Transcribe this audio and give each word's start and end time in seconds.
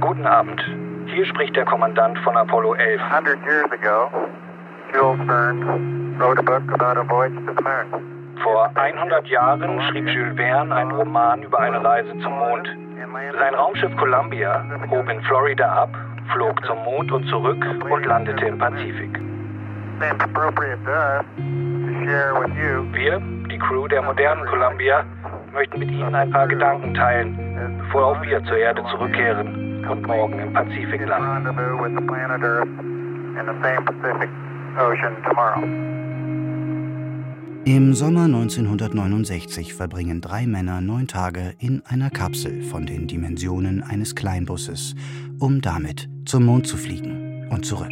Guten 0.00 0.26
Abend. 0.26 0.60
Hier 1.06 1.26
spricht 1.26 1.54
der 1.54 1.64
Kommandant 1.64 2.18
von 2.18 2.36
Apollo 2.36 2.74
11. 2.74 3.00
100 3.00 3.38
years 3.44 3.70
ago, 3.70 4.10
Jules 4.92 5.20
Verne 5.26 6.18
wrote 6.18 6.38
a 6.38 6.42
book 6.42 6.62
about 6.72 6.98
a 6.98 7.04
voyage 7.04 7.34
to 7.46 7.54
the 7.54 7.62
moon. 7.62 7.86
Vor 8.42 8.70
100 8.74 9.26
Jahren 9.28 9.80
schrieb 9.88 10.08
Jules 10.08 10.36
Verne 10.36 10.74
einen 10.74 10.90
Roman 10.90 11.42
über 11.42 11.60
eine 11.60 11.84
Reise 11.84 12.10
zum 12.18 12.32
Mond. 12.32 12.68
Sein 13.38 13.54
Raumschiff 13.54 13.96
Columbia 13.96 14.64
hob 14.90 15.08
in 15.08 15.22
Florida 15.22 15.68
ab, 15.68 15.90
flog 16.32 16.64
zum 16.66 16.78
Mond 16.84 17.12
und 17.12 17.28
zurück 17.28 17.64
und 17.88 18.06
landete 18.06 18.46
im 18.46 18.58
Pazifik. 18.58 19.20
Wir, 22.92 23.20
die 23.50 23.58
Crew 23.58 23.86
der 23.88 24.02
modernen 24.02 24.46
Columbia, 24.46 25.04
möchten 25.52 25.78
mit 25.78 25.90
Ihnen 25.90 26.14
ein 26.14 26.30
paar 26.30 26.48
Gedanken 26.48 26.94
teilen, 26.94 27.78
bevor 27.78 28.06
auch 28.06 28.22
wir 28.22 28.42
zur 28.44 28.56
Erde 28.56 28.82
zurückkehren 28.90 29.84
und 29.88 30.06
morgen 30.06 30.38
im 30.38 30.52
Pazifik 30.52 31.06
landen. 31.06 31.46
Im 37.64 37.94
Sommer 37.94 38.24
1969 38.24 39.74
verbringen 39.74 40.20
drei 40.20 40.46
Männer 40.46 40.80
neun 40.80 41.06
Tage 41.06 41.54
in 41.58 41.82
einer 41.86 42.10
Kapsel 42.10 42.62
von 42.62 42.86
den 42.86 43.06
Dimensionen 43.06 43.82
eines 43.82 44.14
Kleinbusses, 44.14 44.94
um 45.38 45.60
damit 45.60 46.08
zum 46.24 46.46
Mond 46.46 46.66
zu 46.66 46.76
fliegen 46.76 47.48
und 47.50 47.64
zurück. 47.64 47.90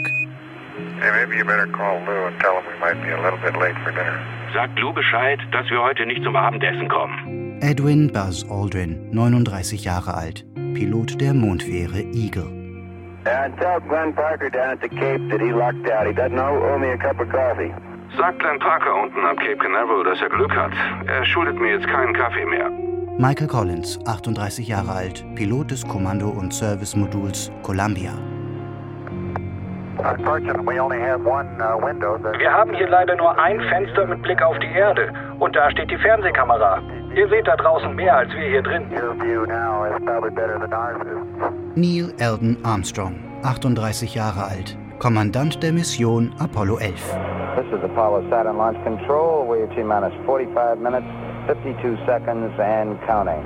Sagt 4.55 4.79
Lou 4.79 4.93
Bescheid, 4.93 5.39
dass 5.53 5.71
wir 5.71 5.83
heute 5.83 6.07
nicht 6.07 6.23
zum 6.25 6.35
Abendessen 6.35 6.89
kommen. 6.89 7.48
Edwin 7.61 8.13
Buzz 8.13 8.45
Aldrin, 8.49 9.11
39 9.11 9.85
Jahre 9.85 10.15
alt, 10.15 10.45
Pilot 10.75 11.21
der 11.21 11.35
Mondfähre 11.35 12.03
Eagle. 12.15 12.47
Tell 13.25 13.81
Glenn 13.89 14.15
Parker 14.15 14.49
down 14.49 14.71
at 14.71 14.81
the 14.81 14.89
Cape 14.89 15.29
that 15.29 15.41
he 15.41 15.51
lucked 15.51 15.91
out. 15.91 16.07
He 16.07 16.13
doesn't 16.13 16.39
owe 16.39 16.79
me 16.79 16.93
a 16.93 16.97
cup 16.97 17.19
of 17.21 17.29
coffee. 17.29 17.75
Sagt 18.17 18.39
Glenn 18.39 18.61
Parker 18.61 18.95
unten 19.03 19.25
am 19.25 19.37
Cape 19.37 19.57
Canaveral, 19.57 20.05
dass 20.05 20.21
er 20.21 20.29
Glück 20.29 20.55
hat. 20.55 20.71
Er 21.07 21.25
schuldet 21.25 21.61
mir 21.61 21.73
jetzt 21.73 21.89
keinen 21.89 22.15
Kaffee 22.15 22.47
mehr. 22.47 22.71
Michael 23.19 23.49
Collins, 23.49 23.99
38 24.07 24.69
Jahre 24.69 24.93
alt, 24.93 25.25
Pilot 25.35 25.73
des 25.73 25.85
Kommando- 25.85 26.31
und 26.31 26.55
Servicemoduls 26.55 27.51
Columbia. 27.65 28.13
Uh, 29.99 30.15
Wir 32.39 32.53
haben 32.53 32.73
hier 32.75 32.89
leider 32.89 33.17
nur 33.17 33.37
ein 33.37 33.61
Fenster 33.63 34.07
mit 34.07 34.23
Blick 34.23 34.41
auf 34.41 34.57
die 34.61 34.73
Erde 34.79 35.13
und 35.41 35.57
da 35.57 35.69
steht 35.73 35.91
die 35.91 35.99
Fernsehkamera. 35.99 36.81
Ihr 37.17 37.29
seht 37.29 37.47
da 37.47 37.57
draußen 37.57 37.95
mehr 37.95 38.17
als 38.17 38.31
wir 38.33 38.49
hier 38.49 38.63
drin. 38.63 38.85
Neil 41.75 42.13
Eldon 42.19 42.57
Armstrong, 42.63 43.17
38 43.43 44.15
Jahre 44.15 44.45
alt, 44.45 44.77
Kommandant 44.99 45.63
der 45.63 45.73
Mission 45.73 46.33
Apollo 46.39 46.79
11. 46.79 46.95
This 47.57 47.67
is 47.73 47.83
Apollo 47.83 48.29
Saturn 48.31 48.57
Launch 48.57 48.83
Control. 48.85 49.47
We're 49.49 49.69
T-minus 49.75 50.13
45 50.27 50.81
minutes, 50.81 51.07
52 51.47 51.99
seconds 52.07 52.53
and 52.59 53.01
counting. 53.07 53.43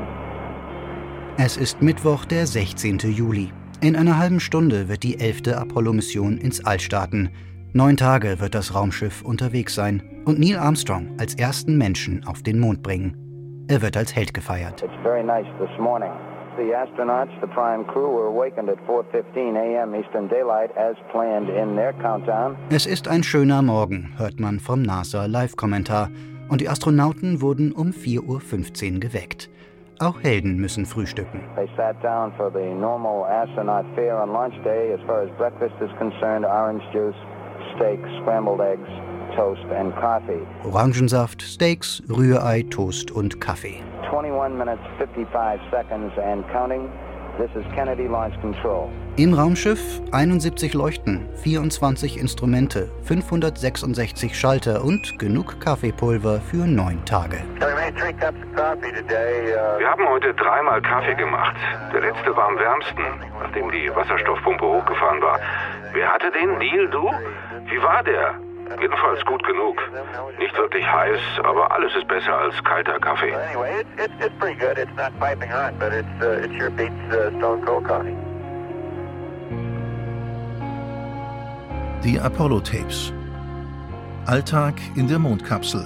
Es 1.39 1.57
ist 1.57 1.81
Mittwoch, 1.81 2.25
der 2.25 2.47
16. 2.47 2.99
Juli. 2.99 3.53
In 3.81 3.97
einer 3.97 4.19
halben 4.19 4.41
Stunde 4.41 4.89
wird 4.89 5.03
die 5.03 5.19
11. 5.19 5.57
Apollo-Mission 5.57 6.39
ins 6.39 6.65
All 6.65 6.79
starten. 6.79 7.31
Neun 7.73 7.97
Tage 7.97 8.39
wird 8.39 8.55
das 8.55 8.75
Raumschiff 8.75 9.23
unterwegs 9.23 9.75
sein 9.75 10.03
und 10.27 10.39
Neil 10.39 10.59
Armstrong 10.59 11.09
als 11.19 11.35
ersten 11.35 11.79
Menschen 11.79 12.27
auf 12.27 12.43
den 12.43 12.61
Mond 12.61 12.83
bringen. 12.83 13.22
Er 13.73 13.81
wird 13.81 13.97
als 13.97 14.15
Held 14.15 14.35
gefeiert. 14.35 14.83
It's 14.83 15.03
very 15.03 15.23
nice 15.23 15.47
this 15.59 15.71
morning. 15.79 16.13
The 16.59 16.75
astronauts, 16.75 17.31
the 17.41 17.47
prime 17.47 17.87
crew, 17.87 18.07
were 18.07 18.27
awakened 18.27 18.69
at 18.69 18.77
4:15 18.87 19.57
a.m. 19.57 19.95
Eastern 19.95 20.29
Daylight 20.29 20.77
as 20.77 20.95
planned 21.11 21.49
in 21.49 21.75
their 21.75 21.95
countdown. 21.95 22.55
Es 22.69 22.85
ist 22.85 23.09
ein 23.09 23.23
schöner 23.23 23.63
Morgen, 23.63 24.13
hört 24.19 24.39
man 24.39 24.61
vom 24.61 24.83
NASA 24.83 25.25
Live-Kommentar. 25.25 26.11
Und 26.51 26.61
die 26.61 26.69
Astronauten 26.69 27.41
wurden 27.41 27.73
um 27.73 27.93
4.15 27.93 28.95
Uhr 28.97 29.01
geweckt. 29.01 29.49
Auch 30.01 30.21
Helden 30.23 30.59
müssen 30.59 30.85
frühstücken. 30.85 31.41
They 31.57 31.67
sat 31.75 31.97
down 32.03 32.31
for 32.37 32.51
the 32.53 32.75
normal 32.75 33.25
astronaut 33.25 33.87
fare 33.95 34.23
on 34.23 34.35
launch 34.35 34.55
day. 34.65 34.93
As 34.93 35.01
far 35.07 35.23
as 35.23 35.31
breakfast 35.39 35.81
is 35.81 35.91
concerned, 35.97 36.45
orange 36.45 36.85
juice, 36.93 37.17
steak, 37.77 38.01
scrambled 38.21 38.61
eggs, 38.61 38.91
toast 39.37 39.65
and 39.79 39.95
coffee. 39.97 40.47
Orangensaft, 40.65 41.43
Steaks, 41.43 42.03
Rührei, 42.09 42.65
Toast 42.71 43.11
und 43.11 43.41
Kaffee. 43.41 43.83
21 44.11 44.59
minutes 44.59 44.83
55 44.99 45.61
seconds 45.71 46.13
and 46.19 46.45
counting. 46.53 46.89
This 47.39 47.51
is 47.57 47.65
Kennedy 47.75 48.07
Launch 48.09 48.39
Control. 48.43 48.91
Im 49.17 49.33
Raumschiff 49.33 49.81
71 50.13 50.75
Leuchten, 50.75 51.27
24 51.43 52.19
Instrumente, 52.19 52.91
566 53.05 54.39
Schalter 54.39 54.85
und 54.85 55.19
genug 55.19 55.59
Kaffeepulver 55.61 56.41
für 56.41 56.67
neun 56.67 57.03
Tage. 57.07 57.39
Wir 59.79 59.89
haben 59.89 60.09
heute 60.09 60.35
dreimal 60.35 60.83
Kaffee 60.83 61.15
gemacht. 61.15 61.57
Der 61.93 62.03
letzte 62.03 62.37
war 62.37 62.49
am 62.49 62.59
wärmsten, 62.59 63.03
nachdem 63.43 63.71
die 63.71 63.91
Wasserstoffpumpe 63.95 64.65
hochgefahren 64.65 65.23
war. 65.23 65.39
Wer 65.95 66.09
hatte 66.09 66.31
den? 66.33 66.59
Neil, 66.59 66.89
du? 66.89 67.11
Wie 67.71 67.83
war 67.83 68.03
der? 68.03 68.35
Jedenfalls 68.81 69.25
gut 69.25 69.43
genug. 69.45 69.77
Nicht 70.39 70.57
wirklich 70.57 70.85
heiß, 70.87 71.21
aber 71.43 71.71
alles 71.71 71.95
ist 71.95 72.09
besser 72.09 72.37
als 72.37 72.55
kalter 72.65 72.99
Kaffee. 72.99 73.35
Die 82.05 82.19
Apollo-Tapes. 82.21 83.13
Alltag 84.27 84.75
in 84.97 85.09
der 85.09 85.19
Mondkapsel. 85.19 85.85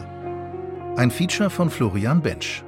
Ein 0.97 1.11
Feature 1.11 1.51
von 1.51 1.69
Florian 1.69 2.23
Bench. 2.23 2.63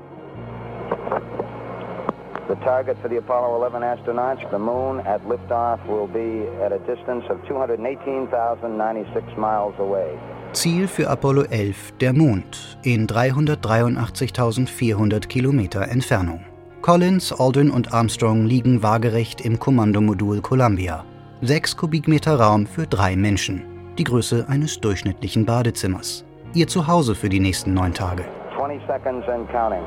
The 2.48 2.56
target 2.64 2.96
for 3.02 3.10
the 3.10 3.18
Apollo 3.18 3.56
11 3.56 3.82
astronauts, 3.82 4.50
the 4.50 4.58
moon 4.58 5.00
at 5.00 5.22
liftoff, 5.24 5.86
will 5.86 6.06
be 6.06 6.48
at 6.64 6.72
a 6.72 6.78
distance 6.78 7.26
of 7.28 7.36
218,096 7.46 9.36
miles 9.36 9.78
away. 9.78 10.18
Ziel 10.54 10.88
für 10.88 11.10
Apollo 11.10 11.42
11 11.50 11.92
der 12.00 12.14
Mond 12.14 12.78
in 12.82 13.06
383.400 13.06 15.28
Kilometer 15.28 15.88
Entfernung. 15.88 16.40
Collins, 16.80 17.38
Aldrin 17.38 17.70
und 17.70 17.92
Armstrong 17.92 18.46
liegen 18.46 18.82
waagerecht 18.82 19.42
im 19.42 19.58
Kommandomodul 19.58 20.40
Columbia. 20.40 21.04
Sechs 21.42 21.76
Kubikmeter 21.76 22.40
Raum 22.40 22.66
für 22.66 22.86
drei 22.86 23.14
Menschen. 23.14 23.62
Die 23.98 24.04
Größe 24.04 24.46
eines 24.48 24.80
durchschnittlichen 24.80 25.44
Badezimmers. 25.44 26.24
Ihr 26.54 26.66
Zuhause 26.66 27.14
für 27.14 27.28
die 27.28 27.40
nächsten 27.40 27.74
neun 27.74 27.92
Tage. 27.92 28.24
20 28.56 28.80
seconds 28.86 29.28
and 29.28 29.46
counting. 29.50 29.84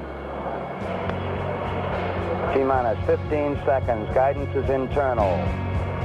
T-minus 2.53 2.99
15 3.05 3.55
seconds. 3.65 4.13
Guidance 4.13 4.53
is 4.55 4.69
internal. 4.69 5.39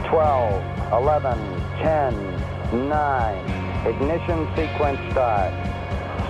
12, 0.08 0.92
11, 0.92 1.38
10, 1.82 2.88
9. 2.88 3.86
Ignition 3.86 4.46
sequence 4.54 5.00
start. 5.10 5.50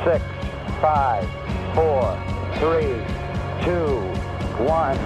6, 0.04 0.24
5, 0.80 1.28
4, 1.74 2.16
3, 2.56 2.80
2, 3.60 3.76
1, 4.64 4.66
0. 4.66 4.96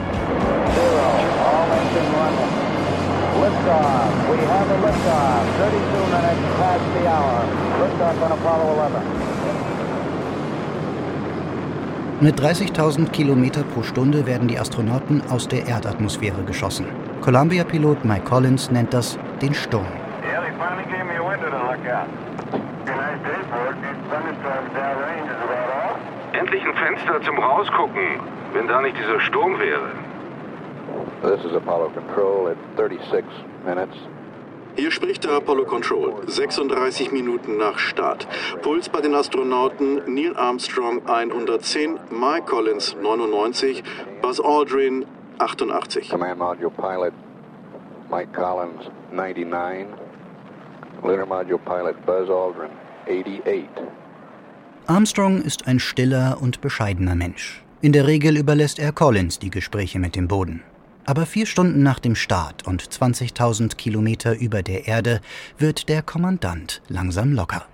All 1.43 1.67
engine 1.75 2.13
running. 2.15 2.71
Liftoff. 3.43 4.31
We 4.31 4.37
have 4.47 4.71
a 4.71 4.79
liftoff. 4.79 5.43
32 5.59 6.07
minutes 6.07 6.43
past 6.55 6.87
the 6.95 7.09
hour. 7.09 7.43
Liftoff 7.83 8.23
on 8.23 8.31
Apollo 8.31 8.75
11. 8.75 9.20
Mit 12.23 12.39
30.000 12.39 13.09
Kilometer 13.13 13.63
pro 13.63 13.83
Stunde 13.83 14.27
werden 14.27 14.47
die 14.47 14.59
Astronauten 14.59 15.23
aus 15.31 15.49
der 15.49 15.67
Erdatmosphäre 15.67 16.43
geschossen. 16.43 16.85
Columbia-Pilot 17.23 18.05
Mike 18.05 18.27
Collins 18.27 18.71
nennt 18.71 18.93
das 18.93 19.19
den 19.41 19.55
Sturm. 19.55 19.87
Endlich 26.33 26.63
ein 26.63 26.75
Fenster 26.75 27.23
zum 27.23 27.39
Rausgucken, 27.39 28.21
wenn 28.53 28.69
da 28.69 28.83
nicht 28.83 28.99
dieser 28.99 29.21
Sturm 29.21 29.59
wäre. 29.59 29.89
This 31.23 31.43
is 31.47 31.57
Apollo 31.57 31.91
Control 31.95 32.51
at 32.51 32.57
36 32.77 33.25
minutes. 33.65 33.97
Hier 34.81 34.91
spricht 34.91 35.25
der 35.25 35.33
Apollo 35.33 35.67
Control. 35.67 36.15
36 36.27 37.13
Minuten 37.13 37.59
nach 37.59 37.79
Start. 37.79 38.27
Puls 38.63 38.89
bei 38.89 39.03
den 39.03 39.15
Astronauten 39.15 40.01
Neil 40.07 40.35
Armstrong 40.35 41.07
110, 41.07 41.99
Mike 42.11 42.47
Collins 42.47 42.97
99, 42.99 43.85
Buzz 44.23 44.41
Aldrin 44.41 45.05
88. 45.37 46.09
Command 46.09 46.39
Module 46.39 46.71
Pilot 46.71 47.13
Mike 48.11 48.33
Collins 48.33 48.91
99. 49.13 49.87
Lunar 51.03 51.27
Module 51.27 51.59
Pilot 51.59 52.07
Buzz 52.07 52.31
Aldrin 52.31 52.71
88. 53.05 53.69
Armstrong 54.87 55.43
ist 55.43 55.67
ein 55.67 55.79
stiller 55.79 56.39
und 56.41 56.63
bescheidener 56.63 57.17
Mensch. 57.17 57.63
In 57.83 57.93
der 57.93 58.07
Regel 58.07 58.39
überlässt 58.39 58.79
er 58.79 58.93
Collins 58.93 59.39
die 59.39 59.51
Gespräche 59.51 59.99
mit 59.99 60.17
dem 60.17 60.27
Boden. 60.27 60.63
Aber 61.11 61.27
vier 61.27 61.45
Stunden 61.45 61.83
nach 61.83 61.99
dem 61.99 62.15
Start 62.15 62.69
und 62.69 62.85
20.000 62.85 63.77
Kilometer 63.77 64.39
über 64.39 64.63
der 64.63 64.87
Erde 64.87 65.21
wird 65.59 65.89
der 65.89 66.03
Kommandant 66.03 66.83
langsam 66.87 67.33
locker. 67.33 67.67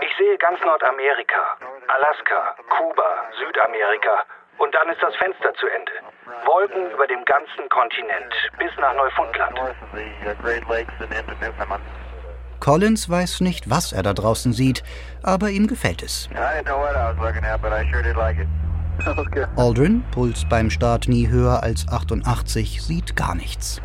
Ich 0.00 0.16
sehe 0.18 0.38
ganz 0.38 0.58
Nordamerika, 0.64 1.42
Alaska, 1.86 2.56
Kuba, 2.76 3.30
Südamerika 3.38 4.24
und 4.58 4.74
dann 4.74 4.88
ist 4.88 5.00
das 5.00 5.14
Fenster 5.14 5.54
zu 5.54 5.68
Ende. 5.68 5.92
Wolken 6.46 6.90
über 6.90 7.06
dem 7.06 7.24
ganzen 7.26 7.68
Kontinent 7.68 8.34
bis 8.58 8.72
nach 8.78 8.94
Neufundland. 8.94 9.56
Collins 12.60 13.08
weiß 13.08 13.40
nicht, 13.40 13.70
was 13.70 13.92
er 13.92 14.02
da 14.02 14.14
draußen 14.14 14.52
sieht, 14.52 14.82
aber 15.22 15.50
ihm 15.50 15.66
gefällt 15.66 16.02
es. 16.02 16.28
Aldrin, 19.56 20.02
Puls 20.10 20.46
beim 20.48 20.70
Start 20.70 21.08
nie 21.08 21.28
höher 21.28 21.62
als 21.62 21.86
88, 21.88 22.82
sieht 22.82 23.14
gar 23.14 23.34
nichts. 23.34 23.80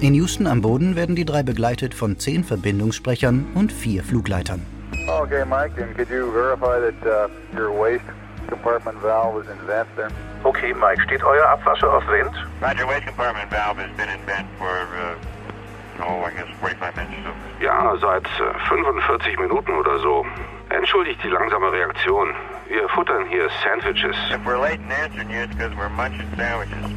In 0.00 0.14
Houston 0.14 0.46
am 0.46 0.62
Boden 0.62 0.96
werden 0.96 1.14
die 1.14 1.26
drei 1.26 1.42
begleitet 1.42 1.94
von 1.94 2.18
zehn 2.18 2.42
Verbindungssprechern 2.42 3.46
und 3.54 3.70
vier 3.70 4.02
Flugleitern. 4.02 4.62
Okay, 5.06 5.44
Mike, 5.44 5.80
and 5.80 5.94
could 5.96 6.08
you 6.08 6.30
verify 6.32 6.80
that 6.80 6.94
uh, 7.06 7.28
your 7.54 7.70
waste 7.70 8.04
compartment 8.50 8.98
valve 8.98 9.42
is 9.42 9.48
in 9.50 9.58
vent 9.66 9.88
there? 9.96 10.10
Okay, 10.44 10.72
Mike, 10.74 11.00
steht 11.02 11.22
euer 11.22 11.46
Abwasser 11.48 11.92
auf 11.92 12.06
Wind? 12.08 12.34
Roger, 12.60 12.86
waste 12.86 13.06
compartment 13.06 13.50
valve 13.50 13.78
has 13.78 13.90
been 13.96 14.08
in 14.08 14.20
vent 14.26 14.46
for, 14.58 14.66
uh, 14.68 16.04
oh, 16.04 16.24
I 16.24 16.30
guess 16.32 16.48
45 16.60 16.96
minutes. 16.96 17.16
So. 17.24 17.64
Ja, 17.64 17.96
seit 17.96 18.26
äh, 18.26 18.58
45 18.68 19.38
Minuten 19.38 19.72
oder 19.72 19.98
so. 20.00 20.26
Entschuldigt 20.68 21.22
die 21.22 21.28
langsame 21.28 21.72
Reaktion. 21.72 22.34
Wir 22.68 22.88
futtern 22.90 23.26
hier 23.26 23.48
Sandwiches. 23.64 24.16
If 24.30 24.44
we're 24.44 24.60
late 24.60 24.80
in 24.80 24.92
answering 24.92 25.30
you, 25.30 25.42
it's 25.42 25.54
because 25.54 25.74
we're 25.76 25.88
munching 25.88 26.28
sandwiches. 26.36 26.90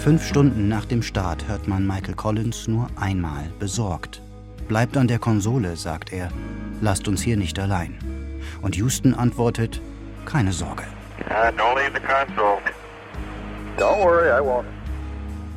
Fünf 0.00 0.26
Stunden 0.26 0.68
nach 0.68 0.84
dem 0.84 1.02
Start 1.02 1.48
hört 1.48 1.68
man 1.68 1.86
Michael 1.86 2.14
Collins 2.14 2.68
nur 2.68 2.88
einmal 2.96 3.50
besorgt. 3.58 4.22
Bleibt 4.68 4.96
an 4.96 5.08
der 5.08 5.18
Konsole, 5.18 5.76
sagt 5.76 6.12
er. 6.12 6.30
Lasst 6.80 7.08
uns 7.08 7.22
hier 7.22 7.36
nicht 7.36 7.58
allein. 7.58 7.98
Und 8.62 8.76
Houston 8.76 9.14
antwortet, 9.14 9.80
keine 10.24 10.52
Sorge. 10.52 10.84
Uh, 11.28 11.52
worry. 14.02 14.64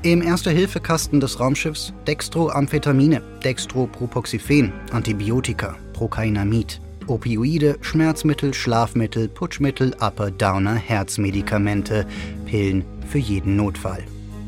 Im 0.04 0.24
Erste-Hilfe-Kasten 0.24 1.20
des 1.20 1.40
Raumschiffs 1.40 1.94
Dextroamphetamine, 2.08 3.22
Dextropropoxifen, 3.44 4.74
Antibiotika, 4.92 5.76
Prokainamid, 5.94 6.82
Opioide, 7.06 7.78
Schmerzmittel, 7.82 8.54
Schlafmittel, 8.54 9.28
Putschmittel, 9.28 9.94
Upper, 10.00 10.32
Downer, 10.32 10.74
Herzmedikamente, 10.74 12.08
Pillen 12.46 12.84
für 13.08 13.20
jeden 13.20 13.56
Notfall. 13.56 14.04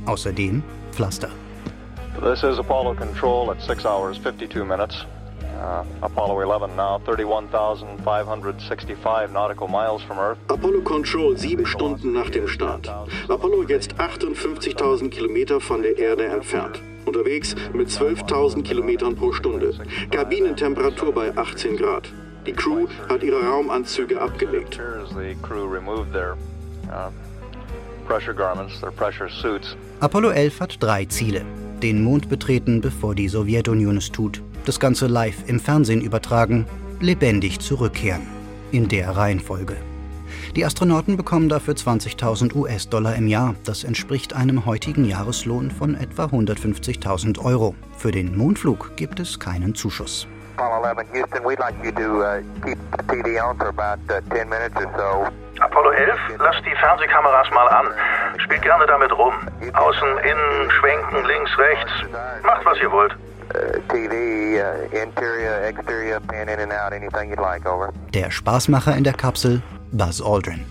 Außerdem 0.07 0.63
Pflaster. 0.91 1.29
This 2.19 2.43
is 2.43 2.57
Apollo 2.57 2.95
Control 2.95 3.51
at 3.51 3.61
6 3.61 3.85
hours 3.85 4.17
52 4.17 4.65
minutes. 4.65 5.05
Uh, 5.63 5.83
Apollo 6.01 6.41
11 6.41 6.75
now 6.75 6.99
31,565 7.05 9.31
nautical 9.31 9.69
miles 9.69 10.03
from 10.03 10.19
Earth. 10.19 10.37
Apollo 10.49 10.81
Control 10.81 11.37
sieben 11.37 11.65
Stunden 11.65 12.11
nach 12.11 12.29
dem 12.29 12.49
Start. 12.49 12.89
Apollo 13.29 13.63
jetzt 13.69 13.93
58.000 13.93 15.09
Kilometer 15.09 15.61
von 15.61 15.81
der 15.81 15.97
Erde 15.97 16.25
entfernt. 16.25 16.81
Unterwegs 17.05 17.55
mit 17.73 17.87
12.000 17.87 18.63
Kilometern 18.63 19.15
pro 19.15 19.31
Stunde. 19.31 19.73
Kabinentemperatur 20.11 21.13
bei 21.13 21.31
18 21.37 21.77
Grad. 21.77 22.11
Die 22.45 22.51
Crew 22.51 22.87
hat 23.07 23.23
ihre 23.23 23.41
Raumanzüge 23.41 24.19
abgelegt. 24.19 24.77
Uh, 26.85 27.09
pressure 28.05 28.33
garments, 28.33 28.81
their 28.81 28.91
pressure 28.91 29.29
suits. 29.29 29.77
Apollo 30.01 30.31
11 30.31 30.59
hat 30.59 30.83
drei 30.83 31.05
Ziele. 31.05 31.45
Den 31.81 32.03
Mond 32.03 32.27
betreten, 32.27 32.81
bevor 32.81 33.15
die 33.15 33.29
Sowjetunion 33.29 33.95
es 33.95 34.11
tut. 34.11 34.41
Das 34.65 34.79
Ganze 34.79 35.07
live 35.07 35.43
im 35.47 35.59
Fernsehen 35.59 35.99
übertragen. 35.99 36.65
Lebendig 37.01 37.59
zurückkehren. 37.59 38.21
In 38.71 38.87
der 38.87 39.09
Reihenfolge. 39.17 39.75
Die 40.55 40.63
Astronauten 40.63 41.17
bekommen 41.17 41.49
dafür 41.49 41.73
20.000 41.73 42.55
US-Dollar 42.55 43.15
im 43.15 43.27
Jahr. 43.27 43.55
Das 43.65 43.83
entspricht 43.83 44.33
einem 44.33 44.65
heutigen 44.65 45.03
Jahreslohn 45.03 45.69
von 45.69 45.95
etwa 45.95 46.25
150.000 46.25 47.43
Euro. 47.43 47.75
Für 47.97 48.11
den 48.11 48.37
Mondflug 48.37 48.95
gibt 48.95 49.19
es 49.19 49.37
keinen 49.37 49.75
Zuschuss. 49.75 50.27
Apollo 50.55 50.85
11, 50.85 51.07
Houston, 51.13 51.43
we'd 51.43 51.59
like 51.59 51.75
you 51.83 51.91
to 51.91 52.21
uh, 52.21 52.41
keep 52.63 52.77
the 52.95 53.03
TV 53.09 53.43
on 53.43 53.57
for 53.57 53.67
about 53.67 53.99
uh, 54.09 54.21
10 54.33 54.47
minutes 54.47 54.75
or 54.77 54.89
so. 54.95 55.61
Apollo 55.61 55.91
11, 55.91 56.37
lasst 56.39 56.65
die 56.65 56.75
Fernsehkameras 56.79 57.49
mal 57.51 57.67
an. 57.67 57.87
Spielt 58.37 58.61
gerne 58.61 58.85
damit 58.85 59.11
rum. 59.11 59.33
Außen, 59.73 60.17
innen, 60.19 60.71
schwenken, 60.71 61.25
links, 61.25 61.51
rechts. 61.57 61.91
Macht, 62.43 62.65
was 62.65 62.77
ihr 62.79 62.91
wollt. 62.91 63.13
Uh, 63.53 63.79
TV, 63.87 64.57
uh, 64.57 65.03
interior, 65.03 65.63
exterior, 65.65 66.19
pan 66.19 66.49
in 66.49 66.59
and 66.59 66.71
out, 66.71 66.91
anything 66.91 67.29
you'd 67.29 67.39
like, 67.39 67.65
over. 67.67 67.93
Der 68.13 68.31
Spaßmacher 68.31 68.95
in 68.97 69.03
der 69.03 69.13
Kapsel, 69.13 69.61
Buzz 69.91 70.21
Aldrin. 70.21 70.65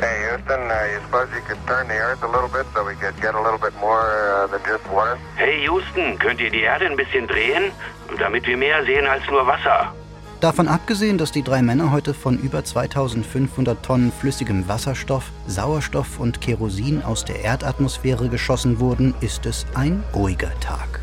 Hey, 0.00 0.30
Houston, 0.30 0.60
uh, 0.70 0.74
you 0.92 1.00
suppose 1.02 1.28
you 1.34 1.42
could 1.42 1.58
turn 1.66 1.88
the 1.88 1.94
earth 1.94 2.22
a 2.22 2.28
little 2.28 2.48
bit 2.48 2.66
so 2.72 2.84
we 2.84 2.94
could 2.94 3.20
get 3.20 3.34
a 3.34 3.42
little 3.42 3.58
bit 3.58 3.74
more 3.80 4.14
uh, 4.32 4.46
than 4.46 4.60
just 4.64 4.86
water? 4.92 5.18
Hey 5.36 5.64
Houston, 5.66 6.16
könnt 6.20 6.40
ihr 6.40 6.50
die 6.50 6.60
Erde 6.60 6.86
ein 6.86 6.96
bisschen 6.96 7.26
drehen? 7.26 7.72
Damit 8.16 8.46
wir 8.46 8.56
mehr 8.56 8.84
sehen 8.84 9.06
als 9.08 9.28
nur 9.28 9.44
Wasser. 9.44 9.92
Davon 10.40 10.68
abgesehen, 10.68 11.18
dass 11.18 11.32
die 11.32 11.42
drei 11.42 11.62
Männer 11.62 11.90
heute 11.90 12.14
von 12.14 12.38
über 12.38 12.62
2500 12.62 13.82
Tonnen 13.84 14.12
flüssigem 14.12 14.68
Wasserstoff, 14.68 15.32
Sauerstoff 15.48 16.20
und 16.20 16.40
Kerosin 16.40 17.02
aus 17.02 17.24
der 17.24 17.42
Erdatmosphäre 17.42 18.28
geschossen 18.28 18.78
wurden, 18.78 19.16
ist 19.20 19.46
es 19.46 19.66
ein 19.74 20.04
ruhiger 20.14 20.52
Tag. 20.60 21.00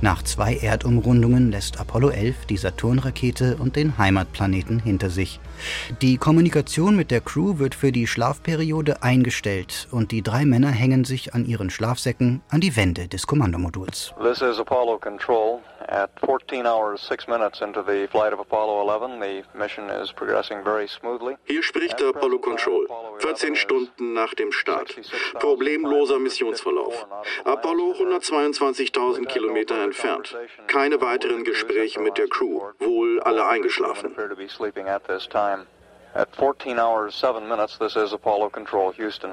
Nach 0.00 0.22
zwei 0.22 0.56
Erdumrundungen 0.56 1.50
lässt 1.50 1.80
Apollo 1.80 2.10
11 2.10 2.46
die 2.46 2.56
Saturn-Rakete 2.56 3.56
und 3.56 3.76
den 3.76 3.96
Heimatplaneten 3.96 4.80
hinter 4.80 5.10
sich. 5.10 5.40
Die 6.02 6.16
Kommunikation 6.16 6.96
mit 6.96 7.10
der 7.10 7.20
Crew 7.20 7.58
wird 7.58 7.74
für 7.74 7.92
die 7.92 8.06
Schlafperiode 8.06 9.02
eingestellt 9.02 9.88
und 9.90 10.12
die 10.12 10.22
drei 10.22 10.44
Männer 10.44 10.68
hängen 10.70 11.04
sich 11.04 11.34
an 11.34 11.46
ihren 11.46 11.70
Schlafsäcken 11.70 12.42
an 12.48 12.60
die 12.60 12.76
Wände 12.76 13.08
des 13.08 13.26
Kommandomoduls. 13.26 14.14
This 14.22 14.42
is 14.42 14.58
Apollo 14.58 14.98
Control 14.98 15.60
at 15.88 16.10
14 16.20 16.66
hours 16.66 17.06
6 17.06 17.28
minutes 17.28 17.60
into 17.60 17.82
the 17.82 18.06
flight 18.10 18.32
of 18.32 18.40
Apollo 18.40 18.80
11. 18.88 19.20
The 19.20 19.44
mission 19.58 19.90
is 19.90 20.12
progressing 20.12 20.64
very 20.64 20.88
smoothly. 20.88 21.36
Hier 21.44 21.62
spricht 21.62 22.00
der 22.00 22.08
Apollo 22.08 22.38
Control. 22.38 22.86
14 23.18 23.56
Stunden 23.56 24.14
nach 24.14 24.34
dem 24.34 24.52
Start. 24.52 24.94
Problemloser 25.38 26.18
Missionsverlauf. 26.18 27.06
Apollo 27.44 27.94
122.000 27.98 29.26
Kilometer 29.26 29.82
entfernt. 29.82 30.36
Keine 30.66 31.00
weiteren 31.00 31.44
Gespräche 31.44 32.00
mit 32.00 32.18
der 32.18 32.28
Crew. 32.28 32.60
Wohl 32.78 33.20
alle 33.20 33.46
eingeschlafen. 33.46 34.14
Time. 35.44 35.66
At 36.14 36.28
14 36.36 36.78
hours 36.78 37.14
7 37.14 37.48
minutes, 37.48 37.76
this 37.78 37.96
is 37.96 38.12
Apollo 38.12 38.50
Control, 38.50 38.92
Houston. 38.92 39.32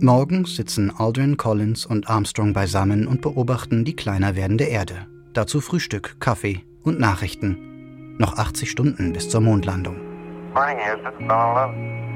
Morgens 0.00 0.56
sitzen 0.56 0.92
Aldrin, 0.98 1.36
Collins 1.36 1.86
und 1.86 2.08
Armstrong 2.10 2.52
beisammen 2.52 3.06
und 3.06 3.22
beobachten 3.22 3.84
die 3.84 3.96
kleiner 3.96 4.36
werdende 4.36 4.64
Erde. 4.64 5.06
Dazu 5.32 5.60
Frühstück, 5.60 6.20
Kaffee 6.20 6.64
und 6.82 7.00
Nachrichten. 7.00 8.16
Noch 8.18 8.36
80 8.38 8.70
Stunden 8.70 9.12
bis 9.12 9.30
zur 9.30 9.40
Mondlandung. 9.40 9.96
Morning, 10.52 10.78
Houston, 10.78 11.06
Apollo 11.06 11.72
11. 11.72 12.06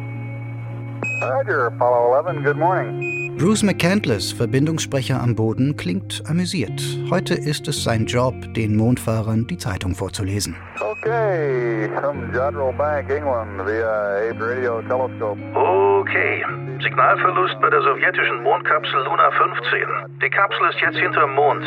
Roger, 1.23 1.67
Apollo 1.67 2.29
11, 2.29 2.45
good 2.45 2.57
morning. 2.57 3.10
Bruce 3.41 3.63
McCandless, 3.63 4.33
Verbindungssprecher 4.33 5.19
am 5.19 5.35
Boden, 5.35 5.75
klingt 5.75 6.23
amüsiert. 6.29 6.79
Heute 7.09 7.33
ist 7.33 7.67
es 7.69 7.83
sein 7.83 8.05
Job, 8.05 8.35
den 8.53 8.77
Mondfahrern 8.77 9.47
die 9.47 9.57
Zeitung 9.57 9.95
vorzulesen. 9.95 10.55
Okay, 10.79 11.89
from 11.99 12.31
Jodrell 12.35 12.75
Bank, 12.77 13.09
England, 13.09 13.65
via 13.65 14.29
Abe 14.29 14.45
Radio 14.45 14.83
Telescope. 14.83 15.41
Okay. 15.57 16.45
Signalverlust 16.83 17.59
bei 17.63 17.71
der 17.71 17.81
sowjetischen 17.81 18.43
Mondkapsel 18.43 19.05
Luna 19.05 19.31
15. 19.31 19.89
Die 20.21 20.29
Kapsel 20.29 20.69
ist 20.69 20.81
jetzt 20.83 20.99
hinterm 20.99 21.35
Mond. 21.35 21.65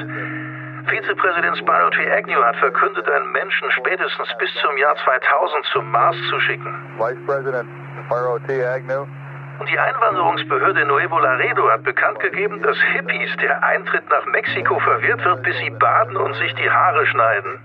Vizepräsident 0.85 1.57
Spyro 1.57 1.89
T. 1.89 2.05
Agnew 2.13 2.37
hat 2.43 2.55
verkündet, 2.57 3.09
einen 3.09 3.31
Menschen 3.31 3.71
spätestens 3.71 4.29
bis 4.37 4.49
zum 4.61 4.77
Jahr 4.77 4.95
2000 5.03 5.65
zum 5.73 5.89
Mars 5.89 6.15
zu 6.29 6.39
schicken. 6.39 6.69
Vice 6.99 7.17
President 7.25 7.67
Spyro 8.05 8.37
T. 8.45 8.63
Agnew 8.63 9.07
die 9.73 9.79
Einwanderungsbehörde 9.79 10.85
Nuevo 10.85 11.19
Laredo 11.19 11.69
hat 11.69 11.83
bekannt 11.83 12.19
gegeben, 12.19 12.61
dass 12.61 12.77
Hippies 12.93 13.35
der 13.41 13.63
Eintritt 13.63 14.03
nach 14.09 14.25
Mexiko 14.27 14.79
verwehrt 14.79 15.23
wird, 15.23 15.43
bis 15.43 15.57
sie 15.57 15.69
baden 15.71 16.17
und 16.17 16.35
sich 16.35 16.53
die 16.55 16.69
Haare 16.69 17.05
schneiden. 17.07 17.59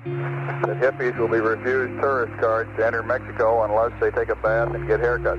The 0.64 0.74
hippies 0.74 1.16
will 1.18 1.28
be 1.28 1.40
refused 1.40 2.00
tourist 2.00 2.32
cards 2.40 2.68
to 2.76 2.84
enter 2.84 3.02
Mexico 3.02 3.64
unless 3.64 3.92
they 4.00 4.10
take 4.10 4.30
a 4.30 4.36
bath 4.36 4.74
and 4.74 4.86
get 4.86 5.00
haircuts. 5.00 5.38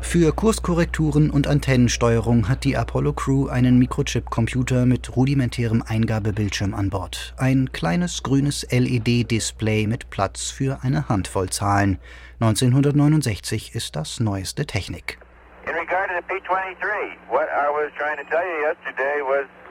Für 0.00 0.32
Kurskorrekturen 0.32 1.30
und 1.30 1.46
Antennensteuerung 1.46 2.48
hat 2.48 2.64
die 2.64 2.76
Apollo-Crew 2.76 3.48
einen 3.48 3.78
Mikrochip-Computer 3.78 4.86
mit 4.86 5.16
rudimentärem 5.16 5.82
Eingabebildschirm 5.86 6.74
an 6.74 6.90
Bord. 6.90 7.34
Ein 7.38 7.70
kleines 7.72 8.22
grünes 8.22 8.66
LED-Display 8.70 9.86
mit 9.86 10.08
Platz 10.10 10.50
für 10.50 10.78
eine 10.82 11.08
Handvoll 11.08 11.50
Zahlen. 11.50 11.98
1969 12.40 13.74
ist 13.74 13.96
das 13.96 14.20
neueste 14.20 14.66
Technik. 14.66 15.18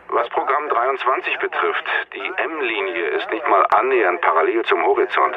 Was 0.07 0.29
Programm 0.29 0.69
23 0.69 1.39
betrifft, 1.39 1.85
die 2.13 2.31
M-Linie 2.43 3.07
ist 3.17 3.29
nicht 3.31 3.47
mal 3.47 3.65
annähernd 3.75 4.21
parallel 4.21 4.63
zum 4.65 4.83
Horizont. 4.83 5.35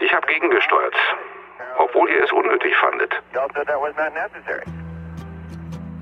Ich 0.00 0.12
habe 0.14 0.26
gegengesteuert 0.26 0.94
obwohl 1.78 2.08
ihr 2.10 2.24
es 2.24 2.32
unnötig 2.32 2.72
fandet. 2.80 3.12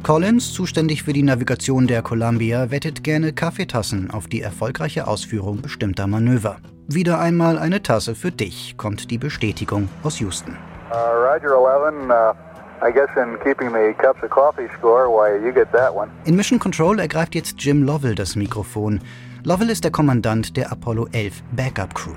Collins, 0.02 0.52
zuständig 0.52 1.02
für 1.02 1.12
die 1.12 1.22
Navigation 1.22 1.86
der 1.86 2.02
Columbia, 2.02 2.70
wettet 2.70 3.02
gerne 3.02 3.32
Kaffeetassen 3.32 4.10
auf 4.10 4.28
die 4.28 4.40
erfolgreiche 4.40 5.06
Ausführung 5.06 5.62
bestimmter 5.62 6.06
Manöver. 6.06 6.58
Wieder 6.86 7.18
einmal 7.18 7.58
eine 7.58 7.82
Tasse 7.82 8.14
für 8.14 8.30
dich, 8.30 8.76
kommt 8.76 9.10
die 9.10 9.18
Bestätigung 9.18 9.88
aus 10.04 10.20
Houston. 10.20 10.56
Uh, 10.92 10.94
Roger 10.94 11.56
11, 11.56 12.08
uh 12.08 12.46
I 12.82 12.92
guess 12.92 13.08
in 13.16 13.38
keeping 13.42 13.72
the 13.72 13.94
cups 13.98 14.22
of 14.22 14.30
coffee 14.30 14.68
score, 14.78 15.08
why 15.08 15.34
you 15.34 15.50
get 15.50 15.72
that 15.72 15.94
one. 15.94 16.10
In 16.26 16.36
Mission 16.36 16.58
Control 16.58 17.00
ergreift 17.00 17.34
jetzt 17.34 17.56
Jim 17.58 17.82
Lovell 17.82 18.14
das 18.14 18.36
Mikrofon. 18.36 19.00
Lovell 19.44 19.70
ist 19.70 19.82
der 19.82 19.90
Kommandant 19.90 20.56
der 20.56 20.70
Apollo 20.70 21.08
11 21.12 21.42
Backup 21.52 21.94
Crew. 21.94 22.12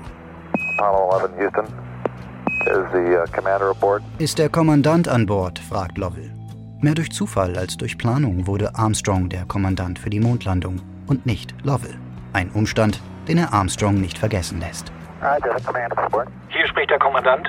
Apollo 0.78 1.30
11 1.38 1.40
Houston. 1.40 1.89
The, 2.64 2.72
uh, 2.72 3.98
Ist 4.18 4.38
der 4.38 4.50
Kommandant 4.50 5.08
an 5.08 5.24
Bord? 5.24 5.58
fragt 5.58 5.96
Lovell. 5.96 6.30
Mehr 6.80 6.94
durch 6.94 7.10
Zufall 7.10 7.56
als 7.56 7.78
durch 7.78 7.96
Planung 7.96 8.46
wurde 8.46 8.74
Armstrong 8.74 9.30
der 9.30 9.46
Kommandant 9.46 9.98
für 9.98 10.10
die 10.10 10.20
Mondlandung 10.20 10.82
und 11.06 11.24
nicht 11.24 11.54
Lovell. 11.64 11.96
Ein 12.34 12.50
Umstand, 12.50 13.00
den 13.28 13.38
er 13.38 13.54
Armstrong 13.54 13.94
nicht 14.00 14.18
vergessen 14.18 14.60
lässt. 14.60 14.92
Hier 16.48 16.66
spricht 16.66 16.90
der 16.90 16.98
Kommandant. 16.98 17.48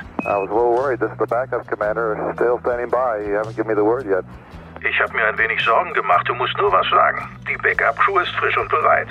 Ich 4.82 5.00
habe 5.00 5.14
mir 5.14 5.26
ein 5.26 5.38
wenig 5.38 5.62
Sorgen 5.64 5.94
gemacht. 5.94 6.28
Du 6.30 6.36
musst 6.36 6.58
nur 6.58 6.72
was 6.72 6.90
sagen. 6.90 7.30
Die 7.50 7.58
Backup-Crew 7.58 8.20
ist 8.20 8.32
frisch 8.36 8.58
und 8.58 8.70
bereit. 8.70 9.08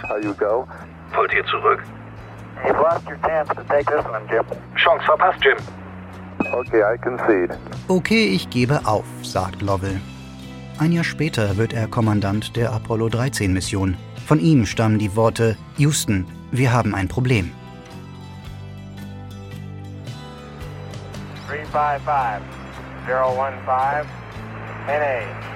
Wollt 1.14 1.35
ihr 1.35 1.45
zurück? 1.45 1.83
Chance 4.76 5.04
verpasst, 5.04 5.45
Jim. 5.45 5.57
Okay, 6.52 6.82
I 6.82 6.99
concede. 6.99 7.56
Okay, 7.88 8.25
ich 8.35 8.49
gebe 8.50 8.80
auf, 8.87 9.04
sagt 9.23 9.62
Lovell. 9.62 10.00
Ein 10.78 10.92
Jahr 10.92 11.04
später 11.04 11.56
wird 11.56 11.73
er 11.73 11.87
Kommandant 11.87 12.56
der 12.56 12.73
Apollo 12.73 13.11
13 13.11 13.52
Mission. 13.52 13.97
Von 14.26 14.40
ihm 14.40 14.64
stammen 14.64 14.99
die 14.99 15.14
Worte 15.16 15.56
Houston, 15.76 16.26
wir 16.50 16.73
haben 16.73 16.94
ein 16.94 17.09
Problem. 17.09 17.50
355 21.49 22.42
015 23.06 24.06
NA 24.87 25.50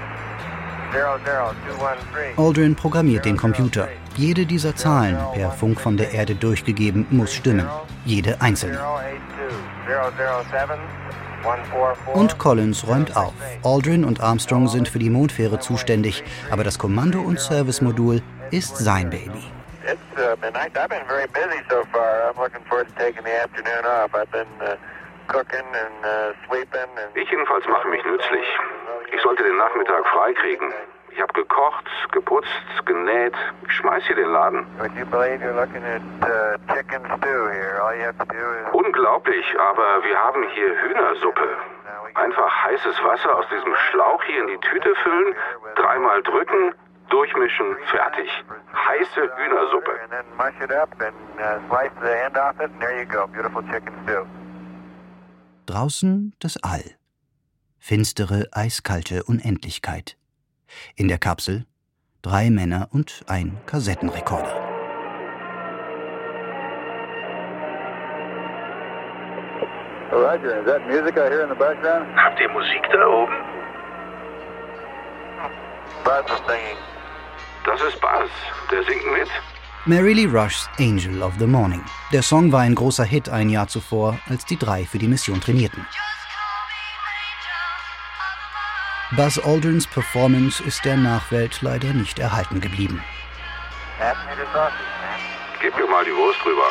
00213 0.92 2.38
Aldrin 2.38 2.76
programmiert 2.76 3.24
den 3.24 3.36
Computer. 3.36 3.88
Jede 4.16 4.46
dieser 4.46 4.76
Zahlen, 4.76 5.16
per 5.34 5.50
Funk 5.50 5.80
von 5.80 5.96
der 5.96 6.12
Erde 6.12 6.34
durchgegeben, 6.34 7.06
muss 7.10 7.32
stimmen. 7.32 7.66
Jede 8.04 8.40
einzelne. 8.40 8.78
Und 12.14 12.38
Collins 12.38 12.86
räumt 12.86 13.16
auf. 13.16 13.34
Aldrin 13.62 14.04
und 14.04 14.20
Armstrong 14.20 14.68
sind 14.68 14.88
für 14.88 14.98
die 14.98 15.10
Mondfähre 15.10 15.58
zuständig, 15.60 16.24
aber 16.50 16.64
das 16.64 16.78
Kommando- 16.78 17.20
und 17.20 17.38
Servicemodul 17.38 18.22
ist 18.50 18.78
sein 18.78 19.10
Baby. 19.10 19.42
Ich 27.14 27.30
jedenfalls 27.30 27.68
mache 27.68 27.88
mich 27.88 28.04
nützlich. 28.04 28.46
Ich 29.12 29.22
sollte 29.22 29.42
den 29.42 29.56
Nachmittag 29.56 30.06
freikriegen. 30.08 30.72
Ich 31.14 31.20
habe 31.20 31.32
gekocht, 31.32 31.86
geputzt, 32.10 32.50
genäht. 32.86 33.34
Ich 33.68 33.72
schmeiß 33.74 34.02
hier 34.04 34.16
den 34.16 34.30
Laden. 34.32 34.66
Uh, 34.80 34.88
Unglaublich, 38.72 39.46
aber 39.60 40.02
wir 40.02 40.18
haben 40.18 40.42
hier 40.54 40.74
Hühnersuppe. 40.82 41.56
Einfach 42.14 42.64
heißes 42.64 42.96
Wasser 43.04 43.36
aus 43.36 43.46
diesem 43.48 43.74
Schlauch 43.76 44.20
hier 44.24 44.40
in 44.42 44.48
die 44.48 44.58
Tüte 44.58 44.92
füllen, 45.04 45.36
dreimal 45.76 46.20
drücken, 46.24 46.74
durchmischen, 47.10 47.76
fertig. 47.92 48.28
Heiße 48.74 49.30
Hühnersuppe. 49.36 49.92
Uh, 54.10 54.24
Draußen 55.66 56.34
das 56.40 56.56
All. 56.64 56.96
Finstere, 57.78 58.48
eiskalte 58.50 59.22
Unendlichkeit. 59.24 60.16
In 60.96 61.08
der 61.08 61.18
Kapsel 61.18 61.66
drei 62.22 62.50
Männer 62.50 62.88
und 62.90 63.24
ein 63.26 63.56
Kassettenrekorder. 63.66 64.60
Roger, 70.10 70.60
is 70.60 70.66
that 70.66 70.86
music 70.86 71.18
I 71.18 71.28
hear 71.28 71.42
in 71.42 71.48
the 71.48 71.54
background? 71.56 72.06
Habt 72.16 72.40
ihr 72.40 72.48
Musik 72.48 72.82
da 72.92 73.06
oben? 73.06 73.34
Buzz 76.04 76.30
is 76.30 76.40
singing. 76.46 76.78
Das 77.66 77.80
ist 77.82 78.00
Buzz. 78.00 78.30
Der 78.70 78.84
singt 78.84 79.04
mit. 79.12 79.28
Mary 79.86 80.14
Lee 80.14 80.26
Rushs 80.26 80.68
Angel 80.78 81.22
of 81.22 81.34
the 81.38 81.46
Morning. 81.46 81.82
Der 82.12 82.22
Song 82.22 82.52
war 82.52 82.60
ein 82.60 82.74
großer 82.74 83.04
Hit 83.04 83.28
ein 83.28 83.50
Jahr 83.50 83.68
zuvor, 83.68 84.18
als 84.28 84.46
die 84.46 84.56
drei 84.56 84.84
für 84.84 84.98
die 84.98 85.08
Mission 85.08 85.40
trainierten. 85.40 85.86
Buzz 89.12 89.38
Aldrins 89.38 89.86
Performance 89.86 90.62
ist 90.64 90.84
der 90.84 90.96
Nachwelt 90.96 91.60
leider 91.60 91.92
nicht 91.92 92.18
erhalten 92.18 92.60
geblieben. 92.60 93.02
Gib 95.60 95.76
mir 95.76 95.86
mal 95.86 96.04
die 96.04 96.14
Wurst 96.14 96.40
drüber. 96.42 96.70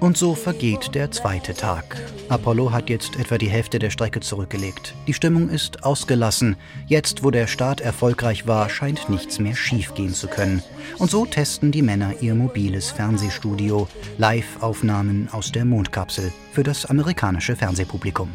Und 0.00 0.16
so 0.16 0.34
vergeht 0.34 0.94
der 0.94 1.10
zweite 1.10 1.54
Tag. 1.54 1.96
Apollo 2.28 2.72
hat 2.72 2.88
jetzt 2.88 3.18
etwa 3.18 3.36
die 3.36 3.48
Hälfte 3.48 3.78
der 3.78 3.90
Strecke 3.90 4.20
zurückgelegt. 4.20 4.94
Die 5.06 5.14
Stimmung 5.14 5.48
ist 5.48 5.84
ausgelassen. 5.84 6.56
Jetzt, 6.86 7.24
wo 7.24 7.30
der 7.30 7.46
Start 7.46 7.80
erfolgreich 7.80 8.46
war, 8.46 8.68
scheint 8.68 9.08
nichts 9.08 9.40
mehr 9.40 9.56
schiefgehen 9.56 10.14
zu 10.14 10.28
können. 10.28 10.62
Und 10.98 11.10
so 11.10 11.26
testen 11.26 11.72
die 11.72 11.82
Männer 11.82 12.12
ihr 12.20 12.34
mobiles 12.34 12.90
Fernsehstudio, 12.90 13.88
Live-Aufnahmen 14.18 15.28
aus 15.32 15.50
der 15.50 15.64
Mondkapsel 15.64 16.32
für 16.52 16.62
das 16.62 16.86
amerikanische 16.86 17.56
Fernsehpublikum. 17.56 18.30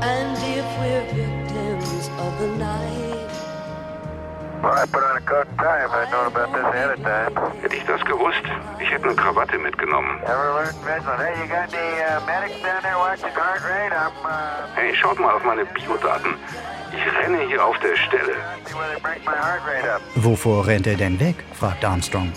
And 0.00 0.38
if 0.38 0.64
we're 0.80 1.04
victims 1.14 2.08
of 2.18 2.32
the 2.40 2.48
night 2.58 2.80
Hätte 7.62 7.76
ich 7.76 7.84
das 7.84 8.04
gewusst, 8.04 8.42
ich 8.80 8.90
hätte 8.90 9.04
eine 9.04 9.14
Krawatte 9.14 9.58
mitgenommen. 9.58 10.18
Uh, 10.24 10.28
Hey, 14.74 14.94
schaut 14.94 15.20
mal 15.20 15.34
auf 15.34 15.44
meine 15.44 15.64
Biodaten. 15.66 16.34
Ich 16.92 17.18
renne 17.18 17.42
hier 17.46 17.64
auf 17.64 17.78
der 17.78 17.96
Stelle. 17.96 18.34
Wovor 20.16 20.66
rennt 20.66 20.86
er 20.88 20.96
denn 20.96 21.20
weg? 21.20 21.36
fragt 21.54 21.84
Armstrong. 21.84 22.32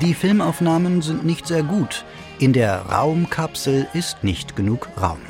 Die 0.00 0.14
Filmaufnahmen 0.14 1.02
sind 1.02 1.24
nicht 1.24 1.46
sehr 1.46 1.62
gut. 1.62 2.04
In 2.40 2.52
der 2.52 2.82
Raumkapsel 2.90 3.86
ist 3.92 4.24
nicht 4.24 4.56
genug 4.56 4.88
Raum. 5.00 5.20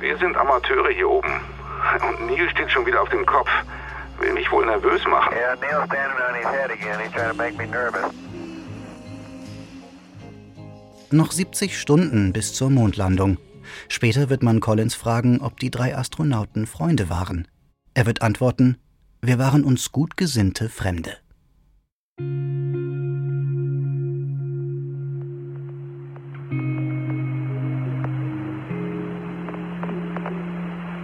Wir 0.00 0.16
sind 0.18 0.36
Amateure 0.36 0.90
hier 0.90 1.10
oben. 1.10 1.40
Und 2.08 2.26
Neil 2.26 2.48
steht 2.50 2.70
schon 2.70 2.86
wieder 2.86 3.02
auf 3.02 3.08
dem 3.08 3.24
Kopf. 3.26 3.48
Will 4.18 4.32
mich 4.32 4.50
wohl 4.52 4.66
nervös 4.66 5.04
machen. 5.06 5.34
Yeah, 5.34 5.56
Neil's 5.56 5.86
standing 5.86 6.20
on 6.28 6.34
his 6.34 6.46
head 6.46 6.70
again. 6.70 7.00
He's 7.00 7.12
trying 7.12 7.30
to 7.30 7.36
make 7.36 7.56
me 7.56 7.66
nervous. 7.66 8.12
Noch 11.10 11.32
70 11.32 11.78
Stunden 11.78 12.32
bis 12.32 12.54
zur 12.54 12.70
Mondlandung. 12.70 13.38
Später 13.88 14.30
wird 14.30 14.42
man 14.42 14.60
Collins 14.60 14.94
fragen, 14.94 15.40
ob 15.40 15.58
die 15.58 15.70
drei 15.70 15.96
Astronauten 15.96 16.66
Freunde 16.66 17.08
waren. 17.08 17.48
Er 17.94 18.06
wird 18.06 18.22
antworten, 18.22 18.76
wir 19.22 19.38
waren 19.38 19.64
uns 19.64 19.90
gut 19.90 20.16
gesinnte 20.16 20.68
Fremde. 20.68 21.16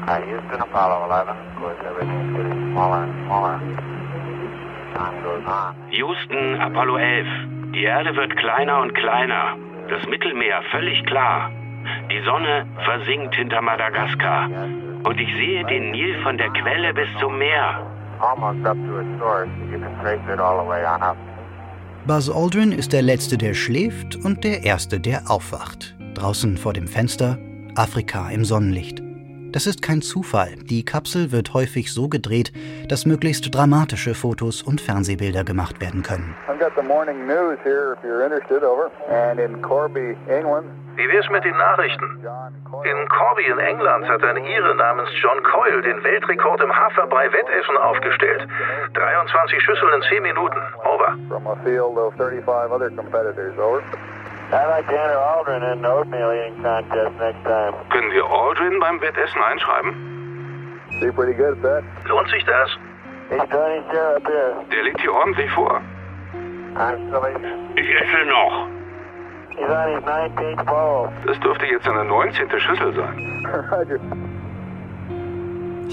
Houston, 0.06 0.60
Apollo 0.60 1.06
11. 1.06 1.28
Of 1.28 1.56
course, 1.58 1.76
everything's 1.84 2.36
getting 2.36 2.72
smaller 2.72 3.02
and 3.02 3.14
smaller. 3.26 3.58
Time 4.94 5.22
goes 5.22 5.44
on. 5.46 5.74
Houston, 5.90 6.60
Apollo 6.60 6.96
11. 6.96 7.26
Die 7.74 7.82
Erde 7.82 8.14
wird 8.14 8.36
kleiner 8.36 8.82
und 8.82 8.94
kleiner. 8.94 9.56
Das 9.90 10.06
Mittelmeer 10.08 10.62
völlig 10.70 11.04
klar. 11.06 11.50
Die 12.10 12.22
Sonne 12.24 12.66
versinkt 12.84 13.34
hinter 13.34 13.60
Madagaskar. 13.60 14.48
Und 15.02 15.20
ich 15.20 15.28
sehe 15.36 15.64
den 15.64 15.90
Nil 15.90 16.22
von 16.22 16.38
der 16.38 16.50
Quelle 16.50 16.94
bis 16.94 17.08
zum 17.20 17.38
Meer. 17.38 17.84
Almost 18.20 18.64
up 18.64 18.76
to 18.86 19.00
its 19.00 19.18
source. 19.18 19.48
You 19.72 19.78
can 19.78 19.94
trace 20.00 20.22
it 20.32 20.40
all 20.40 20.62
the 20.62 20.68
way 20.68 20.84
on 20.86 21.02
up. 21.02 21.16
Buzz 22.06 22.30
Aldrin 22.30 22.70
ist 22.70 22.92
der 22.92 23.02
Letzte, 23.02 23.36
der 23.36 23.54
schläft 23.54 24.14
und 24.24 24.44
der 24.44 24.62
Erste, 24.62 25.00
der 25.00 25.28
aufwacht. 25.28 25.96
Draußen 26.14 26.56
vor 26.56 26.72
dem 26.72 26.86
Fenster, 26.86 27.38
Afrika 27.74 28.30
im 28.30 28.44
Sonnenlicht. 28.44 29.05
Das 29.56 29.66
ist 29.66 29.80
kein 29.80 30.02
Zufall. 30.02 30.52
Die 30.68 30.84
Kapsel 30.84 31.32
wird 31.32 31.54
häufig 31.54 31.90
so 31.90 32.10
gedreht, 32.10 32.52
dass 32.90 33.06
möglichst 33.06 33.54
dramatische 33.54 34.14
Fotos 34.14 34.60
und 34.60 34.82
Fernsehbilder 34.82 35.44
gemacht 35.44 35.80
werden 35.80 36.02
können. 36.02 36.36
I've 36.46 36.58
got 36.58 36.72
the 36.76 36.86
morning 36.86 37.26
news 37.26 37.56
here 37.64 37.96
if 37.96 38.04
you're 38.04 38.22
interested, 38.22 38.62
over. 38.62 38.90
And 39.08 39.40
in 39.40 39.62
Corby, 39.62 40.14
England, 40.28 40.66
Wie 40.96 41.08
wär's 41.08 41.30
mit 41.30 41.42
den 41.42 41.56
Nachrichten? 41.56 42.20
In 42.84 43.08
Corby 43.08 43.44
in 43.48 43.58
England 43.58 44.06
hat 44.06 44.22
ein 44.24 44.36
Ire 44.36 44.74
namens 44.76 45.08
John 45.22 45.42
Coyle 45.42 45.80
den 45.80 46.04
Weltrekord 46.04 46.60
im 46.60 46.72
Haferbrei-Wettessen 46.76 47.78
aufgestellt. 47.78 48.46
23 48.92 49.62
Schüsseln 49.62 49.92
in 49.96 50.02
10 50.02 50.22
Minuten. 50.22 50.60
Over. 50.84 51.16
From 54.50 54.58
a 54.58 54.82
field 54.82 54.86
of 54.86 54.86
35 54.86 54.86
other 54.86 54.86
competitors, 54.86 54.86
over. 54.86 54.86
I'd 54.86 54.86
like 54.86 54.86
to 54.86 54.92
enter 54.92 55.18
Aldrin 55.18 55.72
in 55.72 55.82
the 55.82 55.88
oatmeal 55.88 56.32
eating 56.32 56.62
contest 56.62 57.18
next 57.18 57.42
time. 57.44 57.74
Können 57.90 58.12
wir 58.12 58.24
Aldrin 58.24 58.80
beim 58.80 59.00
Wettessen 59.00 59.42
einschreiben? 59.42 59.94
See 61.00 61.10
pretty 61.10 61.34
good 61.34 61.58
at 61.58 61.62
that. 61.62 61.84
Lohnt 62.08 62.30
sich 62.30 62.44
das? 62.44 62.70
Der 63.30 64.82
liegt 64.84 65.00
hier 65.00 65.12
ordentlich 65.12 65.50
vor. 65.50 65.80
Ich 67.76 67.88
esse 68.00 68.24
noch. 68.28 68.68
He's 69.56 69.70
on 69.70 69.94
his 69.94 70.04
19th 70.04 70.64
bowl. 70.66 71.10
Das 71.26 71.40
dürfte 71.40 71.66
jetzt 71.66 71.88
eine 71.88 72.04
19. 72.04 72.50
Schüssel 72.60 72.94
sein. 72.94 73.46
Roger. 73.72 73.98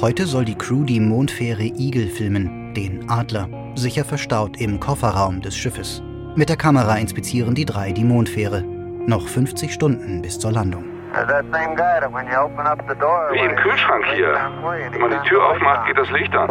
Heute 0.02 0.26
soll 0.26 0.44
die 0.44 0.58
Crew 0.58 0.84
die 0.84 1.00
Mondfähre 1.00 1.64
Eagle 1.64 2.08
filmen, 2.08 2.74
den 2.74 3.10
Adler, 3.10 3.48
sicher 3.76 4.04
verstaut 4.04 4.60
im 4.60 4.80
Kofferraum 4.80 5.42
des 5.42 5.56
Schiffes. 5.56 6.04
Mit 6.36 6.50
der 6.50 6.58
Kamera 6.58 6.96
inspizieren 6.98 7.54
die 7.54 7.64
drei 7.64 7.92
die 7.92 8.04
Mondfähre. 8.04 8.64
Noch 8.64 9.28
50 9.28 9.72
Stunden 9.72 10.24
bis 10.24 10.40
zur 10.40 10.52
Landung. 10.52 10.84
Wie 13.32 13.40
im 13.40 13.56
Kühlschrank 13.56 14.04
hier. 14.16 14.34
Wenn 14.92 15.00
man 15.00 15.12
die 15.12 15.30
Tür 15.30 15.46
aufmacht, 15.46 15.86
geht 15.86 15.98
das 16.00 16.10
Licht 16.10 16.34
an. 16.34 16.50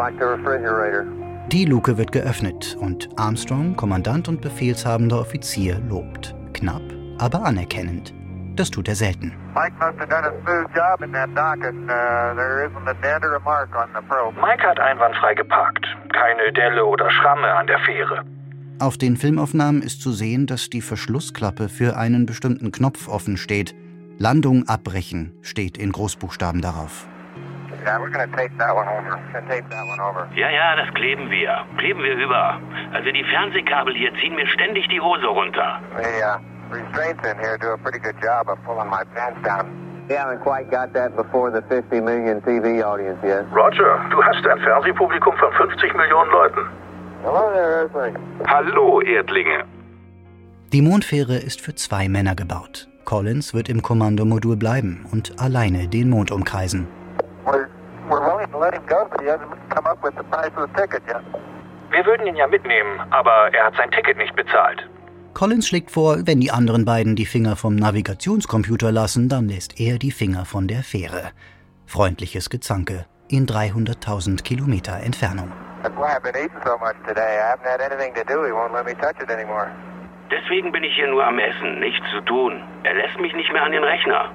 Die 1.48 1.64
Luke 1.64 1.98
wird 1.98 2.12
geöffnet 2.12 2.76
und 2.78 3.08
Armstrong, 3.16 3.74
Kommandant 3.74 4.28
und 4.28 4.40
befehlshabender 4.40 5.18
Offizier, 5.18 5.80
lobt. 5.88 6.32
Knapp, 6.52 6.82
aber 7.18 7.44
anerkennend. 7.44 8.14
Das 8.54 8.70
tut 8.70 8.86
er 8.86 8.94
selten. 8.94 9.34
Mike 9.54 9.72
uh. 9.80 9.90
Mike 14.40 14.62
hat 14.62 14.78
einwandfrei 14.78 15.34
geparkt. 15.34 15.84
Keine 16.12 16.52
Delle 16.52 16.84
oder 16.84 17.10
Schramme 17.10 17.52
an 17.52 17.66
der 17.66 17.80
Fähre. 17.80 18.22
Auf 18.82 18.98
den 18.98 19.16
Filmaufnahmen 19.16 19.80
ist 19.80 20.02
zu 20.02 20.10
sehen, 20.10 20.48
dass 20.48 20.68
die 20.68 20.80
Verschlussklappe 20.80 21.68
für 21.68 21.96
einen 21.96 22.26
bestimmten 22.26 22.72
Knopf 22.72 23.06
offen 23.06 23.36
steht. 23.36 23.76
Landung 24.18 24.66
abbrechen 24.66 25.30
steht 25.40 25.78
in 25.78 25.92
Großbuchstaben 25.92 26.60
darauf. 26.60 27.06
Ja, 30.34 30.50
ja, 30.50 30.74
das 30.74 30.92
kleben 30.94 31.30
wir. 31.30 31.64
Kleben 31.78 32.02
wir 32.02 32.16
über. 32.16 32.60
Also 32.92 33.12
die 33.12 33.22
Fernsehkabel 33.22 33.94
hier 33.94 34.10
ziehen 34.20 34.34
mir 34.34 34.48
ständig 34.48 34.88
die 34.88 35.00
Hose 35.00 35.26
runter. 35.26 35.80
The 35.96 36.02
uh, 36.02 36.40
restraints 36.74 37.22
in 37.22 37.38
here 37.38 37.56
do 37.56 37.68
a 37.68 37.76
pretty 37.76 38.00
good 38.00 38.16
job 38.20 38.48
of 38.48 38.58
pulling 38.64 38.90
my 38.90 39.04
pants 39.14 39.40
down. 39.44 39.70
We 40.08 40.16
haven't 40.16 40.40
quite 40.42 40.68
got 40.72 40.92
that 40.94 41.14
before 41.14 41.52
the 41.52 41.62
50 41.68 42.00
million 42.00 42.42
TV 42.42 42.82
audience 42.82 43.22
yet. 43.22 43.46
Roger, 43.54 44.00
du 44.10 44.20
hast 44.24 44.44
ein 44.44 44.58
Fernsehpublikum 44.58 45.36
von 45.36 45.52
50 45.52 45.94
Millionen 45.94 46.32
Leuten. 46.32 46.82
Hallo, 47.24 49.00
Erdlinge. 49.00 49.64
Die 50.72 50.82
Mondfähre 50.82 51.36
ist 51.36 51.60
für 51.60 51.74
zwei 51.74 52.08
Männer 52.08 52.34
gebaut. 52.34 52.88
Collins 53.04 53.54
wird 53.54 53.68
im 53.68 53.82
Kommandomodul 53.82 54.56
bleiben 54.56 55.06
und 55.12 55.38
alleine 55.40 55.86
den 55.86 56.10
Mond 56.10 56.32
umkreisen. 56.32 56.88
Wir 61.90 62.06
würden 62.06 62.26
ihn 62.26 62.36
ja 62.36 62.46
mitnehmen, 62.48 63.00
aber 63.10 63.52
er 63.52 63.66
hat 63.66 63.76
sein 63.76 63.90
Ticket 63.90 64.16
nicht 64.16 64.34
bezahlt. 64.34 64.88
Collins 65.34 65.68
schlägt 65.68 65.90
vor, 65.90 66.26
wenn 66.26 66.40
die 66.40 66.50
anderen 66.50 66.84
beiden 66.84 67.16
die 67.16 67.26
Finger 67.26 67.56
vom 67.56 67.76
Navigationscomputer 67.76 68.90
lassen, 68.92 69.28
dann 69.28 69.48
lässt 69.48 69.78
er 69.80 69.98
die 69.98 70.10
Finger 70.10 70.44
von 70.44 70.68
der 70.68 70.82
Fähre. 70.82 71.30
Freundliches 71.86 72.50
Gezanke 72.50 73.06
in 73.28 73.46
300.000 73.46 74.42
Kilometer 74.42 74.98
Entfernung. 75.00 75.52
That's 75.82 75.96
why 75.96 76.14
I've 76.14 76.22
been 76.22 76.36
eating 76.36 76.60
so 76.64 76.78
much 76.78 76.96
today. 77.06 77.40
I 77.42 77.50
haven't 77.50 77.66
had 77.66 77.80
anything 77.80 78.14
to 78.14 78.24
do. 78.24 78.44
He 78.44 78.52
won't 78.52 78.72
let 78.72 78.86
me 78.86 78.94
touch 78.94 79.16
it 79.20 79.30
anymore. 79.30 79.70
Deswegen 80.30 80.72
bin 80.72 80.84
ich 80.84 80.94
hier 80.94 81.08
nur 81.08 81.24
am 81.24 81.38
Essen, 81.38 81.80
nichts 81.80 82.06
zu 82.10 82.20
tun. 82.22 82.62
Er 82.84 82.94
lässt 82.94 83.18
mich 83.18 83.34
nicht 83.34 83.52
mehr 83.52 83.62
an 83.64 83.72
den 83.72 83.82
Rechner. 83.82 84.30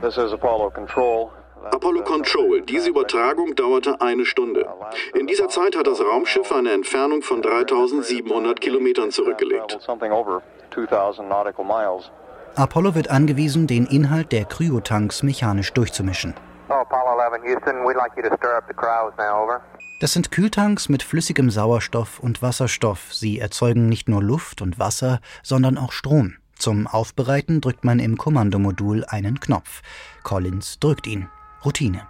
This 0.00 0.16
is 0.16 0.32
Apollo 0.32 0.70
Control. 0.70 1.30
Apollo 1.70 2.02
Control, 2.04 2.60
diese 2.62 2.90
Übertragung 2.90 3.54
dauerte 3.54 4.00
eine 4.00 4.24
Stunde. 4.24 4.66
In 5.14 5.26
dieser 5.26 5.48
Zeit 5.48 5.76
hat 5.76 5.86
das 5.86 6.00
Raumschiff 6.00 6.52
eine 6.52 6.72
Entfernung 6.72 7.22
von 7.22 7.42
3700 7.42 8.60
Kilometern 8.60 9.10
zurückgelegt. 9.10 9.68
Traveled 9.70 9.82
something 9.82 10.12
over 10.12 10.42
2,000 10.70 11.28
nautical 11.28 11.64
miles. 11.64 12.10
Apollo 12.56 12.94
wird 12.94 13.10
angewiesen, 13.10 13.66
den 13.66 13.86
Inhalt 13.86 14.32
der 14.32 14.44
Kryotanks 14.44 15.22
mechanisch 15.22 15.72
durchzumischen. 15.72 16.34
Oh, 16.68 16.74
Apollo 16.74 17.20
11, 17.20 17.44
Houston, 17.44 17.84
we'd 17.84 17.96
like 17.96 18.12
you 18.16 18.22
to 18.22 18.34
stir 18.36 18.56
up 18.56 18.64
the 18.66 18.74
crowds 18.74 19.16
now, 19.18 19.42
over. 19.42 19.60
Das 19.98 20.12
sind 20.12 20.30
Kühltanks 20.30 20.90
mit 20.90 21.02
flüssigem 21.02 21.48
Sauerstoff 21.48 22.18
und 22.18 22.42
Wasserstoff. 22.42 23.14
Sie 23.14 23.38
erzeugen 23.38 23.88
nicht 23.88 24.10
nur 24.10 24.22
Luft 24.22 24.60
und 24.60 24.78
Wasser, 24.78 25.20
sondern 25.42 25.78
auch 25.78 25.90
Strom. 25.90 26.34
Zum 26.58 26.86
Aufbereiten 26.86 27.62
drückt 27.62 27.82
man 27.82 27.98
im 27.98 28.18
Kommandomodul 28.18 29.06
einen 29.06 29.40
Knopf. 29.40 29.80
Collins 30.22 30.78
drückt 30.80 31.06
ihn. 31.06 31.28
Routine. 31.64 32.06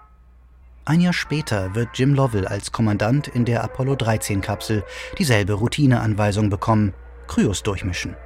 Ein 0.84 1.00
Jahr 1.00 1.12
später 1.12 1.76
wird 1.76 1.90
Jim 1.94 2.14
Lovell 2.14 2.48
als 2.48 2.72
Kommandant 2.72 3.28
in 3.28 3.44
der 3.44 3.62
Apollo 3.62 3.94
13 3.96 4.40
Kapsel 4.40 4.82
dieselbe 5.18 5.52
Routineanweisung 5.52 6.50
bekommen: 6.50 6.92
Kryos 7.28 7.62
durchmischen. 7.62 8.16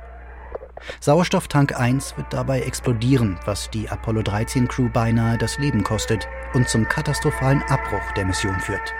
Sauerstofftank 1.00 1.78
1 1.78 2.16
wird 2.16 2.32
dabei 2.32 2.62
explodieren, 2.62 3.38
was 3.44 3.68
die 3.68 3.90
Apollo 3.90 4.22
13 4.22 4.68
Crew 4.68 4.88
beinahe 4.88 5.36
das 5.36 5.58
Leben 5.58 5.84
kostet 5.84 6.26
und 6.54 6.66
zum 6.66 6.88
katastrophalen 6.88 7.62
Abbruch 7.64 8.12
der 8.16 8.24
Mission 8.24 8.58
führt. 8.60 8.94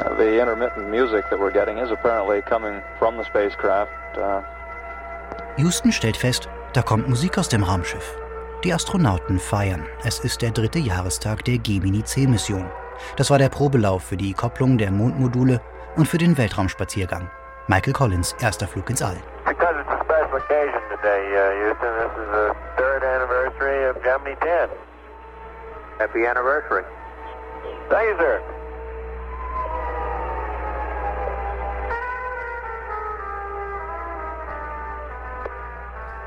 Uh, 0.00 0.14
the 0.16 0.40
intermittent 0.40 0.88
music 0.88 1.28
that 1.28 1.38
we're 1.38 1.52
getting 1.52 1.76
is 1.78 1.90
apparently 1.90 2.40
coming 2.42 2.80
from 2.98 3.18
the 3.18 3.24
spacecraft. 3.24 3.90
Uh, 4.16 4.40
Houston 5.56 5.92
stellt 5.92 6.16
fest, 6.16 6.48
da 6.72 6.80
kommt 6.80 7.08
Musik 7.08 7.36
aus 7.36 7.48
dem 7.48 7.62
Raumschiff. 7.62 8.16
Die 8.64 8.72
Astronauten 8.72 9.38
feiern. 9.38 9.86
Es 10.04 10.20
ist 10.20 10.40
der 10.40 10.52
dritte 10.52 10.78
Jahrestag 10.78 11.44
der 11.44 11.58
Gemini-C-Mission. 11.58 12.70
Das 13.16 13.30
war 13.30 13.38
der 13.38 13.50
Probelauf 13.50 14.04
für 14.04 14.16
die 14.16 14.32
Kopplung 14.32 14.78
der 14.78 14.90
Mondmodule 14.90 15.60
und 15.96 16.06
für 16.06 16.18
den 16.18 16.36
Weltraumspaziergang. 16.38 17.30
Michael 17.66 17.92
Collins, 17.92 18.34
erster 18.40 18.66
Flug 18.66 18.88
ins 18.88 19.02
All. 19.02 19.16
Uh, 21.30 21.52
Houston. 21.52 21.92
This 21.96 22.12
is 22.18 22.28
the 22.32 22.54
third 22.76 23.02
anniversary 23.02 23.88
of 23.88 24.02
Gemini 24.02 24.34
10. 24.40 24.68
Happy 25.98 26.26
anniversary. 26.26 26.84
Thank 27.88 28.08
you, 28.10 28.16
sir. 28.18 28.59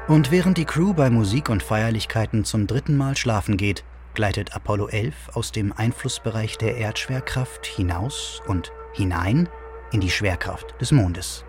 Und 0.07 0.31
während 0.31 0.57
die 0.57 0.65
Crew 0.65 0.93
bei 0.93 1.09
Musik 1.09 1.47
und 1.47 1.63
Feierlichkeiten 1.63 2.43
zum 2.43 2.67
dritten 2.67 2.97
Mal 2.97 3.15
schlafen 3.15 3.55
geht, 3.55 3.85
gleitet 4.15 4.53
Apollo 4.53 4.89
11 4.89 5.15
aus 5.33 5.53
dem 5.53 5.71
Einflussbereich 5.71 6.57
der 6.57 6.75
Erdschwerkraft 6.75 7.65
hinaus 7.65 8.41
und 8.45 8.73
hinein 8.91 9.47
in 9.93 10.01
die 10.01 10.09
Schwerkraft 10.09 10.75
des 10.81 10.91
Mondes. 10.91 11.45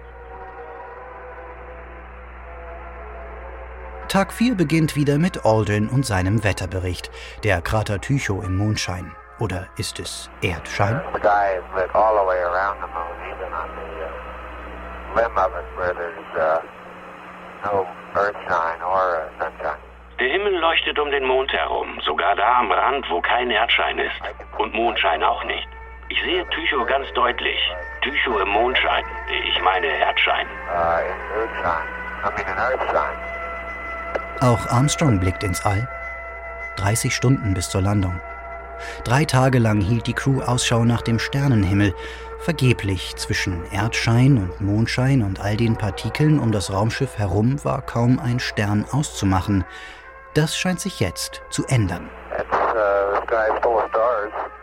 Tag 4.07 4.33
4 4.33 4.55
beginnt 4.55 4.95
wieder 4.95 5.19
mit 5.19 5.45
Aldrin 5.45 5.89
und 5.89 6.07
seinem 6.07 6.45
Wetterbericht. 6.45 7.11
Der 7.43 7.61
Krater 7.61 8.01
Tycho 8.01 8.41
im 8.43 8.57
Mondschein. 8.57 9.11
Oder 9.41 9.67
ist 9.77 9.99
es 9.99 10.31
Erdschein? 10.43 11.03
The 16.35 16.84
Der 20.21 20.29
Himmel 20.29 20.57
leuchtet 20.59 20.99
um 20.99 21.11
den 21.11 21.25
Mond 21.25 21.53
herum, 21.53 22.01
sogar 22.05 22.37
da 22.37 22.61
am 22.61 22.71
Rand, 22.71 23.05
wo 23.11 23.21
kein 23.21 23.51
Erdschein 23.51 23.99
ist. 23.99 24.21
Und 24.59 24.73
Mondschein 24.75 25.23
auch 25.23 25.43
nicht. 25.45 25.69
Ich 26.09 26.23
sehe 26.23 26.47
Tycho 26.51 26.85
ganz 26.85 27.11
deutlich. 27.15 27.59
Tycho 28.03 28.39
im 28.39 28.49
Mondschein. 28.49 29.05
Ich 29.49 29.61
meine 29.63 29.87
Erdschein. 29.87 30.47
Earthshine. 30.71 31.85
Earthshine. 32.23 33.35
Auch 34.41 34.67
Armstrong 34.69 35.19
blickt 35.19 35.43
ins 35.43 35.65
All. 35.65 35.89
30 36.77 37.15
Stunden 37.15 37.55
bis 37.55 37.71
zur 37.71 37.81
Landung. 37.81 38.21
Drei 39.05 39.25
Tage 39.25 39.59
lang 39.59 39.81
hielt 39.81 40.07
die 40.07 40.15
Crew 40.15 40.41
Ausschau 40.43 40.85
nach 40.85 41.03
dem 41.03 41.19
Sternenhimmel. 41.19 41.95
Vergeblich 42.41 43.17
zwischen 43.17 43.65
Erdschein 43.73 44.37
und 44.37 44.61
Mondschein 44.61 45.23
und 45.23 45.41
all 45.41 45.57
den 45.57 45.77
Partikeln 45.77 46.39
um 46.39 46.53
das 46.53 46.73
Raumschiff 46.73 47.19
herum 47.19 47.65
war 47.65 47.81
kaum 47.83 48.19
ein 48.19 48.39
Stern 48.39 48.85
auszumachen. 48.93 49.65
Das 50.35 50.57
scheint 50.57 50.81
sich 50.81 51.01
jetzt 51.01 51.43
zu 51.51 51.65
ändern. 51.67 52.11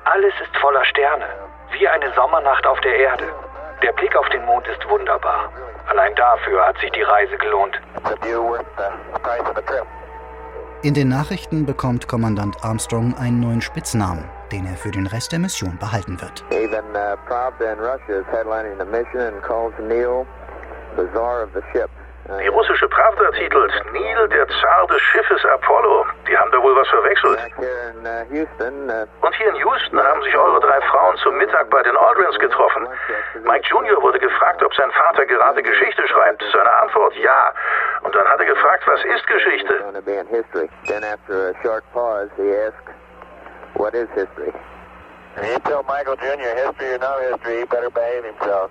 Alles 0.04 0.34
ist 0.44 0.58
voller 0.58 0.86
Sterne, 0.86 1.26
wie 1.72 1.88
eine 1.88 2.14
Sommernacht 2.14 2.68
auf 2.68 2.80
der 2.82 2.96
Erde. 2.96 3.26
Der 3.82 3.94
Blick 3.94 4.16
auf 4.16 4.30
den 4.30 4.46
Mond 4.46 4.68
ist 4.68 4.88
wunderbar. 4.90 5.52
Allein 5.88 6.14
dafür 6.16 6.66
hat 6.68 6.78
sich 6.80 6.92
die 6.92 7.02
Reise 7.02 7.38
gelohnt. 7.38 7.80
In 10.84 10.96
den 10.96 11.10
Nachrichten 11.10 11.64
bekommt 11.68 12.08
Kommandant 12.08 12.64
Armstrong 12.64 13.14
einen 13.16 13.40
neuen 13.40 13.62
Spitznamen, 13.62 14.24
den 14.52 14.66
er 14.66 14.76
für 14.76 14.90
den 14.90 15.06
Rest 15.06 15.32
der 15.32 15.38
Mission 15.38 15.78
behalten 15.78 16.20
wird. 16.20 16.44
Even 16.50 16.84
uh, 16.96 17.16
Pravda 17.28 17.74
in 17.74 17.80
Russia 17.80 18.22
is 18.22 18.26
headlining 18.32 18.80
the 18.80 18.86
mission 18.86 19.20
and 19.20 19.44
calls 19.44 19.74
Neil 19.80 20.26
the 20.98 21.08
czar 21.14 21.44
of 21.44 21.50
the 21.54 21.62
ship. 21.72 21.92
Die 22.40 22.48
russische 22.48 22.88
Pravda 22.88 23.32
titelt 23.32 23.74
Neil, 23.92 24.28
der 24.30 24.48
Zar 24.48 24.88
des 24.88 25.02
Schiffes 25.02 25.46
Apollo. 25.46 26.06
Die 26.28 26.38
haben 26.38 26.52
da 26.52 26.62
wohl 26.62 26.76
was 26.76 26.88
verwechselt. 26.88 27.40
Und 29.22 29.36
hier 29.36 29.50
in 29.50 29.56
Houston 29.56 30.02
haben 30.02 30.22
sich 30.24 30.38
eure 30.38 30.60
drei 30.60 30.80
Frauen 30.82 31.18
zum 31.18 31.38
Mittag 31.38 31.70
bei 31.70 31.84
den 31.84 31.98
Aldrins 31.98 32.40
getroffen. 32.40 32.88
Mike 33.44 33.68
Jr. 33.70 34.02
wurde 34.02 34.20
gefragt, 34.20 34.64
ob 34.64 34.74
sein 34.76 34.92
Vater 34.92 35.26
gerade 35.26 35.62
Geschichte 35.62 36.08
schreibt. 36.08 36.44
Seine 36.54 36.72
Antwort 36.82 37.14
ja. 37.16 37.54
Und 38.04 38.16
dann 38.16 38.28
hat 38.28 38.40
er 38.40 38.46
gefragt, 38.46 38.84
was 38.88 39.04
ist 39.04 39.28
Geschichte? 39.28 39.74
what 43.76 43.96
is 43.96 44.08
history? 44.14 44.54
You 45.42 45.58
tell 45.66 45.84
Michael 45.84 46.16
Jr. 46.16 46.54
history 46.56 46.94
or 46.94 47.00
no 47.00 47.18
history, 47.20 47.60
he 47.60 47.66
better 47.66 47.90
behave 47.90 48.24
himself. 48.26 48.70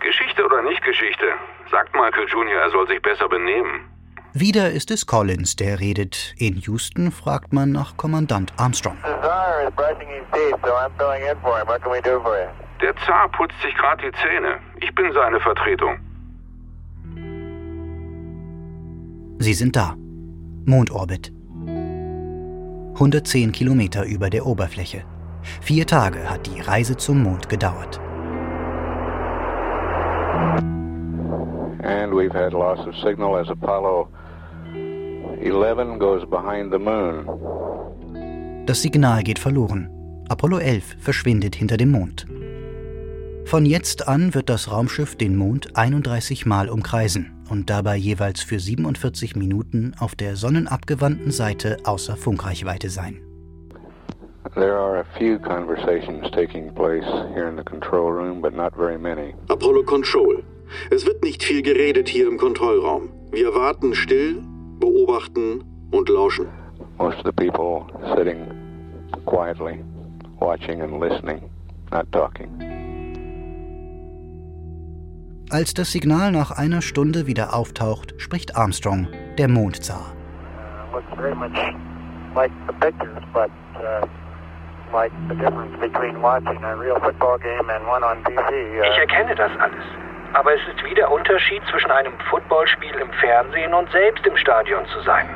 Geschichte 0.00 0.44
oder 0.44 0.62
nicht 0.62 0.82
Geschichte? 0.84 1.32
Sagt 1.70 1.94
Michael 1.94 2.26
Jr., 2.28 2.60
er 2.64 2.70
soll 2.70 2.86
sich 2.88 3.00
besser 3.00 3.28
benehmen. 3.28 3.88
Wieder 4.32 4.70
ist 4.70 4.90
es 4.90 5.06
Collins, 5.06 5.56
der 5.56 5.80
redet. 5.80 6.34
In 6.38 6.56
Houston 6.66 7.10
fragt 7.10 7.52
man 7.52 7.72
nach 7.72 7.96
Kommandant 7.96 8.52
Armstrong. 8.56 8.96
The 9.02 9.08
czar 9.22 9.66
is 9.66 9.74
brushing 9.74 10.08
his 10.08 10.24
teeth, 10.32 10.60
so 10.62 10.70
I'm 10.70 10.90
filling 10.96 11.22
in 11.28 11.36
for 11.40 11.58
him. 11.58 11.66
What 11.66 11.82
can 11.82 11.92
we 11.92 12.00
do 12.00 12.20
for 12.22 12.36
you? 12.38 12.48
Der 12.80 12.94
Zar 13.06 13.28
putzt 13.30 13.60
sich 13.60 13.74
gerade 13.74 14.02
die 14.02 14.12
Zähne. 14.22 14.58
Ich 14.80 14.94
bin 14.94 15.12
seine 15.12 15.40
Vertretung. 15.40 15.98
Sie 19.38 19.54
sind 19.54 19.74
da. 19.74 19.96
Mondorbit. 20.64 21.32
110 22.94 23.52
Kilometer 23.52 24.04
über 24.04 24.30
der 24.30 24.46
Oberfläche. 24.46 25.04
Vier 25.60 25.86
Tage 25.86 26.28
hat 26.28 26.46
die 26.46 26.60
Reise 26.60 26.96
zum 26.96 27.22
Mond 27.22 27.48
gedauert. 27.48 28.00
And 31.82 32.12
we've 32.12 32.34
had 32.34 32.52
loss 32.52 32.86
of 32.86 32.94
signal 32.96 33.36
as 33.36 33.48
Apollo 33.48 34.08
11 35.42 35.98
goes 35.98 36.24
behind 36.28 36.72
the 36.72 36.78
moon. 36.78 37.26
Das 38.66 38.82
Signal 38.82 39.22
geht 39.22 39.38
verloren. 39.38 39.88
Apollo 40.28 40.58
11 40.58 40.96
verschwindet 40.98 41.56
hinter 41.56 41.76
dem 41.76 41.90
Mond. 41.90 42.26
Von 43.46 43.66
jetzt 43.66 44.06
an 44.06 44.34
wird 44.34 44.48
das 44.48 44.70
Raumschiff 44.70 45.16
den 45.16 45.34
Mond 45.36 45.76
31 45.76 46.46
Mal 46.46 46.68
umkreisen 46.68 47.32
und 47.48 47.68
dabei 47.68 47.96
jeweils 47.96 48.42
für 48.42 48.60
47 48.60 49.34
Minuten 49.34 49.92
auf 49.98 50.14
der 50.14 50.36
sonnenabgewandten 50.36 51.32
Seite 51.32 51.78
außer 51.84 52.16
Funkreichweite 52.16 52.90
sein. 52.90 53.20
There 54.54 54.76
are 54.76 55.00
a 55.00 55.04
few 55.18 55.38
conversations 55.38 56.30
taking 56.32 56.72
place 56.74 57.04
here 57.34 57.48
in 57.48 57.56
the 57.56 57.64
control 57.64 58.12
room, 58.12 58.40
but 58.40 58.54
not 58.54 58.74
very 58.76 58.98
many. 58.98 59.34
Apollo 59.48 59.84
Control. 59.84 60.42
Es 60.90 61.06
wird 61.06 61.22
nicht 61.22 61.42
viel 61.42 61.62
geredet 61.62 62.08
hier 62.08 62.28
im 62.28 62.38
Kontrollraum. 62.38 63.10
Wir 63.30 63.54
warten 63.54 63.94
still, 63.94 64.42
beobachten 64.78 65.64
und 65.90 66.08
lauschen. 66.08 66.48
Most 66.98 67.18
of 67.18 67.24
the 67.24 67.32
people 67.32 67.86
sitting 68.16 68.46
quietly, 69.26 69.82
watching 70.40 70.82
and 70.82 71.00
listening, 71.00 71.40
not 71.90 72.10
talking. 72.12 72.48
Als 75.50 75.74
das 75.74 75.90
Signal 75.90 76.30
nach 76.30 76.52
einer 76.52 76.80
Stunde 76.80 77.26
wieder 77.26 77.54
auftaucht, 77.54 78.14
spricht 78.18 78.56
Armstrong, 78.56 79.08
der 79.36 79.48
Mondzar. 79.48 80.12
uh, 80.92 80.96
on 88.04 88.24
TV. 88.24 88.40
Ich 88.92 88.98
erkenne 88.98 89.34
das 89.34 89.50
alles. 89.58 89.84
Aber 90.32 90.54
es 90.54 90.60
ist 90.68 90.84
wie 90.84 90.94
der 90.94 91.10
Unterschied 91.10 91.62
zwischen 91.70 91.90
einem 91.90 92.12
Footballspiel 92.30 92.94
im 92.94 93.10
Fernsehen 93.20 93.74
und 93.74 93.90
selbst 93.90 94.24
im 94.26 94.36
Stadion 94.36 94.84
zu 94.86 95.00
sein. 95.02 95.28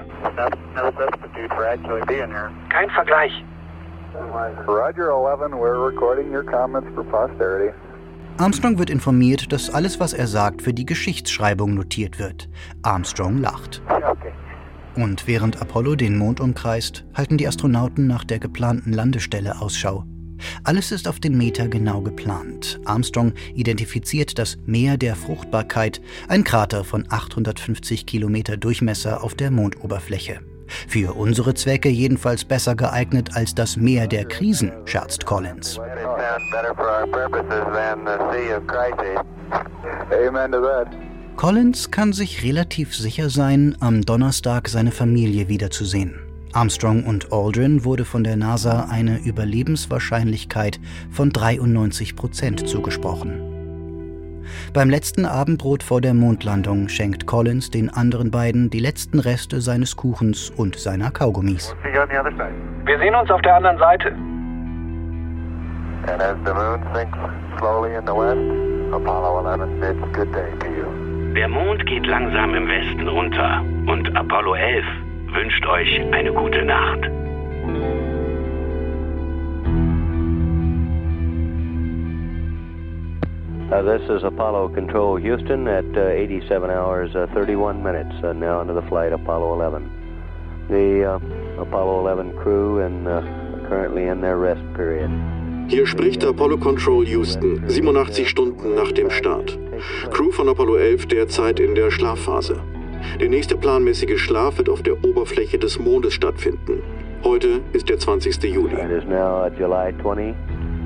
Kein 2.68 2.90
Vergleich. 2.90 3.44
Roger 4.68 5.10
11, 5.10 5.52
we're 5.54 5.84
recording 5.84 6.32
your 6.32 6.44
comments 6.44 6.88
for 6.94 7.04
posterity. 7.04 7.72
Armstrong 8.38 8.78
wird 8.78 8.90
informiert, 8.90 9.52
dass 9.52 9.72
alles, 9.72 10.00
was 10.00 10.12
er 10.12 10.26
sagt, 10.26 10.62
für 10.62 10.72
die 10.72 10.86
Geschichtsschreibung 10.86 11.74
notiert 11.74 12.18
wird. 12.18 12.48
Armstrong 12.82 13.38
lacht. 13.38 13.80
Okay. 13.88 14.32
Und 14.96 15.26
während 15.26 15.60
Apollo 15.60 15.96
den 15.96 16.18
Mond 16.18 16.40
umkreist, 16.40 17.04
halten 17.14 17.36
die 17.36 17.46
Astronauten 17.46 18.06
nach 18.06 18.24
der 18.24 18.38
geplanten 18.38 18.92
Landestelle 18.92 19.60
Ausschau. 19.60 20.04
Alles 20.62 20.92
ist 20.92 21.08
auf 21.08 21.20
den 21.20 21.36
Meter 21.36 21.68
genau 21.68 22.00
geplant. 22.00 22.80
Armstrong 22.84 23.32
identifiziert 23.54 24.38
das 24.38 24.58
Meer 24.66 24.96
der 24.96 25.16
Fruchtbarkeit, 25.16 26.00
ein 26.28 26.44
Krater 26.44 26.84
von 26.84 27.04
850 27.08 28.06
Kilometer 28.06 28.56
Durchmesser 28.56 29.22
auf 29.22 29.34
der 29.34 29.50
Mondoberfläche. 29.50 30.40
Für 30.88 31.14
unsere 31.14 31.54
Zwecke 31.54 31.88
jedenfalls 31.88 32.44
besser 32.44 32.74
geeignet 32.74 33.36
als 33.36 33.54
das 33.54 33.76
Meer 33.76 34.06
der 34.06 34.24
Krisen, 34.24 34.72
scherzt 34.86 35.26
Collins. 35.26 35.78
Collins 41.36 41.90
kann 41.90 42.12
sich 42.12 42.44
relativ 42.44 42.94
sicher 42.94 43.28
sein, 43.28 43.76
am 43.80 44.02
Donnerstag 44.02 44.68
seine 44.68 44.92
Familie 44.92 45.48
wiederzusehen. 45.48 46.23
Armstrong 46.54 47.04
und 47.04 47.32
Aldrin 47.32 47.84
wurde 47.84 48.04
von 48.04 48.22
der 48.22 48.36
NASA 48.36 48.86
eine 48.90 49.18
Überlebenswahrscheinlichkeit 49.18 50.78
von 51.10 51.30
93 51.30 52.14
Prozent 52.14 52.68
zugesprochen. 52.68 53.54
Beim 54.72 54.88
letzten 54.88 55.26
Abendbrot 55.26 55.82
vor 55.82 56.00
der 56.00 56.14
Mondlandung 56.14 56.88
schenkt 56.88 57.26
Collins 57.26 57.70
den 57.70 57.90
anderen 57.90 58.30
beiden 58.30 58.70
die 58.70 58.78
letzten 58.78 59.18
Reste 59.18 59.60
seines 59.60 59.96
Kuchens 59.96 60.50
und 60.50 60.76
seiner 60.78 61.10
Kaugummis. 61.10 61.74
Wir 61.82 62.98
sehen 62.98 63.14
uns 63.14 63.30
auf 63.30 63.42
der 63.42 63.56
anderen 63.56 63.78
Seite. 63.78 64.14
And 66.06 66.20
as 66.20 66.36
the 66.44 66.52
moon 66.52 66.82
sinks 66.94 67.18
slowly 67.58 67.94
in 67.94 68.06
the 68.06 68.12
west, 68.12 68.38
Apollo 68.92 69.46
11 69.48 69.80
bids 69.80 70.12
good 70.12 70.34
day 70.34 70.52
to 70.60 70.66
you. 70.66 71.32
Der 71.34 71.48
Mond 71.48 71.84
geht 71.86 72.06
langsam 72.06 72.54
im 72.54 72.68
Westen 72.68 73.08
unter 73.08 73.62
und 73.86 74.14
Apollo 74.14 74.54
11 74.54 74.84
wünscht 75.34 75.66
euch 75.66 76.00
eine 76.12 76.32
gute 76.32 76.64
Nacht. 76.64 77.10
Uh, 83.70 83.82
this 83.82 84.08
is 84.08 84.22
Apollo 84.22 84.68
Control 84.68 85.16
Houston 85.16 85.66
at 85.66 85.84
uh, 85.96 86.14
87 86.14 86.70
hours 86.70 87.10
uh, 87.16 87.26
31 87.34 87.82
minutes 87.82 88.14
uh, 88.22 88.32
now 88.32 88.60
into 88.60 88.72
the 88.72 88.86
flight 88.88 89.12
Apollo 89.12 89.54
11. 89.54 89.90
The 90.68 91.14
uh, 91.14 91.60
Apollo 91.60 92.00
11 92.00 92.36
crew 92.38 92.80
and 92.82 93.08
uh, 93.08 93.20
currently 93.68 94.06
in 94.06 94.20
their 94.20 94.36
rest 94.36 94.62
period. 94.74 95.10
Hier 95.66 95.86
spricht 95.86 96.22
Apollo 96.22 96.58
Control 96.58 97.04
Houston, 97.06 97.68
87 97.68 98.28
Stunden 98.28 98.74
nach 98.74 98.92
dem 98.92 99.10
Start. 99.10 99.58
Crew 100.12 100.30
von 100.30 100.48
Apollo 100.48 100.76
11 100.76 101.06
derzeit 101.06 101.58
in 101.58 101.74
der 101.74 101.90
Schlafphase. 101.90 102.60
Der 103.20 103.28
nächste 103.28 103.56
planmäßige 103.56 104.18
Schlaf 104.18 104.58
wird 104.58 104.68
auf 104.68 104.82
der 104.82 105.04
Oberfläche 105.04 105.58
des 105.58 105.78
Mondes 105.78 106.14
stattfinden. 106.14 106.82
Heute 107.22 107.60
ist 107.72 107.88
der 107.88 107.98
20. 107.98 108.42
Juli. 108.44 108.74
It 108.74 108.90
is 108.90 109.04
now 109.08 109.48
July 109.58 109.92
20. 110.02 110.34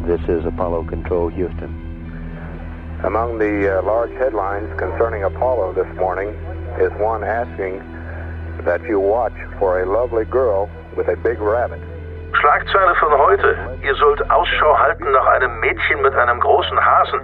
This 0.07 0.20
is 0.28 0.44
Apollo 0.44 0.85
Control 0.85 1.31
Houston. 1.31 1.68
Among 3.04 3.38
the 3.38 3.78
uh, 3.78 3.83
large 3.83 4.12
headlines 4.18 4.68
concerning 4.76 5.24
Apollo 5.24 5.74
this 5.74 5.87
morning 5.96 6.31
is 6.81 6.90
one 7.00 7.22
asking 7.24 7.81
that 8.64 8.83
you 8.88 8.98
watch 9.00 9.35
for 9.59 9.83
a 9.83 9.87
lovely 9.87 10.24
girl 10.24 10.68
with 10.96 11.09
a 11.09 11.16
big 11.16 11.40
rabbit. 11.40 11.81
Schlagzeile 12.32 12.94
von 12.96 13.16
heute. 13.16 13.56
Ihr 13.82 13.94
sollt 13.94 14.30
Ausschau 14.30 14.78
halten 14.78 15.10
nach 15.10 15.26
einem 15.26 15.58
Mädchen 15.60 16.02
mit 16.02 16.14
einem 16.14 16.40
großen 16.40 16.84
Hasen. 16.84 17.20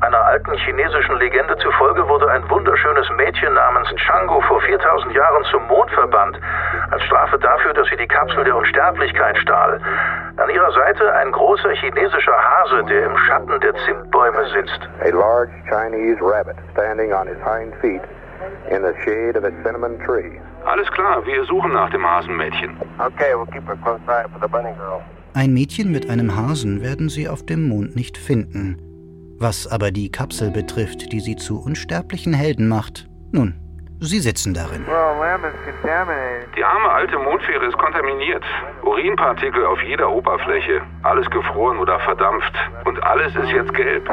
Einer 0.00 0.24
alten 0.24 0.52
chinesischen 0.54 1.16
Legende 1.16 1.56
zufolge 1.58 2.06
wurde 2.08 2.30
ein 2.30 2.48
wunderschönes 2.48 3.08
Mädchen 3.16 3.54
namens 3.54 3.88
Chango 3.96 4.40
vor 4.42 4.60
4000 4.60 5.14
Jahren 5.14 5.44
zum 5.44 5.66
Mond 5.66 5.90
verbannt, 5.90 6.38
als 6.90 7.02
Strafe 7.04 7.38
dafür, 7.38 7.72
dass 7.74 7.88
sie 7.88 7.96
die 7.96 8.06
Kapsel 8.06 8.44
der 8.44 8.56
Unsterblichkeit 8.56 9.38
stahl. 9.38 9.80
An 10.36 10.50
ihrer 10.50 10.70
Seite 10.72 11.12
ein 11.14 11.32
großer 11.32 11.70
chinesischer 11.70 12.36
Hase, 12.36 12.84
der 12.84 13.06
im 13.06 13.16
Schatten 13.18 13.58
der 13.60 13.74
Zimtbäume 13.86 14.44
sitzt. 14.50 14.88
A 15.00 15.08
large 15.08 15.52
Chinese 15.68 16.20
rabbit 16.22 16.56
standing 16.72 17.12
on 17.12 17.26
his 17.26 17.38
hind 17.42 17.74
feet 17.80 18.02
in 18.70 18.82
the 18.82 18.94
shade 19.04 19.36
of 19.36 19.44
a 19.44 19.50
cinnamon 19.62 19.98
tree. 20.04 20.40
Alles 20.64 20.90
klar, 20.90 21.24
wir 21.26 21.44
suchen 21.44 21.72
nach 21.72 21.90
dem 21.90 22.04
Hasenmädchen. 22.04 22.76
Okay, 22.98 23.34
we'll 23.34 23.46
keep 23.46 23.68
a 23.68 23.76
close 23.76 24.00
eye 24.08 24.26
for 24.32 24.40
the 24.40 24.48
bunny 24.48 24.74
girl. 24.76 25.00
Ein 25.34 25.52
Mädchen 25.52 25.92
mit 25.92 26.08
einem 26.08 26.34
Hasen 26.34 26.82
werden 26.82 27.08
sie 27.08 27.28
auf 27.28 27.44
dem 27.44 27.68
Mond 27.68 27.94
nicht 27.94 28.16
finden. 28.16 28.78
Was 29.38 29.70
aber 29.70 29.90
die 29.90 30.10
Kapsel 30.10 30.50
betrifft, 30.50 31.12
die 31.12 31.20
sie 31.20 31.36
zu 31.36 31.62
unsterblichen 31.62 32.32
Helden 32.32 32.68
macht, 32.68 33.06
nun, 33.32 33.54
sie 34.00 34.20
sitzen 34.20 34.54
darin. 34.54 34.86
Die 36.56 36.64
arme 36.64 36.90
alte 36.90 37.18
Mondfähre 37.18 37.66
ist 37.66 37.76
kontaminiert. 37.76 38.44
Urinpartikel 38.82 39.66
auf 39.66 39.82
jeder 39.82 40.10
Oberfläche. 40.10 40.80
Alles 41.02 41.28
gefroren 41.28 41.78
oder 41.78 42.00
verdampft. 42.00 42.54
Und 42.86 43.02
alles 43.02 43.36
ist 43.36 43.50
jetzt 43.50 43.74
gelb. 43.74 44.08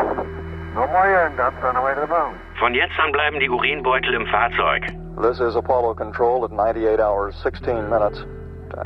Von 2.60 2.74
jetzt 2.74 3.00
an 3.00 3.12
bleiben 3.12 3.40
die 3.40 3.50
Urinbeutel 3.50 4.16
im 4.16 4.26
Fahrzeug. 4.26 4.82
This 5.22 5.40
is 5.40 5.56
Apollo 5.56 5.94
Control 5.94 6.44
at 6.46 6.52
98 6.52 7.00
hours 7.00 7.40
16 7.44 7.90
minutes 7.90 8.26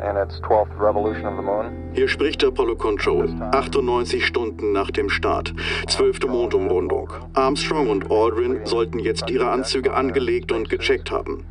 in 0.03 0.17
its 0.17 0.41
12th 0.41 0.77
revolution 0.77 1.25
of 1.25 1.37
the 1.37 1.41
moon. 1.41 1.71
Hier 1.93 2.09
spricht 2.09 2.43
Apollo 2.43 2.75
Control. 2.75 3.29
98 3.53 4.25
Stunden 4.25 4.73
nach 4.73 4.91
dem 4.91 5.09
Start. 5.09 5.53
Zwölfte 5.87 6.27
Mondumrundung. 6.27 7.09
Armstrong 7.33 7.89
und 7.89 8.11
Aldrin 8.11 8.65
sollten 8.65 8.99
jetzt 8.99 9.29
ihre 9.29 9.49
Anzüge 9.49 9.93
angelegt 9.93 10.51
und 10.51 10.69
gecheckt 10.69 11.09
haben. 11.09 11.45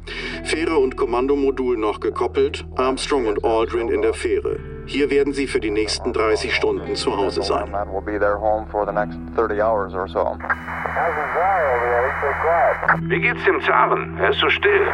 Fähre 0.45 0.77
und 0.77 0.99
Kommandomodul 0.99 1.79
noch 1.79 2.01
gekoppelt. 2.01 2.67
Armstrong 2.77 3.27
und 3.27 3.43
Aldrin 3.43 3.89
in 3.89 4.03
der 4.03 4.13
Fähre. 4.13 4.76
Hier 4.87 5.11
werden 5.11 5.33
sie 5.33 5.49
für 5.49 5.59
die 5.59 5.71
nächsten 5.71 6.13
30 6.13 6.55
Stunden 6.55 6.95
zu 6.95 7.17
Hause 7.17 7.43
sein. 7.43 7.75
And 7.75 7.91
we'll 7.91 8.01
be 8.01 8.19
their 8.19 8.39
home 8.39 8.67
for 8.71 8.87
the 8.87 8.93
next 8.93 9.19
30 9.35 9.61
hours 9.61 9.93
or 9.95 10.07
so. 10.09 10.39
Wie 13.09 13.21
geht's 13.21 13.45
dem 13.45 13.61
Zaren? 13.63 14.17
Er 14.19 14.31
ist 14.31 14.39
so 14.39 14.49
still. 14.49 14.87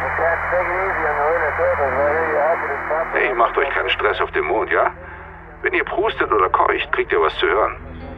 Hey, 3.13 3.33
macht 3.35 3.55
euch 3.57 3.69
keinen 3.69 3.89
Stress 3.89 4.19
auf 4.19 4.31
dem 4.31 4.45
Mond, 4.45 4.71
ja? 4.71 4.91
Wenn 5.61 5.73
ihr 5.73 5.83
prustet 5.83 6.31
oder 6.31 6.49
keucht, 6.49 6.91
kriegt 6.91 7.11
ihr 7.11 7.21
was 7.21 7.37
zu 7.37 7.45
hören. 7.45 7.73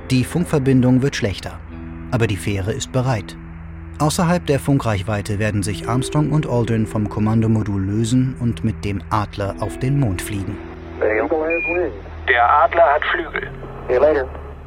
Die 0.10 0.24
Funkverbindung 0.24 1.02
wird 1.02 1.16
schlechter, 1.16 1.60
aber 2.12 2.28
die 2.28 2.38
Fähre 2.38 2.72
ist 2.72 2.94
bereit. 2.94 3.36
Außerhalb 4.00 4.46
der 4.46 4.60
Funkreichweite 4.60 5.40
werden 5.40 5.62
sich 5.62 5.90
Armstrong 5.90 6.32
und 6.32 6.48
Aldrin 6.48 6.88
vom 6.88 7.10
Kommandomodul 7.10 7.82
lösen 7.82 8.36
und 8.40 8.64
mit 8.64 8.84
dem 8.86 9.02
Adler 9.10 9.56
auf 9.60 9.78
den 9.80 10.00
Mond 10.00 10.22
fliegen. 10.22 10.58
Der 12.28 12.50
Adler 12.64 12.94
hat 12.94 13.02
Flügel. 13.12 13.50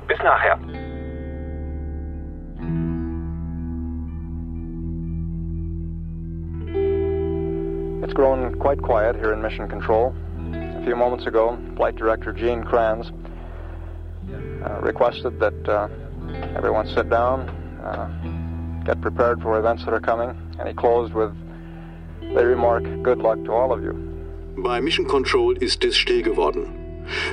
Bis 0.06 0.18
nachher. 0.18 0.58
It's 8.04 8.12
grown 8.12 8.58
quite 8.58 8.82
quiet 8.82 9.16
here 9.16 9.32
in 9.32 9.40
Mission 9.40 9.68
Control. 9.68 10.14
A 10.52 10.82
few 10.84 10.96
moments 10.96 11.26
ago, 11.26 11.58
Flight 11.76 11.96
Director 11.96 12.32
Gene 12.32 12.62
Kranz 12.62 13.10
uh, 14.64 14.80
requested 14.80 15.40
that 15.40 15.68
uh, 15.68 15.88
everyone 16.56 16.86
sit 16.88 17.08
down, 17.08 17.48
uh, 17.82 18.84
get 18.84 19.00
prepared 19.00 19.40
for 19.40 19.58
events 19.58 19.84
that 19.84 19.94
are 19.94 20.00
coming, 20.00 20.30
and 20.58 20.68
he 20.68 20.74
closed 20.74 21.14
with 21.14 21.34
the 22.20 22.46
remark, 22.46 22.84
good 23.02 23.18
luck 23.18 23.42
to 23.44 23.52
all 23.52 23.72
of 23.72 23.82
you. 23.82 24.17
Bei 24.62 24.80
Mission 24.80 25.06
Control 25.06 25.56
ist 25.56 25.84
es 25.84 25.96
still 25.96 26.22
geworden. 26.22 26.66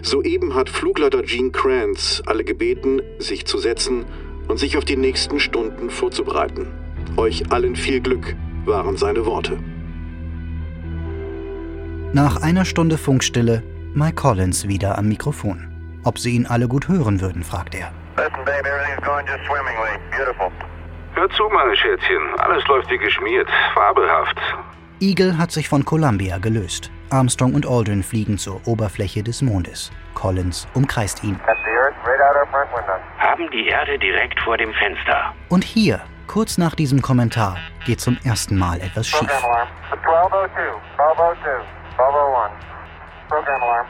Soeben 0.03 0.53
hat 0.53 0.69
Flugleiter 0.69 1.23
Gene 1.23 1.51
Kranz 1.51 2.21
alle 2.25 2.43
gebeten, 2.43 3.01
sich 3.17 3.45
zu 3.45 3.57
setzen 3.57 4.05
und 4.47 4.57
sich 4.57 4.77
auf 4.77 4.85
die 4.85 4.95
nächsten 4.95 5.39
Stunden 5.39 5.89
vorzubereiten. 5.89 6.67
Euch 7.17 7.51
allen 7.51 7.75
viel 7.75 7.99
Glück, 7.99 8.35
waren 8.65 8.95
seine 8.95 9.25
Worte. 9.25 9.57
Nach 12.13 12.41
einer 12.41 12.63
Stunde 12.63 12.97
Funkstille 12.97 13.63
Mike 13.93 14.15
Collins 14.15 14.67
wieder 14.67 14.97
am 14.97 15.07
Mikrofon. 15.07 15.67
Ob 16.03 16.19
sie 16.19 16.35
ihn 16.35 16.45
alle 16.45 16.67
gut 16.67 16.87
hören 16.87 17.21
würden, 17.21 17.43
fragt 17.43 17.73
er. 17.73 17.91
Listen, 18.17 18.45
babe, 18.45 18.67
everything's 18.69 19.03
going 19.03 19.25
just 19.25 19.43
swimmingly. 19.47 19.99
Beautiful. 20.11 20.51
Hör 21.15 21.29
zu, 21.31 21.43
meine 21.51 21.75
Schätzchen. 21.75 22.21
Alles 22.37 22.63
läuft 22.67 22.91
wie 22.91 22.97
geschmiert. 22.97 23.49
Fabelhaft. 23.73 24.37
Eagle 24.99 25.37
hat 25.37 25.51
sich 25.51 25.67
von 25.67 25.83
Columbia 25.83 26.37
gelöst. 26.37 26.91
Armstrong 27.09 27.53
und 27.53 27.67
Aldrin 27.67 28.03
fliegen 28.03 28.37
zur 28.37 28.65
Oberfläche 28.67 29.23
des 29.23 29.41
Mondes. 29.41 29.91
Collins 30.13 30.67
umkreist 30.73 31.23
ihn. 31.23 31.39
Haben 33.19 33.49
die 33.51 33.67
Erde 33.67 33.97
direkt 33.99 34.39
vor 34.41 34.57
dem 34.57 34.73
Fenster. 34.73 35.33
Und 35.49 35.63
hier, 35.63 36.01
kurz 36.27 36.57
nach 36.57 36.75
diesem 36.75 37.01
Kommentar, 37.01 37.57
geht 37.85 37.99
zum 38.01 38.17
ersten 38.23 38.57
Mal 38.57 38.79
etwas 38.81 39.07
schief. 39.07 39.19
Program 39.19 39.43
alarm. 39.43 39.67
1202, 39.91 40.61
1202, 40.97 41.49
1201. 41.97 42.65
Program 43.27 43.63
alarm. 43.63 43.87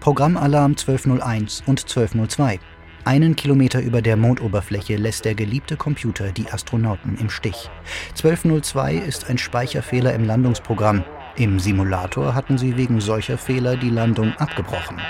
Programmalarm 0.00 0.70
1201 0.72 1.62
und 1.66 1.80
1202. 1.80 2.60
Einen 3.04 3.36
Kilometer 3.36 3.80
über 3.80 4.02
der 4.02 4.16
Mondoberfläche 4.16 4.96
lässt 4.96 5.24
der 5.24 5.34
geliebte 5.34 5.76
Computer 5.76 6.30
die 6.30 6.50
Astronauten 6.50 7.16
im 7.18 7.30
Stich. 7.30 7.70
1202 8.10 8.94
ist 8.94 9.30
ein 9.30 9.38
Speicherfehler 9.38 10.12
im 10.14 10.24
Landungsprogramm. 10.24 11.04
Im 11.38 11.60
Simulator 11.60 12.34
hatten 12.34 12.58
sie 12.58 12.76
wegen 12.76 13.00
solcher 13.00 13.38
Fehler 13.38 13.76
die 13.76 13.90
Landung 13.90 14.34
abgebrochen. 14.38 15.00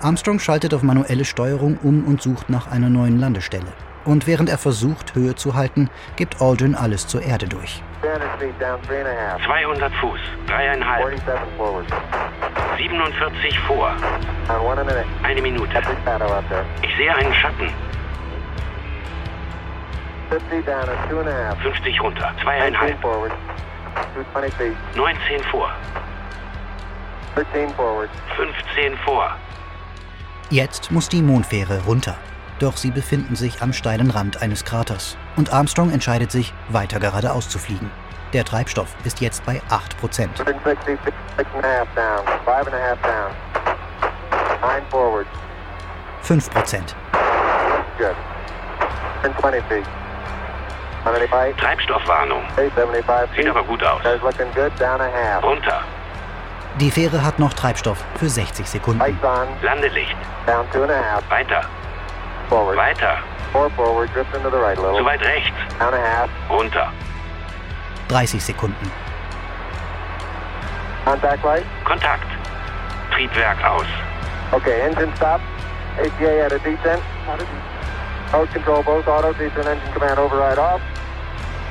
Armstrong 0.00 0.40
schaltet 0.40 0.74
auf 0.74 0.82
manuelle 0.82 1.24
Steuerung 1.24 1.78
um 1.84 2.04
und 2.04 2.20
sucht 2.20 2.50
nach 2.50 2.68
einer 2.68 2.90
neuen 2.90 3.20
Landestelle. 3.20 3.72
Und 4.04 4.26
während 4.26 4.48
er 4.48 4.58
versucht, 4.58 5.14
Höhe 5.14 5.36
zu 5.36 5.54
halten, 5.54 5.88
gibt 6.16 6.42
Aldrin 6.42 6.74
alles 6.74 7.06
zur 7.06 7.22
Erde 7.22 7.46
durch. 7.46 7.80
300 8.02 8.40
feet 8.40 8.60
down, 8.60 8.82
three 8.82 8.98
and 8.98 9.08
a 9.08 9.34
half. 9.34 9.44
200 9.44 9.92
Fuß, 10.00 10.20
dreieinhalb, 10.48 11.04
47 11.04 11.56
forward. 11.56 11.86
47 12.76 13.58
vor, 13.60 13.96
eine 15.22 15.42
Minute. 15.42 15.82
Ich 16.82 16.96
sehe 16.96 17.14
einen 17.14 17.34
Schatten, 17.34 17.70
50 20.30 20.66
down 20.66 20.88
at 20.88 21.08
two 21.08 21.20
and 21.20 21.28
a 21.28 21.32
half. 21.32 21.62
50 21.62 22.00
runter, 22.00 22.34
19 22.44 22.98
zweieinhalb, 23.94 24.26
forward. 24.32 24.52
220 24.52 24.54
feet. 24.54 24.76
19 24.96 25.42
vor, 25.50 25.70
13 27.34 27.74
forward. 27.74 28.10
15 28.36 28.96
vor. 29.04 29.30
Jetzt 30.50 30.90
muss 30.90 31.08
die 31.08 31.22
Mondfähre 31.22 31.82
runter. 31.84 32.16
Doch 32.58 32.76
sie 32.76 32.90
befinden 32.90 33.36
sich 33.36 33.62
am 33.62 33.72
steilen 33.72 34.10
Rand 34.10 34.42
eines 34.42 34.64
Kraters. 34.64 35.16
Und 35.36 35.52
Armstrong 35.52 35.92
entscheidet 35.92 36.32
sich, 36.32 36.52
weiter 36.68 36.98
geradeaus 36.98 37.48
zu 37.48 37.58
fliegen. 37.58 37.90
Der 38.32 38.44
Treibstoff 38.44 38.94
ist 39.04 39.20
jetzt 39.20 39.44
bei 39.46 39.62
8%. 39.70 40.28
160 40.40 40.98
feet, 49.68 49.86
Treibstoffwarnung. 51.58 52.42
Okay, 52.52 52.70
75 52.74 53.36
Sieht 53.36 53.48
aber 53.48 53.62
gut 53.64 53.82
aus. 53.82 54.02
Car's 54.02 54.22
looking 54.22 54.52
good. 54.54 54.72
Down 54.78 55.00
a 55.00 55.10
half. 55.10 55.42
Runter. 55.42 55.82
Die 56.80 56.90
Fähre 56.90 57.24
hat 57.24 57.38
noch 57.38 57.52
Treibstoff 57.54 58.04
für 58.18 58.28
60 58.28 58.66
Sekunden. 58.66 59.00
Landelicht. 59.62 60.16
Down 60.46 60.66
two 60.72 60.82
and 60.82 60.92
a 60.92 60.94
half. 60.94 61.28
Weiter. 61.30 61.62
Forward. 62.48 62.76
Weiter. 62.76 63.18
Four 63.52 63.70
forward. 63.70 64.08
Drift 64.14 64.34
into 64.34 64.50
the 64.50 64.56
right 64.56 64.78
a 64.78 64.96
Zu 64.96 65.04
weit 65.04 65.20
rechts. 65.22 65.56
Down 65.78 65.94
a 65.94 65.98
half. 65.98 66.30
Runter. 66.48 66.92
30 68.08 68.42
Sekunden. 68.42 68.90
Kontakt. 71.84 72.26
Triebwerk 73.10 73.64
aus. 73.64 73.86
Okay, 74.52 74.80
engine 74.82 75.12
stop. 75.16 75.40
ATA 75.98 76.44
at 76.44 76.52
a 76.52 76.58
descent. 76.58 77.02
Mode 78.32 78.50
control 78.50 78.82
both 78.82 79.08
auto, 79.08 79.32
descent 79.32 79.66
engine 79.66 79.92
command 79.92 80.18
override 80.18 80.58
off. 80.58 80.80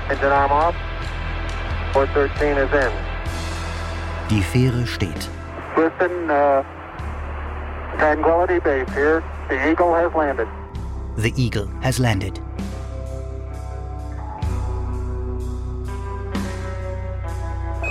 Engine 0.10 0.32
arm 0.32 0.52
off. 0.52 0.76
Port 1.92 2.10
13 2.14 2.58
is 2.58 2.72
in. 2.72 2.92
Die 4.30 4.42
Fähre 4.42 4.86
steht. 4.88 5.30
Houston, 5.76 6.30
uh, 6.30 6.64
Tranquility 7.98 8.60
Base 8.60 8.90
here. 8.94 9.24
The 9.50 9.70
Eagle 9.70 9.94
has 9.94 10.14
landed. 10.14 10.48
The 11.18 11.34
Eagle 11.36 11.68
has 11.82 12.00
landed. 12.00 12.40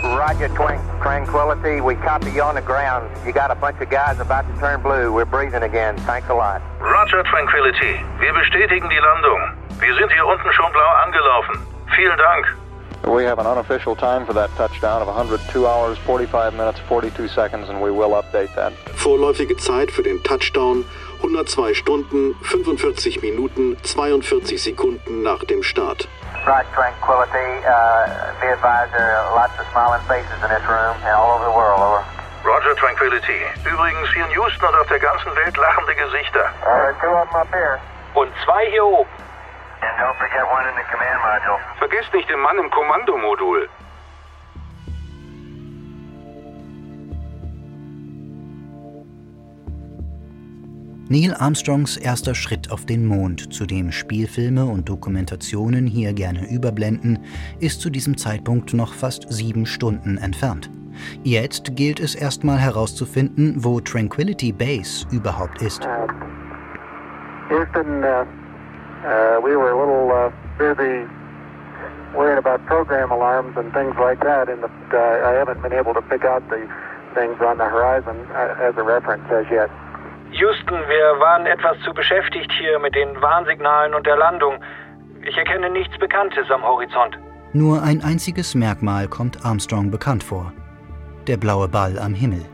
Roger, 0.04 0.48
Tranquility. 1.02 1.80
We 1.80 1.94
copy 1.96 2.30
you 2.30 2.42
on 2.42 2.54
the 2.54 2.62
ground. 2.62 3.10
You 3.26 3.32
got 3.32 3.50
a 3.50 3.54
bunch 3.54 3.80
of 3.80 3.90
guys 3.90 4.18
about 4.20 4.46
to 4.52 4.58
turn 4.58 4.80
blue. 4.82 5.12
We're 5.12 5.24
breathing 5.26 5.62
again. 5.62 5.96
Thanks 5.98 6.28
a 6.28 6.34
lot. 6.34 6.62
Roger, 6.80 7.22
Tranquility. 7.24 8.00
Wir 8.20 8.32
bestätigen 8.32 8.88
die 8.88 8.98
Landung. 8.98 9.40
Wir 9.80 9.94
sind 9.94 10.10
hier 10.12 10.26
unten 10.26 10.52
schon 10.52 10.72
blau 10.72 10.90
angelaufen. 11.04 11.75
Vielen 11.94 12.18
Dank. 12.18 12.46
We 13.06 13.24
have 13.24 13.38
an 13.38 13.46
unofficial 13.46 13.94
time 13.94 14.26
for 14.26 14.32
that 14.34 14.50
touchdown 14.56 15.00
of 15.00 15.06
102 15.06 15.66
hours, 15.66 15.96
45 15.98 16.54
minutes, 16.54 16.80
42 16.88 17.28
seconds, 17.28 17.68
and 17.68 17.80
we 17.80 17.90
will 17.90 18.14
update 18.14 18.52
that. 18.56 18.72
Vorläufige 18.96 19.56
Zeit 19.56 19.90
für 19.92 20.02
den 20.02 20.22
Touchdown 20.24 20.84
102 21.22 21.74
Stunden, 21.74 22.34
45 22.42 23.22
Minuten, 23.22 23.76
42 23.82 24.60
Sekunden 24.60 25.22
nach 25.22 25.44
dem 25.44 25.62
Start. 25.62 26.08
Roger, 26.46 26.64
Tranquility. 26.74 27.62
Uh, 27.66 28.06
be 28.40 28.48
advised 28.48 28.92
there 28.92 29.18
are 29.18 29.34
lots 29.34 29.54
of 29.58 29.66
smiling 29.72 30.02
faces 30.06 30.38
in 30.42 30.48
this 30.50 30.62
room 30.66 30.96
and 31.02 31.14
all 31.14 31.38
over 31.38 31.44
the 31.44 31.54
world. 31.54 31.78
Over. 31.80 32.04
Roger, 32.44 32.74
Tranquility. 32.74 33.38
Übrigens, 33.64 34.08
hier 34.14 34.24
in 34.24 34.32
Houston 34.32 34.66
und 34.66 34.74
auf 34.76 34.86
der 34.88 35.00
ganzen 35.00 35.34
Welt 35.34 35.56
lachende 35.56 35.94
Gesichter. 35.94 36.50
Uh, 36.62 36.92
two 37.00 37.10
of 37.10 37.28
them 37.30 37.40
up 37.40 37.48
here. 37.52 37.78
Und 38.14 38.30
zwei 38.44 38.66
hier 38.70 38.84
oben. 38.84 39.10
Vergesst 41.78 42.12
nicht 42.12 42.28
den 42.28 42.40
Mann 42.40 42.58
im 42.58 42.70
Kommandomodul. 42.70 43.68
Neil 51.08 51.34
Armstrongs 51.38 51.96
erster 51.96 52.34
Schritt 52.34 52.72
auf 52.72 52.84
den 52.84 53.06
Mond, 53.06 53.54
zu 53.54 53.64
dem 53.64 53.92
Spielfilme 53.92 54.64
und 54.64 54.88
Dokumentationen 54.88 55.86
hier 55.86 56.12
gerne 56.12 56.50
überblenden, 56.50 57.24
ist 57.60 57.80
zu 57.80 57.90
diesem 57.90 58.16
Zeitpunkt 58.16 58.74
noch 58.74 58.92
fast 58.92 59.32
sieben 59.32 59.66
Stunden 59.66 60.18
entfernt. 60.18 60.68
Jetzt 61.22 61.76
gilt 61.76 62.00
es 62.00 62.16
erstmal 62.16 62.58
herauszufinden, 62.58 63.54
wo 63.62 63.80
Tranquility 63.80 64.50
Base 64.52 65.06
überhaupt 65.12 65.62
ist. 65.62 65.86
Houston, 67.50 68.02
uh, 68.02 68.26
uh, 69.06 69.40
we 69.40 69.56
were 69.56 69.70
a 69.70 69.78
little 69.78 70.10
uh, 70.10 70.30
busy 70.58 71.06
worrying 72.14 72.38
about 72.38 72.64
program 72.66 73.10
alarms 73.10 73.56
and 73.56 73.72
things 73.72 73.94
like 74.00 74.20
that, 74.20 74.48
and 74.48 74.64
uh, 74.64 75.28
I 75.30 75.32
haven't 75.38 75.62
been 75.62 75.72
able 75.72 75.94
to 75.94 76.02
pick 76.02 76.24
out 76.24 76.42
the 76.48 76.68
things 77.14 77.36
on 77.40 77.58
the 77.58 77.64
horizon 77.64 78.16
uh, 78.34 78.68
as 78.68 78.74
a 78.76 78.82
reference 78.82 79.24
as 79.30 79.46
yet. 79.50 79.70
Houston, 80.32 80.78
wir 80.88 81.20
waren 81.20 81.46
etwas 81.46 81.76
zu 81.84 81.94
beschäftigt 81.94 82.50
hier 82.58 82.78
mit 82.78 82.94
den 82.94 83.20
Warnsignalen 83.22 83.94
und 83.94 84.06
der 84.06 84.16
Landung. 84.16 84.54
Ich 85.22 85.36
erkenne 85.36 85.70
nichts 85.70 85.96
Bekanntes 85.98 86.50
am 86.50 86.62
Horizont. 86.62 87.16
Nur 87.52 87.82
ein 87.82 88.02
einziges 88.02 88.54
Merkmal 88.54 89.08
kommt 89.08 89.44
Armstrong 89.44 89.90
bekannt 89.90 90.22
vor. 90.22 90.52
Der 91.26 91.36
blaue 91.36 91.68
Ball 91.68 91.98
am 91.98 92.12
Himmel. 92.12 92.44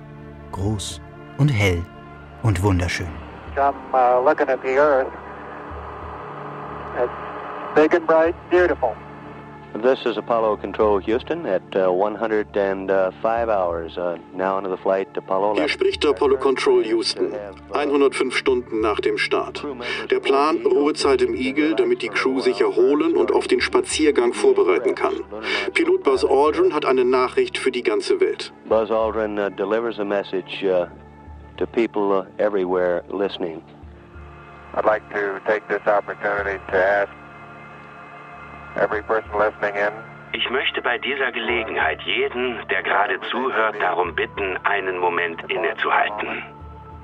Groß 0.53 1.01
und 1.39 1.49
hell 1.49 1.83
und 2.43 2.63
wunderschön. 2.63 3.09
I'm 3.57 3.75
uh, 3.93 4.23
looking 4.25 4.49
at 4.49 4.61
the 4.63 4.79
Earth. 4.79 5.09
It's 6.95 7.13
big 7.75 7.95
and 7.95 8.07
bright, 8.07 8.35
beautiful. 8.51 8.95
This 9.75 10.05
is 10.05 10.19
Apollo 10.19 10.59
Control 10.59 10.99
Houston 10.99 11.47
at 11.47 11.63
uh, 11.75 11.91
105 11.91 13.49
hours, 13.49 13.97
uh, 13.97 14.19
now 14.35 14.59
into 14.59 14.69
the 14.69 14.77
flight 14.77 15.09
Apollo 15.17 15.55
11. 15.55 15.57
Hier 15.57 15.69
spricht 15.71 16.05
Apollo 16.05 16.37
Control 16.37 16.83
Houston. 16.85 17.35
105 17.73 18.37
Stunden 18.37 18.81
nach 18.81 19.01
dem 19.01 19.17
Start. 19.17 19.65
Der 20.11 20.21
Plan, 20.21 20.59
Ruhezeit 20.67 21.23
im 21.23 21.35
Eagle, 21.35 21.75
damit 21.75 22.03
die 22.03 22.11
Crew 22.11 22.41
sich 22.41 22.61
erholen 22.61 23.17
und 23.17 23.33
auf 23.33 23.49
den 23.49 23.63
Spaziergang 23.63 24.35
vorbereiten 24.35 24.95
kann. 24.95 25.15
Pilot 25.73 26.03
Buzz 26.03 26.25
Aldrin 26.25 26.75
hat 26.75 26.85
eine 26.85 27.07
Nachricht 27.07 27.57
für 27.57 27.71
die 27.71 27.83
ganze 27.83 28.21
Welt. 28.21 28.53
Buzz 28.69 28.91
Aldrin 28.91 29.39
uh, 29.39 29.49
delivers 29.49 29.99
a 29.99 30.05
message 30.05 30.63
uh, 30.63 30.85
to 31.57 31.67
people 31.67 32.13
uh, 32.13 32.27
everywhere 32.37 33.03
listening. 33.11 33.63
I'd 34.75 34.87
like 34.87 35.09
to 35.11 35.41
take 35.47 35.69
this 35.69 35.87
opportunity 35.87 36.59
to 36.69 36.77
ask 36.77 37.13
every 38.77 39.03
person 39.03 39.39
listening 39.39 39.77
in 39.77 39.93
Ich 40.35 40.49
möchte 40.49 40.81
bei 40.81 40.97
dieser 40.97 41.31
Gelegenheit 41.31 42.01
jeden, 42.03 42.67
der 42.69 42.83
gerade 42.83 43.21
zuhört, 43.31 43.77
darum 43.83 44.15
bitten, 44.15 44.57
einen 44.65 44.97
Moment 44.97 45.43
innezuhalten 45.51 46.43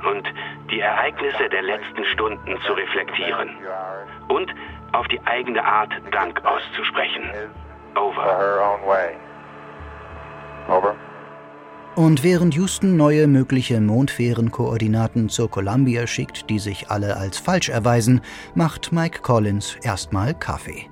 und 0.02 0.26
die 0.70 0.80
Ereignisse 0.80 1.48
der 1.50 1.60
letzten 1.60 2.04
Stunden 2.06 2.58
zu 2.62 2.72
reflektieren 2.72 3.50
und 4.28 4.50
auf 4.92 5.06
die 5.08 5.20
eigene 5.26 5.62
Art 5.62 5.92
Dank 6.10 6.42
auszusprechen. 6.44 7.30
Over. 7.94 8.78
Over. 10.68 10.94
Und 11.98 12.22
während 12.22 12.54
Houston 12.54 12.96
neue 12.96 13.26
mögliche 13.26 13.80
Mondfährenkoordinaten 13.80 15.28
zur 15.28 15.50
Columbia 15.50 16.06
schickt, 16.06 16.48
die 16.48 16.60
sich 16.60 16.92
alle 16.92 17.16
als 17.16 17.38
falsch 17.38 17.70
erweisen, 17.70 18.20
macht 18.54 18.92
Mike 18.92 19.20
Collins 19.22 19.74
erstmal 19.82 20.32
Kaffee. 20.32 20.86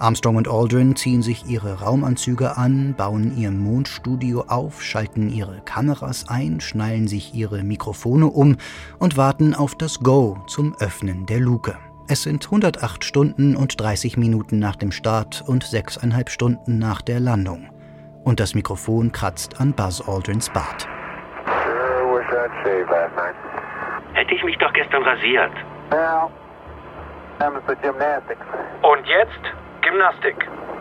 Armstrong 0.00 0.34
und 0.34 0.48
Aldrin 0.48 0.96
ziehen 0.96 1.22
sich 1.22 1.46
ihre 1.46 1.82
Raumanzüge 1.82 2.56
an, 2.56 2.96
bauen 2.96 3.38
ihr 3.38 3.52
Mondstudio 3.52 4.46
auf, 4.48 4.82
schalten 4.82 5.30
ihre 5.30 5.60
Kameras 5.60 6.28
ein, 6.28 6.60
schnallen 6.60 7.06
sich 7.06 7.32
ihre 7.32 7.62
Mikrofone 7.62 8.26
um 8.26 8.56
und 8.98 9.16
warten 9.16 9.54
auf 9.54 9.76
das 9.76 10.00
Go 10.00 10.36
zum 10.48 10.74
Öffnen 10.80 11.26
der 11.26 11.38
Luke. 11.38 11.78
Es 12.08 12.22
sind 12.22 12.44
108 12.46 13.04
Stunden 13.04 13.54
und 13.54 13.80
30 13.80 14.16
Minuten 14.16 14.58
nach 14.58 14.74
dem 14.74 14.90
Start 14.90 15.44
und 15.46 15.62
sechseinhalb 15.62 16.28
Stunden 16.28 16.80
nach 16.80 17.02
der 17.02 17.20
Landung. 17.20 17.68
Und 18.24 18.40
das 18.40 18.54
Mikrofon 18.54 19.12
kratzt 19.12 19.60
an 19.60 19.72
Buzz 19.72 20.06
Aldrins 20.06 20.50
Bart. 20.50 20.86
Hätte 24.12 24.34
ich 24.34 24.44
mich 24.44 24.56
doch 24.58 24.72
gestern 24.72 25.02
rasiert. 25.02 25.52
Und 28.82 29.06
jetzt 29.06 29.40
Gymnastik. 29.82 30.36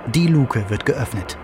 Die 0.08 0.28
Luke 0.28 0.70
wird 0.70 0.86
geöffnet. 0.86 1.38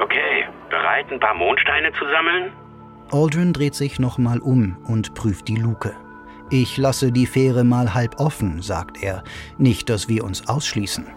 Okay, 0.00 0.46
bereit, 0.70 1.06
ein 1.10 1.20
paar 1.20 1.34
Mondsteine 1.34 1.92
zu 1.92 2.04
sammeln? 2.06 2.52
Aldrin 3.10 3.52
dreht 3.52 3.74
sich 3.74 3.98
nochmal 3.98 4.38
um 4.38 4.76
und 4.86 5.14
prüft 5.14 5.48
die 5.48 5.56
Luke. 5.56 5.94
Ich 6.50 6.78
lasse 6.78 7.12
die 7.12 7.26
Fähre 7.26 7.64
mal 7.64 7.92
halb 7.94 8.18
offen, 8.18 8.62
sagt 8.62 9.02
er. 9.02 9.22
Nicht, 9.58 9.90
dass 9.90 10.08
wir 10.08 10.24
uns 10.24 10.48
ausschließen. 10.48 11.06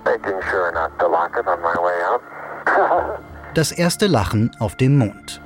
Das 3.53 3.73
erste 3.73 4.07
Lachen 4.07 4.49
auf 4.59 4.77
dem 4.77 4.97
Mond. 4.97 5.41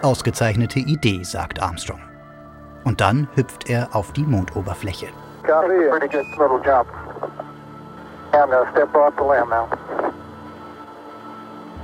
Ausgezeichnete 0.00 0.78
Idee, 0.78 1.22
sagt 1.24 1.60
Armstrong. 1.60 2.00
Und 2.84 3.02
dann 3.02 3.28
hüpft 3.34 3.68
er 3.68 3.94
auf 3.94 4.12
die 4.12 4.22
Mondoberfläche. 4.22 5.08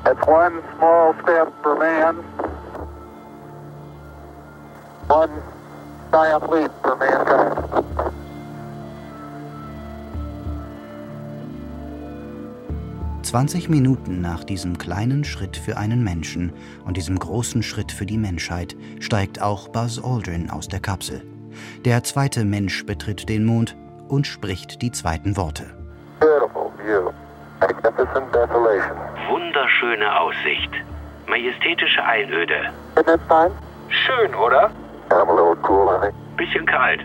That's 0.04 0.26
one 0.26 0.62
small 0.76 1.14
step 1.22 1.52
for 1.62 1.76
man. 1.76 2.24
One 5.08 5.30
giant 6.12 6.50
leap 6.50 6.70
for 6.82 6.96
mankind. 6.96 7.62
20 13.22 13.70
Minuten 13.70 14.20
nach 14.20 14.44
diesem 14.44 14.76
kleinen 14.76 15.24
Schritt 15.24 15.56
für 15.56 15.78
einen 15.78 16.04
Menschen 16.04 16.52
und 16.84 16.98
diesem 16.98 17.18
großen 17.18 17.62
Schritt 17.62 17.90
für 17.90 18.04
die 18.04 18.18
Menschheit 18.18 18.76
steigt 19.00 19.40
auch 19.40 19.68
Buzz 19.68 19.98
Aldrin 20.04 20.50
aus 20.50 20.68
der 20.68 20.80
Kapsel. 20.80 21.22
Der 21.86 22.02
zweite 22.04 22.44
Mensch 22.44 22.84
betritt 22.84 23.30
den 23.30 23.46
Mond 23.46 23.74
und 24.08 24.26
spricht 24.26 24.82
die 24.82 24.92
zweiten 24.92 25.38
Worte. 25.38 25.64
Wunderschöne 29.30 30.20
Aussicht. 30.20 30.70
Majestätische 31.26 32.04
Einöde. 32.04 32.70
Schön, 33.88 34.34
oder? 34.34 34.70
I'm 35.12 35.28
a 35.28 35.34
little 35.34 35.56
cool, 35.68 35.86
honey. 35.86 36.12
Bisschen 36.36 36.66
kalt. 36.66 37.00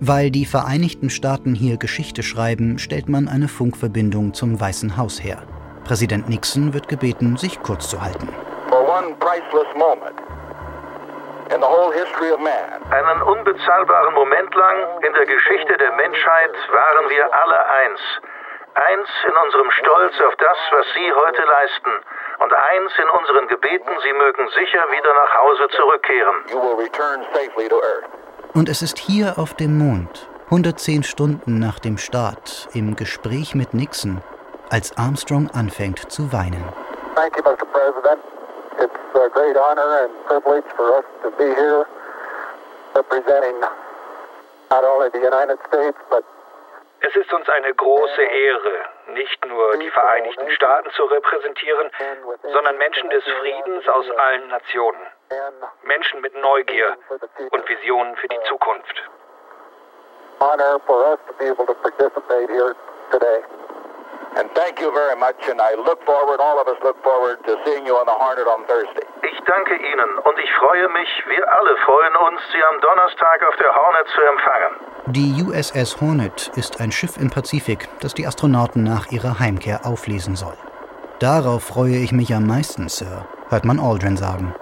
Weil 0.00 0.30
die 0.30 0.44
Vereinigten 0.44 1.10
Staaten 1.10 1.54
hier 1.54 1.76
Geschichte 1.76 2.22
schreiben, 2.22 2.78
stellt 2.78 3.08
man 3.08 3.28
eine 3.28 3.48
Funkverbindung 3.48 4.34
zum 4.34 4.60
Weißen 4.60 4.96
Haus 4.96 5.22
her. 5.22 5.42
Präsident 5.84 6.28
Nixon 6.28 6.74
wird 6.74 6.88
gebeten, 6.88 7.36
sich 7.36 7.62
kurz 7.62 7.88
zu 7.88 8.00
halten. 8.00 8.28
For 8.68 8.80
one 8.80 9.14
priceless 9.20 9.68
moment 9.74 10.24
in 11.52 11.60
the 11.60 11.68
whole 11.68 11.92
history 11.92 12.30
of 12.32 12.40
man, 12.40 12.82
Einen 12.90 13.22
unbezahlbaren 13.22 14.14
Moment 14.14 14.54
lang 14.54 14.76
in 15.06 15.12
der 15.12 15.26
Geschichte 15.26 15.76
der 15.76 15.92
Menschheit 15.92 16.54
waren 16.72 17.10
wir 17.10 17.24
alle 17.34 17.68
eins. 17.68 18.00
Eins 18.74 19.08
in 19.28 19.36
unserem 19.44 19.70
Stolz 19.70 20.20
auf 20.26 20.34
das, 20.36 20.58
was 20.72 20.86
Sie 20.94 21.12
heute 21.12 21.42
leisten. 21.44 21.92
Und 22.44 22.52
eins 22.52 22.92
in 22.98 23.08
unseren 23.08 23.48
Gebeten, 23.48 23.90
Sie 24.02 24.12
mögen 24.12 24.46
sicher 24.50 24.84
wieder 24.90 25.14
nach 25.14 25.34
Hause 25.34 25.66
zurückkehren. 25.70 26.36
Und 28.52 28.68
es 28.68 28.82
ist 28.82 28.98
hier 28.98 29.38
auf 29.38 29.54
dem 29.54 29.78
Mond, 29.78 30.28
110 30.50 31.04
Stunden 31.04 31.58
nach 31.58 31.78
dem 31.78 31.96
Start, 31.96 32.68
im 32.74 32.96
Gespräch 32.96 33.54
mit 33.54 33.72
Nixon, 33.72 34.20
als 34.68 34.94
Armstrong 34.98 35.48
anfängt 35.54 36.12
zu 36.12 36.34
weinen. 36.34 36.62
Thank 37.14 37.34
you, 37.38 37.42
Mr. 37.42 37.64
President. 37.72 38.20
It's 38.78 38.92
a 39.14 39.28
great 39.30 39.56
honor 39.56 40.04
and 40.04 40.12
privilege 40.26 40.66
for 40.76 40.98
us 40.98 41.04
to 41.22 41.30
be 41.38 41.46
here 41.46 41.86
representing 42.94 43.58
not 44.70 44.84
only 44.84 45.08
the 45.14 45.20
United 45.20 45.58
States, 45.68 45.96
but 46.10 46.24
es 47.06 47.16
ist 47.16 47.32
uns 47.32 47.48
eine 47.48 47.74
große 47.74 48.22
Ehre, 48.22 48.72
nicht 49.08 49.44
nur 49.46 49.76
die 49.76 49.90
Vereinigten 49.90 50.50
Staaten 50.50 50.90
zu 50.92 51.04
repräsentieren, 51.04 51.90
sondern 52.52 52.78
Menschen 52.78 53.10
des 53.10 53.24
Friedens 53.24 53.86
aus 53.88 54.10
allen 54.10 54.48
Nationen. 54.48 55.00
Menschen 55.82 56.20
mit 56.20 56.34
Neugier 56.34 56.96
und 57.50 57.68
Visionen 57.68 58.16
für 58.16 58.28
die 58.28 58.40
Zukunft. 58.48 59.02
Honor 60.40 60.80
for 60.86 61.10
us 61.10 61.18
to 61.28 61.32
be 61.34 61.50
able 61.50 61.66
to 61.66 61.74
participate 61.74 62.50
here 62.50 62.74
today. 63.10 63.40
And 64.36 64.50
thank 64.54 64.80
you 64.80 64.90
very 64.92 65.16
much, 65.16 65.38
and 65.48 65.60
I 65.60 65.74
look 65.76 66.02
forward, 66.04 66.40
all 66.40 66.58
of 66.58 66.66
us 66.66 66.78
look 66.82 67.00
forward 67.02 67.38
to 67.46 67.56
seeing 67.64 67.86
you 67.86 67.94
on 67.94 68.06
the 68.06 68.16
Hornet 68.18 68.46
on 68.48 68.66
Thursday. 68.66 69.06
Ich 69.22 69.38
danke 69.46 69.76
Ihnen 69.76 70.10
und 70.24 70.36
ich 70.42 70.50
freue 70.58 70.88
mich, 70.88 71.08
wir 71.28 71.44
alle 71.52 71.76
freuen 71.86 72.16
uns, 72.26 72.40
Sie 72.52 72.62
am 72.62 72.80
Donnerstag 72.80 73.46
auf 73.48 73.56
der 73.56 73.72
Hornet 73.74 74.06
zu 74.14 74.20
empfangen. 74.22 74.94
Die 75.06 75.42
USS 75.44 76.00
Hornet 76.00 76.50
ist 76.56 76.80
ein 76.80 76.90
Schiff 76.90 77.16
im 77.16 77.30
Pazifik, 77.30 77.88
das 78.00 78.14
die 78.14 78.26
Astronauten 78.26 78.82
nach 78.82 79.12
ihrer 79.12 79.38
Heimkehr 79.38 79.86
auflesen 79.86 80.34
soll. 80.34 80.56
Darauf 81.20 81.62
freue 81.62 81.96
ich 81.96 82.10
mich 82.10 82.34
am 82.34 82.46
meisten, 82.46 82.88
Sir, 82.88 83.26
hört 83.50 83.64
man 83.64 83.78
Aldrin 83.78 84.16
sagen. 84.16 84.54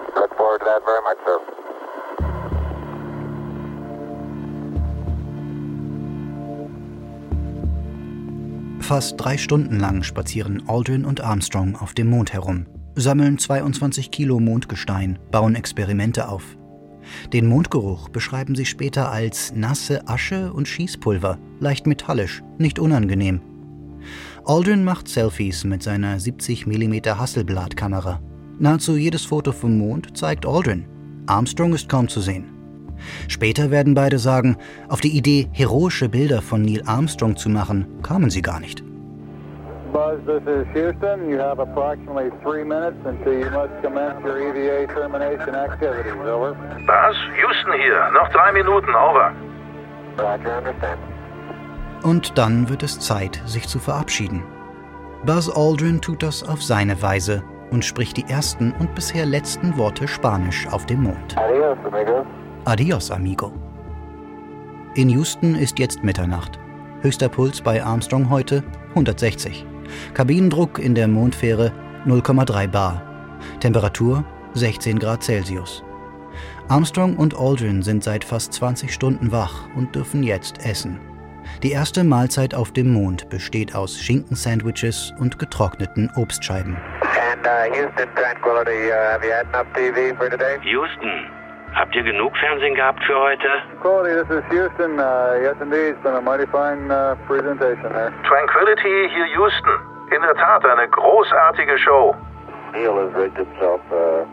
Fast 8.93 9.15
drei 9.17 9.39
Stunden 9.39 9.79
lang 9.79 10.03
spazieren 10.03 10.69
Aldrin 10.69 11.03
und 11.03 11.19
Armstrong 11.19 11.75
auf 11.75 11.95
dem 11.95 12.11
Mond 12.11 12.31
herum, 12.31 12.67
sammeln 12.93 13.39
22 13.39 14.11
Kilo 14.11 14.39
Mondgestein, 14.39 15.17
bauen 15.31 15.55
Experimente 15.55 16.27
auf. 16.27 16.43
Den 17.33 17.47
Mondgeruch 17.47 18.09
beschreiben 18.09 18.53
sie 18.53 18.67
später 18.67 19.11
als 19.11 19.51
nasse 19.55 20.07
Asche 20.07 20.53
und 20.53 20.67
Schießpulver, 20.67 21.39
leicht 21.59 21.87
metallisch, 21.87 22.43
nicht 22.59 22.77
unangenehm. 22.77 23.41
Aldrin 24.45 24.83
macht 24.83 25.07
Selfies 25.07 25.63
mit 25.63 25.81
seiner 25.81 26.19
70 26.19 26.67
mm 26.67 27.17
Hasselblad-Kamera. 27.17 28.21
Nahezu 28.59 28.95
jedes 28.95 29.25
Foto 29.25 29.53
vom 29.53 29.75
Mond 29.75 30.15
zeigt 30.15 30.45
Aldrin. 30.45 30.85
Armstrong 31.25 31.73
ist 31.73 31.89
kaum 31.89 32.07
zu 32.07 32.21
sehen. 32.21 32.52
Später 33.27 33.71
werden 33.71 33.93
beide 33.93 34.19
sagen, 34.19 34.57
auf 34.89 35.01
die 35.01 35.17
Idee, 35.17 35.49
heroische 35.51 36.09
Bilder 36.09 36.41
von 36.41 36.61
Neil 36.61 36.83
Armstrong 36.85 37.35
zu 37.35 37.49
machen, 37.49 37.85
kamen 38.03 38.29
sie 38.29 38.41
gar 38.41 38.59
nicht. 38.59 38.83
Buzz, 39.93 40.17
this 40.25 40.41
is 40.47 40.65
Houston. 40.73 41.29
You 41.29 41.37
have 41.37 41.59
approximately 41.59 42.31
three 42.43 42.63
minutes 42.63 42.97
until 43.05 43.33
you 43.33 43.49
must 43.51 43.73
commence 43.83 44.25
your 44.25 44.39
EVA 44.39 44.91
termination 44.91 45.53
activities. 45.53 46.13
Over. 46.13 46.55
Buzz, 46.87 47.15
Houston 47.39 47.73
hier. 47.79 48.09
Noch 48.11 48.27
drei 48.29 48.51
Minuten. 48.53 48.89
Over. 48.89 49.31
Roger, 50.17 50.57
understand. 50.57 50.99
Und 52.01 52.37
dann 52.39 52.69
wird 52.69 52.81
es 52.81 52.99
Zeit, 52.99 53.39
sich 53.45 53.67
zu 53.67 53.77
verabschieden. 53.77 54.43
Buzz 55.25 55.47
Aldrin 55.47 56.01
tut 56.01 56.23
das 56.23 56.41
auf 56.41 56.63
seine 56.63 56.99
Weise 57.03 57.43
und 57.69 57.85
spricht 57.85 58.17
die 58.17 58.25
ersten 58.27 58.73
und 58.79 58.95
bisher 58.95 59.27
letzten 59.27 59.77
Worte 59.77 60.07
Spanisch 60.07 60.67
auf 60.67 60.87
dem 60.87 61.03
Mond. 61.03 61.37
Adios, 61.37 61.77
amigos. 61.85 62.25
Adios, 62.65 63.11
amigo. 63.11 63.51
In 64.95 65.09
Houston 65.09 65.53
ist 65.55 65.79
jetzt 65.79 66.01
Mitternacht. 66.01 66.57
Höchster 67.01 67.27
Puls 67.27 67.59
bei 67.59 67.83
Armstrong 67.83 68.29
heute 68.29 68.63
160. 68.91 69.65
Kabinendruck 70.13 70.79
in 70.79 70.95
der 70.95 71.09
Mondfähre 71.09 71.73
0,3 72.05 72.67
bar. 72.67 73.01
Temperatur 73.59 74.23
16 74.53 74.97
Grad 74.97 75.23
Celsius. 75.23 75.83
Armstrong 76.69 77.17
und 77.17 77.37
Aldrin 77.37 77.81
sind 77.81 78.01
seit 78.01 78.23
fast 78.23 78.53
20 78.53 78.93
Stunden 78.93 79.33
wach 79.33 79.67
und 79.75 79.93
dürfen 79.93 80.23
jetzt 80.23 80.65
essen. 80.65 81.01
Die 81.63 81.71
erste 81.71 82.05
Mahlzeit 82.05 82.55
auf 82.55 82.71
dem 82.71 82.93
Mond 82.93 83.27
besteht 83.27 83.75
aus 83.75 83.99
Schinkensandwiches 83.99 85.11
und 85.19 85.37
getrockneten 85.37 86.09
Obstscheiben. 86.15 86.77
And 87.33 87.45
uh, 87.45 87.75
Houston, 90.63 91.42
Uh, 91.73 91.79
habt 91.79 91.95
ihr 91.95 92.03
genug 92.03 92.35
Fernsehen 92.37 92.75
gehabt 92.75 93.03
für 93.03 93.17
heute? 93.17 93.47
Quality, 93.81 94.15
this 94.15 94.37
is 94.37 94.43
Houston. 94.51 94.99
Uh, 94.99 95.39
yes, 95.41 95.55
indeed, 95.61 95.93
it's 95.93 96.03
been 96.03 96.15
a 96.15 96.21
mighty 96.21 96.45
fine 96.47 96.89
uh, 96.91 97.15
presentation 97.27 97.91
there. 97.93 98.11
Tranquility 98.23 99.09
hier 99.09 99.25
Houston. 99.35 99.79
In 100.11 100.21
der 100.21 100.35
Tat 100.35 100.65
eine 100.65 100.87
großartige 100.87 101.77
Show. 101.79 102.15
Neil 102.73 102.95
has 102.95 103.13
rigged 103.15 103.37
himself 103.37 103.81
a 103.91 104.25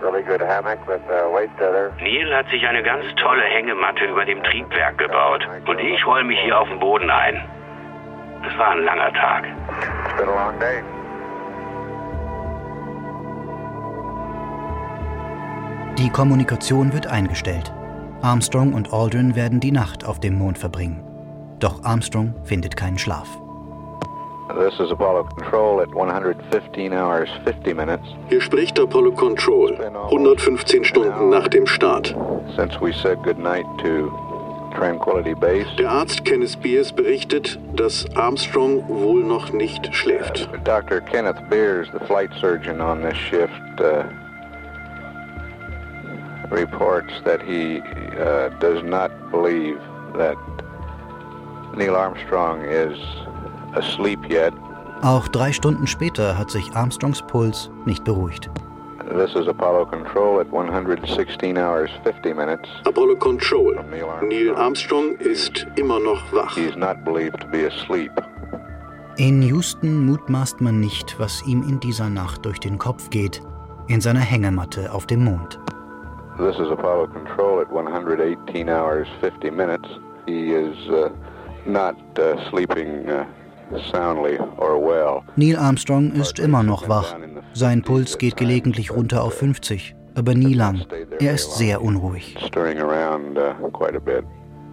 really 0.00 0.22
good 0.22 0.40
hammock 0.40 0.86
with 0.86 1.02
a 1.10 1.30
weight 1.30 1.50
tether. 1.58 1.92
Neil 2.00 2.34
hat 2.34 2.48
sich 2.50 2.66
eine 2.66 2.82
ganz 2.82 3.04
tolle 3.16 3.42
Hängematte 3.42 4.04
über 4.04 4.24
dem 4.24 4.42
Triebwerk 4.42 4.98
gebaut 4.98 5.46
und 5.66 5.80
ich 5.80 6.06
roll 6.06 6.24
mich 6.24 6.38
hier 6.40 6.58
auf 6.58 6.68
den 6.68 6.78
Boden 6.78 7.10
ein. 7.10 7.42
Es 8.48 8.58
war 8.58 8.72
ein 8.72 8.84
langer 8.84 9.12
Tag. 9.12 9.44
It's 9.46 10.14
been 10.16 10.28
a 10.28 10.34
long 10.34 10.58
day. 10.58 10.82
Die 15.98 16.08
Kommunikation 16.08 16.92
wird 16.94 17.06
eingestellt. 17.06 17.72
Armstrong 18.22 18.72
und 18.72 18.92
Aldrin 18.94 19.36
werden 19.36 19.60
die 19.60 19.72
Nacht 19.72 20.06
auf 20.06 20.20
dem 20.20 20.38
Mond 20.38 20.56
verbringen. 20.56 21.02
Doch 21.58 21.84
Armstrong 21.84 22.34
findet 22.44 22.76
keinen 22.76 22.98
Schlaf. 22.98 23.28
This 24.58 24.80
is 24.80 24.90
Apollo 24.90 25.24
Control 25.24 25.80
at 25.80 25.88
115 25.88 26.92
hours 26.92 27.28
50 27.44 27.74
minutes. 27.74 28.04
Hier 28.28 28.40
spricht 28.40 28.78
Apollo 28.80 29.12
Control. 29.12 29.76
115 29.78 30.84
Stunden 30.84 31.28
nach 31.30 31.48
dem 31.48 31.66
Start. 31.66 32.14
Since 32.56 32.80
we 32.80 32.92
said 32.92 33.22
goodnight 33.22 33.66
to 33.82 34.10
Tranquility 34.74 35.34
Base, 35.34 35.66
Der 35.78 35.90
Arzt 35.90 36.24
Kenneth 36.24 36.60
Beers 36.62 36.90
berichtet, 36.92 37.58
dass 37.76 38.06
Armstrong 38.16 38.82
wohl 38.88 39.22
noch 39.22 39.52
nicht 39.52 39.94
schläft. 39.94 40.48
Dr. 40.64 41.00
Kenneth 41.00 41.48
Beers, 41.50 41.88
the 41.92 42.04
flight 42.06 42.30
surgeon 42.40 42.80
on 42.80 43.02
this 43.02 43.16
shift, 43.16 43.52
uh, 43.80 44.04
reports 46.52 47.12
that 47.24 47.40
he 47.42 47.80
uh, 47.80 48.50
does 48.60 48.82
not 48.84 49.10
believe 49.30 49.80
that 50.16 50.36
Neil 51.74 51.96
Armstrong 51.96 52.62
is 52.64 52.98
asleep 53.74 54.20
yet. 54.28 54.52
Auch 55.02 55.26
drei 55.28 55.52
Stunden 55.52 55.86
später 55.86 56.38
hat 56.38 56.50
sich 56.50 56.70
Armstrongs 56.74 57.22
Puls 57.22 57.70
nicht 57.86 58.04
beruhigt. 58.04 58.50
This 59.10 59.34
is 59.34 59.48
Apollo 59.48 59.86
Control 59.86 60.40
at 60.40 60.46
116 60.52 61.58
hours 61.58 61.90
50 62.04 62.34
minutes. 62.34 62.68
Apollo 62.84 63.16
Control. 63.16 63.74
Neil 64.22 64.54
Armstrong 64.54 65.16
ist 65.16 65.66
immer 65.76 65.98
noch 65.98 66.32
wach. 66.32 66.54
He 66.54 66.66
is 66.66 66.76
not 66.76 67.04
believed 67.04 67.40
to 67.40 67.46
be 67.48 67.66
asleep. 67.66 68.12
In 69.16 69.42
Houston 69.42 70.06
mutmaßt 70.06 70.60
man 70.60 70.80
nicht, 70.80 71.18
was 71.18 71.42
ihm 71.46 71.62
in 71.62 71.80
dieser 71.80 72.08
Nacht 72.08 72.46
durch 72.46 72.60
den 72.60 72.78
Kopf 72.78 73.10
geht, 73.10 73.42
in 73.88 74.00
seiner 74.00 74.20
Hängematte 74.20 74.92
auf 74.92 75.06
dem 75.06 75.24
Mond. 75.24 75.58
This 76.38 76.56
is 76.56 76.70
Apollo 76.70 77.08
Control 77.08 77.60
at 77.60 77.70
118 77.70 78.68
hours 78.70 79.06
50 79.20 79.50
minutes. 79.50 79.86
He 80.26 80.52
is 80.52 80.76
uh, 80.88 81.10
not 81.66 81.94
uh, 82.18 82.48
sleeping 82.50 83.08
uh, 83.08 83.26
soundly 83.92 84.38
or 84.56 84.78
well. 84.78 85.24
Neil 85.36 85.58
Armstrong 85.58 86.12
ist 86.12 86.38
immer 86.38 86.62
noch 86.62 86.88
wach. 86.88 87.14
Sein 87.52 87.82
Puls 87.82 88.16
geht 88.16 88.38
gelegentlich 88.38 88.90
runter 88.90 89.22
auf 89.22 89.34
50, 89.34 89.94
aber 90.14 90.34
nie 90.34 90.54
lang. 90.54 90.86
Er 91.20 91.34
ist 91.34 91.58
sehr 91.58 91.82
unruhig. 91.82 92.36
Stirring 92.46 92.78
around 92.78 93.36
uh, 93.36 93.52
quite 93.70 93.94
a 93.94 94.00
bit. 94.00 94.24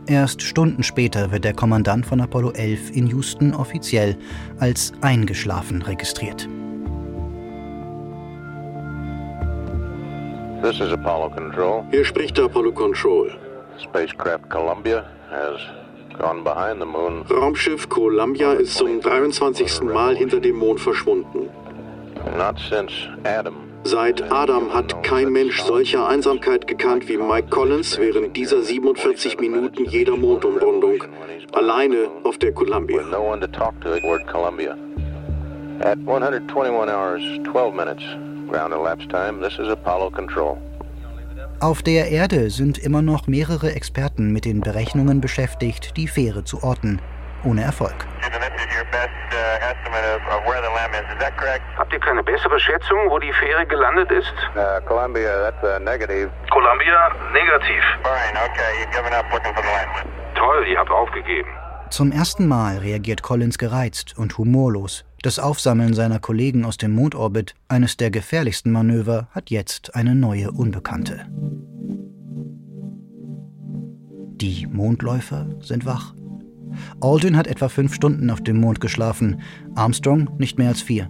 Erst 0.07 0.41
Stunden 0.41 0.81
später 0.81 1.31
wird 1.31 1.43
der 1.43 1.53
Kommandant 1.53 2.05
von 2.05 2.21
Apollo 2.21 2.51
11 2.51 2.95
in 2.95 3.07
Houston 3.07 3.53
offiziell 3.53 4.15
als 4.59 4.93
eingeschlafen 5.01 5.81
registriert. 5.81 6.47
This 10.61 10.81
is 10.81 10.91
Apollo 10.91 11.29
Control. 11.29 11.85
Hier 11.89 12.03
spricht 12.03 12.37
Apollo 12.37 12.73
Control. 12.73 13.31
Spacecraft 13.77 14.49
Columbia 14.49 15.05
has 15.29 15.57
gone 16.17 16.43
behind 16.43 16.81
the 16.81 16.85
moon. 16.85 17.23
Raumschiff 17.29 17.87
Columbia 17.87 18.51
ist 18.51 18.75
zum 18.75 18.99
23. 18.99 19.83
Mal 19.83 20.17
hinter 20.17 20.41
dem 20.41 20.57
Mond 20.57 20.81
verschwunden. 20.81 21.49
Not 22.37 22.59
since 22.69 22.91
Adam 23.23 23.55
Seit 23.85 24.21
Adam 24.29 24.73
hat 24.73 25.01
kein 25.01 25.31
Mensch 25.31 25.61
solcher 25.61 26.05
Einsamkeit 26.09 26.67
gekannt 26.67 27.07
wie 27.07 27.15
Mike 27.15 27.47
Collins 27.47 27.97
während 27.97 28.35
dieser 28.35 28.61
47 28.61 29.39
Minuten 29.39 29.85
jeder 29.85 30.17
Mondumrundung. 30.17 31.01
Alleine 31.53 32.09
auf 32.25 32.37
der 32.37 32.51
Columbia. 32.51 33.01
No 33.03 33.21
one 33.21 33.39
to 33.39 33.47
talk 33.47 33.79
to 33.79 33.93
aboard 33.93 34.27
Columbia. 34.27 34.75
At 35.79 35.99
121 35.99 36.89
hours, 36.89 37.21
12 37.49 37.73
minutes 37.73 38.03
ground 38.49 38.73
elapsed 38.73 39.09
time, 39.09 39.41
this 39.41 39.57
is 39.59 39.69
Apollo 39.69 40.11
Control. 40.11 40.57
Auf 41.61 41.83
der 41.83 42.09
Erde 42.09 42.49
sind 42.49 42.77
immer 42.77 43.01
noch 43.01 43.27
mehrere 43.27 43.73
Experten 43.75 44.31
mit 44.31 44.45
den 44.45 44.61
Berechnungen 44.61 45.19
beschäftigt, 45.19 45.97
die 45.97 46.07
Fähre 46.07 46.45
zu 46.45 46.63
orten. 46.63 47.01
Ohne 47.43 47.63
Erfolg. 47.63 48.07
Habt 51.77 51.93
ihr 51.93 51.99
keine 51.99 52.23
bessere 52.23 52.59
Schätzung, 52.59 52.97
wo 53.09 53.19
die 53.19 53.33
Fähre 53.33 53.65
gelandet 53.65 54.11
ist? 54.11 54.33
Uh, 54.55 54.79
Columbia, 54.85 55.51
that's 55.51 55.63
a 55.63 55.79
negative. 55.79 56.29
Columbia, 56.49 57.11
negativ. 57.33 57.83
Toll, 60.35 60.67
ihr 60.67 60.79
habt 60.79 60.91
aufgegeben. 60.91 61.49
Zum 61.89 62.11
ersten 62.11 62.47
Mal 62.47 62.77
reagiert 62.77 63.21
Collins 63.23 63.57
gereizt 63.57 64.17
und 64.17 64.37
humorlos. 64.37 65.05
Das 65.21 65.37
Aufsammeln 65.37 65.93
seiner 65.93 66.19
Kollegen 66.19 66.63
aus 66.63 66.77
dem 66.77 66.93
Mondorbit, 66.93 67.53
eines 67.67 67.97
der 67.97 68.09
gefährlichsten 68.09 68.71
Manöver, 68.71 69.27
hat 69.31 69.49
jetzt 69.49 69.93
eine 69.93 70.15
neue 70.15 70.51
Unbekannte. 70.51 71.25
Die 74.39 74.65
Mondläufer 74.67 75.47
sind 75.59 75.85
wach. 75.85 76.13
Aldrin 77.01 77.35
hat 77.35 77.47
etwa 77.47 77.67
fünf 77.67 77.93
Stunden 77.93 78.29
auf 78.29 78.41
dem 78.41 78.61
Mond 78.61 78.79
geschlafen, 78.79 79.41
Armstrong 79.75 80.29
nicht 80.37 80.57
mehr 80.57 80.69
als 80.69 80.81
vier. 80.81 81.09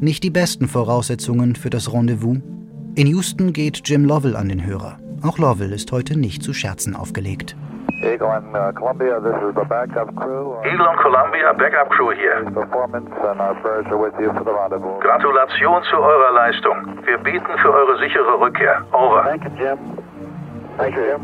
Nicht 0.00 0.22
die 0.22 0.30
besten 0.30 0.68
Voraussetzungen 0.68 1.56
für 1.56 1.70
das 1.70 1.92
Rendezvous. 1.92 2.38
In 2.94 3.06
Houston 3.08 3.52
geht 3.52 3.82
Jim 3.88 4.04
Lovell 4.04 4.36
an 4.36 4.48
den 4.48 4.64
Hörer. 4.64 4.98
Auch 5.22 5.38
Lovell 5.38 5.72
ist 5.72 5.90
heute 5.90 6.16
nicht 6.16 6.44
zu 6.44 6.52
Scherzen 6.52 6.94
aufgelegt. 6.94 7.56
Eagle 8.02 8.30
and 8.30 8.54
uh, 8.54 8.72
Columbia, 8.72 9.20
this 9.20 9.34
is 9.42 9.54
the 9.54 9.64
backup 9.64 10.14
crew. 10.14 10.54
Eagle 10.64 10.86
und 10.86 10.98
Columbia, 10.98 11.52
Backup 11.52 11.90
Crew 11.90 12.12
hier. 12.14 12.44
Performance 12.50 13.10
and 13.10 13.40
our 13.40 13.54
prayers 13.60 13.86
are 13.90 13.98
with 13.98 14.14
you 14.20 14.32
for 14.32 14.44
the 14.44 14.52
rendezvous. 14.52 15.00
Gratulation 15.00 15.82
zu 15.90 15.96
eurer 15.96 16.32
Leistung. 16.32 16.76
Wir 17.04 17.18
beten 17.18 17.58
für 17.60 17.72
eure 17.72 17.98
sichere 17.98 18.40
Rückkehr. 18.40 18.84
Over. 18.92 19.24
Thank 19.24 19.44
you, 19.44 19.50
Jim. 19.58 19.78
Thank 20.76 20.96
you, 20.96 21.02
Jim. 21.02 21.20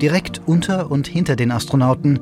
Direkt 0.00 0.40
unter 0.46 0.90
und 0.90 1.06
hinter 1.06 1.36
den 1.36 1.52
Astronauten 1.52 2.20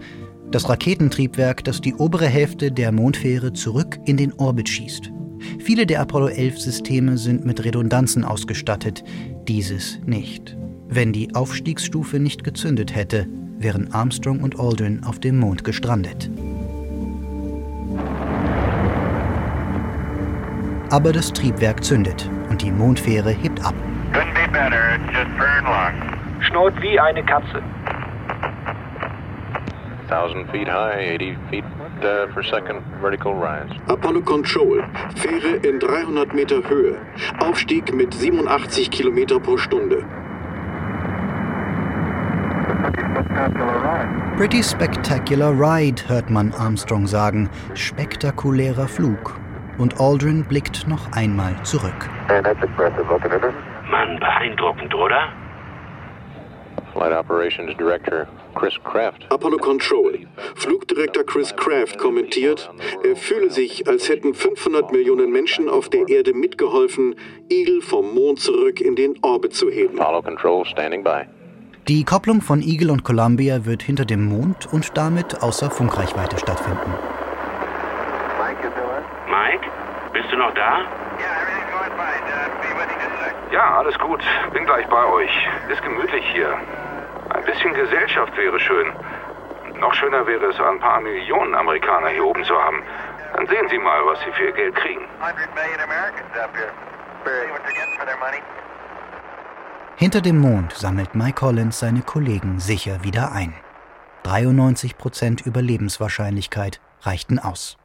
das 0.51 0.69
Raketentriebwerk, 0.69 1.65
das 1.65 1.81
die 1.81 1.95
obere 1.95 2.27
Hälfte 2.27 2.73
der 2.73 2.93
Mondfähre 2.93 3.53
zurück 3.53 3.99
in 4.05 4.17
den 4.17 4.33
Orbit 4.35 4.69
schießt. 4.69 5.13
Viele 5.61 5.87
der 5.87 6.01
Apollo 6.01 6.29
11 6.29 6.59
Systeme 6.59 7.17
sind 7.17 7.47
mit 7.47 7.65
Redundanzen 7.65 8.25
ausgestattet, 8.25 9.05
dieses 9.47 10.01
nicht. 10.05 10.57
Wenn 10.89 11.13
die 11.13 11.35
Aufstiegsstufe 11.35 12.19
nicht 12.19 12.45
gezündet 12.45 12.95
hätte, 12.95 13.29
wären 13.59 13.93
Armstrong 13.93 14.41
und 14.41 14.59
Aldrin 14.59 15.03
auf 15.05 15.19
dem 15.19 15.39
Mond 15.39 15.65
gestrandet. 15.65 16.31
Aber 20.91 21.13
das 21.13 21.33
Triebwerk 21.33 21.85
zündet 21.85 22.31
und 22.49 22.63
die 22.63 22.71
Mondfähre 22.71 23.31
hebt 23.31 23.65
ab. 23.65 23.75
Couldn't 24.13 24.35
be 24.35 24.51
better. 24.51 24.95
It's 24.95 25.13
just 25.13 25.37
burn 25.37 25.65
long. 25.65 26.41
Schnurrt 26.41 26.81
wie 26.81 26.99
eine 26.99 27.23
Katze. 27.25 27.63
1,000 30.09 30.51
feet 30.51 30.69
high, 30.69 31.17
80 31.17 31.37
feet 31.51 31.65
uh, 31.99 32.27
per 32.33 32.43
second 32.43 32.83
vertical 33.03 33.35
rise. 33.35 33.69
Apollo 33.89 34.23
Control, 34.23 34.83
Fähre 35.17 35.57
in 35.57 35.79
300 35.79 36.33
Meter 36.33 36.67
Höhe, 36.67 36.97
Aufstieg 37.41 37.93
mit 37.93 38.15
87 38.15 38.91
Kilometer 38.91 39.39
pro 39.39 39.59
Stunde. 39.59 40.05
Pretty 44.39 44.63
spectacular 44.63 45.51
ride, 45.51 46.01
hört 46.07 46.31
man 46.31 46.53
Armstrong 46.53 47.09
sagen. 47.09 47.51
Spektakulärer 47.75 48.87
Flug. 48.87 49.37
Und 49.79 50.01
Aldrin 50.01 50.45
blickt 50.45 50.87
noch 50.87 51.11
einmal 51.11 51.57
zurück. 51.65 52.09
Mann, 53.91 54.21
beeindruckend, 54.21 54.95
oder? 54.95 55.33
Flight 56.93 57.13
Operations 57.13 57.77
Director 57.79 58.29
Chris 58.55 58.75
Kraft. 58.85 59.27
Apollo 59.29 59.57
Control. 59.59 60.21
Flugdirektor 60.55 61.25
Chris 61.25 61.57
Kraft 61.57 61.99
kommentiert, 61.99 62.71
er 63.03 63.17
fühle 63.17 63.51
sich, 63.51 63.89
als 63.89 64.09
hätten 64.09 64.35
500 64.35 64.93
Millionen 64.93 65.33
Menschen 65.33 65.69
auf 65.69 65.89
der 65.89 66.09
Erde 66.09 66.33
mitgeholfen, 66.33 67.17
Eagle 67.51 67.83
vom 67.83 68.15
Mond 68.15 68.39
zurück 68.39 68.81
in 68.81 68.95
den 68.95 69.17
Orbit 69.23 69.55
zu 69.55 69.69
heben. 69.69 69.99
Apollo 69.99 70.23
Control 70.23 70.65
standing 70.65 71.03
by. 71.03 71.27
Die 71.89 72.05
Kopplung 72.05 72.43
von 72.43 72.61
Eagle 72.61 72.91
und 72.91 73.03
Columbia 73.03 73.65
wird 73.65 73.83
hinter 73.83 74.05
dem 74.05 74.27
Mond 74.27 74.71
und 74.71 74.99
damit 74.99 75.43
außer 75.43 75.71
Funkreichweite 75.71 76.37
stattfinden. 76.39 76.93
Mike, 79.27 79.67
bist 80.13 80.31
du 80.31 80.37
noch 80.37 80.53
da? 80.53 80.85
Ja, 83.51 83.79
alles 83.79 83.99
gut. 83.99 84.21
Bin 84.53 84.67
gleich 84.67 84.87
bei 84.89 85.03
euch. 85.07 85.31
Ist 85.73 85.83
gemütlich 85.83 86.27
hier. 86.31 86.59
Ein 87.31 87.45
bisschen 87.47 87.73
Gesellschaft 87.73 88.37
wäre 88.37 88.61
schön. 88.61 88.93
Noch 89.81 89.95
schöner 89.95 90.27
wäre 90.27 90.45
es, 90.45 90.61
ein 90.61 90.81
paar 90.81 91.01
Millionen 91.01 91.55
Amerikaner 91.55 92.09
hier 92.09 92.27
oben 92.27 92.45
zu 92.45 92.55
haben. 92.55 92.83
Dann 93.35 93.47
sehen 93.47 93.67
Sie 93.71 93.79
mal, 93.79 94.05
was 94.05 94.21
Sie 94.21 94.33
für 94.33 94.45
Ihr 94.45 94.53
Geld 94.53 94.75
kriegen. 94.75 95.07
Hinter 99.99 100.21
dem 100.21 100.39
Mond 100.39 100.75
sammelt 100.75 101.17
Mike 101.17 101.41
Collins 101.41 101.81
seine 101.81 102.03
Kollegen 102.03 102.61
sicher 102.61 103.03
wieder 103.03 103.33
ein. 103.33 103.53
93% 104.23 105.45
Überlebenswahrscheinlichkeit 105.45 106.81
reichten 107.01 107.41
aus. 107.41 107.77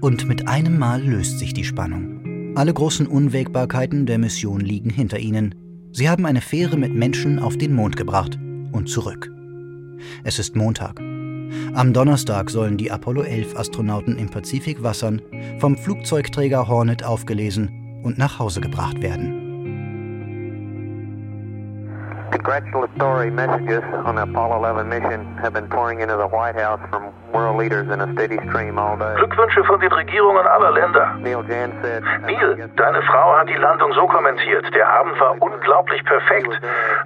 Und 0.00 0.26
mit 0.26 0.48
einem 0.48 0.76
Mal 0.76 1.04
löst 1.04 1.38
sich 1.38 1.54
die 1.54 1.62
Spannung. 1.62 2.56
Alle 2.56 2.74
großen 2.74 3.06
Unwägbarkeiten 3.06 4.06
der 4.06 4.18
Mission 4.18 4.58
liegen 4.58 4.90
hinter 4.90 5.20
ihnen. 5.20 5.54
Sie 5.92 6.08
haben 6.08 6.26
eine 6.26 6.40
Fähre 6.40 6.76
mit 6.76 6.92
Menschen 6.92 7.38
auf 7.38 7.56
den 7.56 7.74
Mond 7.74 7.96
gebracht 7.96 8.40
und 8.72 8.88
zurück. 8.88 9.30
Es 10.24 10.40
ist 10.40 10.56
Montag. 10.56 11.00
Am 11.74 11.92
Donnerstag 11.92 12.50
sollen 12.50 12.76
die 12.76 12.90
Apollo 12.90 13.22
11 13.22 13.56
Astronauten 13.56 14.18
im 14.18 14.28
Pazifikwassern 14.30 15.22
vom 15.58 15.76
Flugzeugträger 15.76 16.68
Hornet 16.68 17.04
aufgelesen 17.04 18.00
und 18.02 18.18
nach 18.18 18.38
Hause 18.38 18.60
gebracht 18.60 19.02
werden. 19.02 19.47
Congratulatory 22.42 23.30
messages 23.34 23.82
on 24.06 24.14
the 24.14 24.22
Apollo 24.22 24.62
11 24.62 24.88
mission 24.88 25.26
have 25.42 25.52
been 25.52 25.66
pouring 25.66 25.98
into 26.00 26.14
the 26.16 26.28
White 26.30 26.54
House 26.54 26.78
from 26.88 27.10
world 27.34 27.58
leaders 27.58 27.90
in 27.90 28.00
a 28.00 28.06
steady 28.14 28.38
stream 28.48 28.78
all 28.78 28.96
day. 28.96 29.10
Glückwünsche 29.18 29.64
von 29.64 29.80
den 29.80 29.90
Regierungen 29.92 30.46
aller 30.46 30.70
Länder. 30.70 31.18
Neil 31.18 31.42
Jan 31.50 31.74
said, 31.82 32.02
Neil, 32.22 32.70
deine 32.76 33.02
Frau 33.02 33.36
hat 33.36 33.48
die 33.48 33.58
Landung 33.58 33.92
so 33.92 34.06
kommentiert. 34.06 34.64
Der 34.72 34.88
Abend 34.88 35.18
war 35.20 35.34
unglaublich 35.42 36.04
perfekt. 36.04 36.48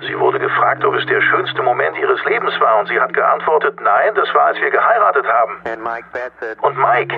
Sie 0.07 0.19
wurde 0.21 0.39
gefragt, 0.39 0.85
ob 0.85 0.95
es 0.95 1.07
der 1.07 1.21
schönste 1.23 1.63
Moment 1.63 1.97
ihres 1.99 2.23
Lebens 2.27 2.53
war 2.61 2.81
und 2.81 2.89
sie 2.89 3.01
hat 3.01 3.13
geantwortet, 3.15 3.81
nein, 3.83 4.13
das 4.15 4.29
war, 4.35 4.47
als 4.53 4.61
wir 4.61 4.71
geheiratet 4.71 5.27
haben. 5.27 5.53
and 5.65 5.83
Mike 5.83 6.05
Pat 6.13 6.33
said, 6.41 6.59
Und 6.63 6.77
Mike, 6.77 7.15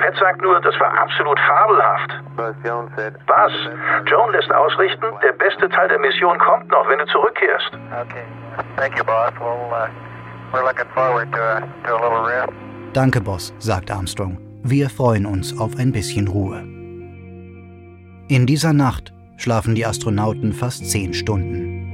Pat 0.00 0.16
sagt 0.16 0.40
nur, 0.40 0.58
das 0.60 0.74
war 0.80 0.98
absolut 0.98 1.38
fabelhaft. 1.40 2.12
Was? 2.38 3.52
Joan 4.06 4.32
lässt 4.32 4.52
ausrichten, 4.52 5.06
der 5.22 5.32
beste 5.32 5.68
Teil 5.68 5.88
der 5.88 5.98
Mission 5.98 6.38
kommt 6.38 6.68
noch, 6.70 6.88
wenn 6.88 6.98
du 6.98 7.06
zurückkehrst. 7.06 7.57
Okay. 8.02 8.24
Thank 8.76 8.96
you, 8.96 9.04
boss. 9.04 9.32
We'll, 9.40 9.72
uh, 9.72 9.88
we're 10.52 10.64
looking 10.64 10.88
forward 10.94 11.32
to 11.32 11.38
a, 11.38 11.60
to 11.86 11.92
a 11.94 12.00
little 12.00 12.24
rest. 12.26 12.52
Danke, 12.92 13.20
Boss, 13.20 13.52
sagt 13.58 13.90
Armstrong. 13.90 14.38
Wir 14.62 14.88
freuen 14.90 15.26
uns 15.26 15.56
auf 15.58 15.76
ein 15.76 15.92
bisschen 15.92 16.28
Ruhe. 16.28 16.60
In 18.28 18.46
dieser 18.46 18.72
Nacht 18.72 19.12
schlafen 19.36 19.74
die 19.74 19.86
Astronauten 19.86 20.52
fast 20.52 20.90
zehn 20.90 21.14
Stunden. 21.14 21.87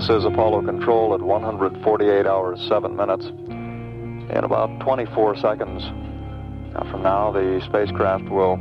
This 0.00 0.08
is 0.08 0.24
Apollo 0.24 0.62
Control 0.62 1.12
at 1.12 1.20
148 1.20 2.26
hours, 2.26 2.58
7 2.70 2.96
minutes. 2.96 3.26
In 3.26 4.44
about 4.44 4.80
24 4.80 5.36
seconds 5.36 5.84
from 6.90 7.02
now, 7.02 7.30
the 7.30 7.60
spacecraft 7.66 8.24
will 8.30 8.56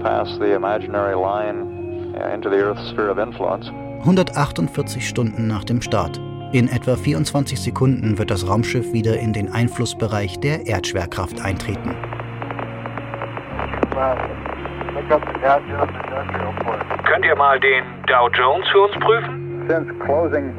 pass 0.00 0.38
the 0.38 0.54
imaginary 0.54 1.14
line 1.14 2.14
uh, 2.16 2.32
into 2.32 2.48
the 2.48 2.56
Earth's 2.56 2.88
sphere 2.88 3.10
of 3.10 3.18
influence. 3.18 3.66
148 4.06 5.06
Stunden 5.06 5.46
nach 5.46 5.64
dem 5.64 5.82
Start. 5.82 6.18
In 6.52 6.68
etwa 6.68 6.96
24 6.96 7.60
Sekunden 7.60 8.16
wird 8.16 8.30
das 8.30 8.48
Raumschiff 8.48 8.94
wieder 8.94 9.18
in 9.18 9.34
den 9.34 9.52
Einflussbereich 9.52 10.40
der 10.40 10.66
Erdschwerkraft 10.66 11.38
eintreten. 11.42 11.94
Könnt 17.04 17.26
ihr 17.26 17.36
mal 17.36 17.60
den 17.60 17.84
Dow 18.06 18.30
Jones 18.32 18.66
für 18.72 18.80
uns 18.80 18.94
prüfen? 19.04 19.39
Since 19.70 19.86
closing 20.04 20.50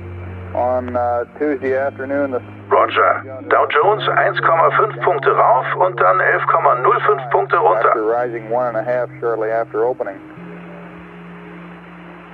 on 0.55 0.95
uh, 0.95 1.25
Tuesday 1.37 1.75
afternoon, 1.75 2.31
the 2.31 2.39
Roger. 2.71 3.43
Dow 3.49 3.67
Jones 3.67 4.03
1,5 4.07 5.03
Punkte 5.03 5.35
rauf 5.35 5.65
und 5.75 5.99
dann 5.99 6.15
11,05 6.21 7.29
Punkte 7.29 7.57
runter. 7.57 7.89
after 7.89 8.05
rising 8.05 8.49
one 8.49 8.67
and 8.67 8.77
a 8.77 8.83
half 8.83 9.09
shortly 9.19 9.49
after 9.51 9.83
opening. 9.83 10.15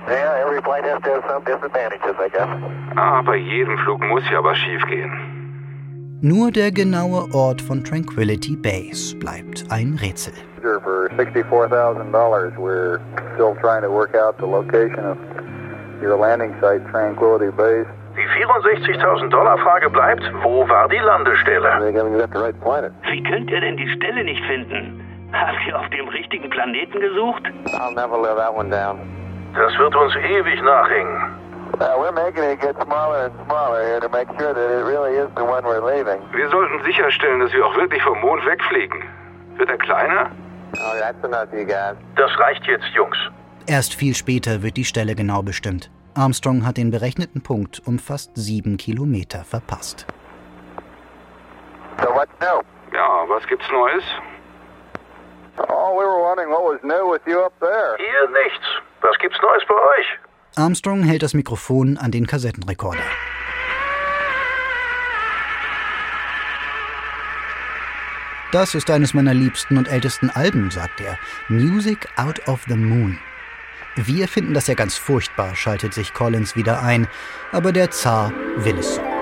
Yeah, 0.06 0.40
every 0.40 0.62
flight 0.62 0.84
has 0.84 1.02
to 1.02 1.10
have 1.14 1.24
some 1.26 1.42
disadvantages, 1.42 2.14
I 2.16 2.28
guess. 2.28 2.48
Ah, 2.96 3.22
bei 3.22 3.38
jedem 3.38 3.76
Flug 3.78 4.00
muss 4.06 4.22
ja 4.30 4.38
was 4.44 4.56
schiefgehen. 4.58 5.10
Nur 6.20 6.52
der 6.52 6.70
genaue 6.70 7.26
Ort 7.34 7.60
von 7.60 7.82
Tranquility 7.82 8.54
Base 8.54 9.16
bleibt 9.16 9.64
ein 9.70 9.98
Rätsel. 10.00 10.32
For 10.62 11.10
$64,000, 11.16 12.56
we're 12.56 13.00
still 13.34 13.56
trying 13.60 13.82
to 13.82 13.90
work 13.90 14.14
out 14.14 14.38
the 14.38 14.46
location 14.46 15.04
of 15.04 15.18
your 16.00 16.16
landing 16.16 16.54
site, 16.60 16.86
Tranquility 16.90 17.50
Base. 17.50 17.86
Die 18.16 18.26
64.000 18.26 19.30
Dollar 19.30 19.58
Frage 19.58 19.88
bleibt, 19.90 20.22
wo 20.42 20.68
war 20.68 20.88
die 20.88 20.98
Landestelle? 20.98 21.78
Wie 21.80 23.22
könnt 23.22 23.50
ihr 23.50 23.60
denn 23.60 23.76
die 23.76 23.88
Stelle 23.90 24.24
nicht 24.24 24.44
finden? 24.44 25.04
Habt 25.32 25.66
ihr 25.66 25.78
auf 25.78 25.88
dem 25.90 26.08
richtigen 26.08 26.50
Planeten 26.50 27.00
gesucht? 27.00 27.44
I'll 27.74 27.94
never 27.94 28.18
live 28.18 28.36
that 28.36 28.54
one 28.54 28.70
down. 28.70 28.98
Das 29.54 29.76
wird 29.78 29.94
uns 29.94 30.14
ewig 30.16 30.62
nachhängen. 30.62 31.38
We're 31.78 32.12
making 32.12 32.42
it 32.42 32.60
get 32.60 32.74
smaller 32.82 33.26
and 33.26 33.34
smaller 33.46 33.86
here 33.86 34.00
to 34.00 34.08
make 34.08 34.26
sure 34.38 34.52
that 34.52 34.70
it 34.70 34.84
really 34.84 35.16
is 35.16 35.28
the 35.36 35.44
one 35.44 35.62
we're 35.64 35.84
leaving. 35.84 36.18
Wir 36.32 36.48
sollten 36.48 36.82
sicherstellen, 36.84 37.40
dass 37.40 37.52
wir 37.52 37.64
auch 37.64 37.76
wirklich 37.76 38.02
vom 38.02 38.18
Mond 38.20 38.44
wegfliegen. 38.46 39.02
Wird 39.58 39.70
er 39.70 39.78
kleiner? 39.78 40.30
Oh, 40.74 40.98
that's 40.98 41.22
enough, 41.24 41.52
you 41.52 41.64
guys. 41.64 41.94
Das 42.16 42.30
reicht 42.40 42.66
jetzt, 42.66 42.86
Jungs. 42.94 43.16
Erst 43.68 43.92
viel 43.92 44.14
später 44.14 44.62
wird 44.62 44.78
die 44.78 44.86
Stelle 44.86 45.14
genau 45.14 45.42
bestimmt. 45.42 45.90
Armstrong 46.14 46.64
hat 46.64 46.78
den 46.78 46.90
berechneten 46.90 47.42
Punkt 47.42 47.82
um 47.84 47.98
fast 47.98 48.30
sieben 48.34 48.78
Kilometer 48.78 49.44
verpasst. 49.44 50.06
So 52.00 52.08
what's 52.14 52.32
new? 52.40 52.62
Ja, 52.94 53.28
was 53.28 53.46
gibt's 53.46 53.66
Neues? 53.70 54.04
Oh, 55.58 55.92
we 55.98 56.02
were 56.02 56.18
wondering 56.18 56.50
what 56.50 56.64
was 56.64 56.82
new 56.82 57.12
with 57.12 57.20
you 57.26 57.40
up 57.40 57.52
there. 57.60 57.98
Hier 57.98 58.30
nichts. 58.42 58.64
Was 59.02 59.18
gibt's 59.18 59.38
Neues 59.42 59.62
bei 59.68 59.74
euch? 59.74 60.06
Armstrong 60.56 61.02
hält 61.02 61.22
das 61.22 61.34
Mikrofon 61.34 61.98
an 61.98 62.10
den 62.10 62.26
Kassettenrekorder. 62.26 63.04
Das 68.50 68.74
ist 68.74 68.90
eines 68.90 69.12
meiner 69.12 69.34
liebsten 69.34 69.76
und 69.76 69.88
ältesten 69.88 70.30
Alben, 70.30 70.70
sagt 70.70 71.02
er. 71.02 71.18
Music 71.48 72.08
Out 72.16 72.48
of 72.48 72.64
the 72.66 72.76
Moon. 72.76 73.18
Wir 74.06 74.28
finden 74.28 74.54
das 74.54 74.68
ja 74.68 74.74
ganz 74.74 74.96
furchtbar, 74.96 75.56
schaltet 75.56 75.92
sich 75.92 76.14
Collins 76.14 76.54
wieder 76.54 76.82
ein, 76.82 77.08
aber 77.50 77.72
der 77.72 77.90
Zar 77.90 78.32
will 78.56 78.78
es 78.78 78.94
so. 78.94 79.17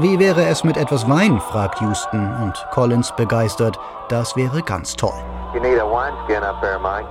Wie 0.00 0.16
wäre 0.20 0.46
es 0.46 0.62
mit 0.62 0.76
etwas 0.76 1.08
Wein? 1.08 1.40
fragt 1.40 1.80
Houston 1.80 2.32
und 2.40 2.54
Collins 2.70 3.12
begeistert. 3.16 3.80
Das 4.08 4.36
wäre 4.36 4.62
ganz 4.62 4.94
toll. 4.94 5.18
You 5.52 5.60
need 5.60 5.80
a 5.80 5.84
wineskin 5.84 6.44
up 6.44 6.60
there, 6.60 6.78
Mike. 6.78 7.08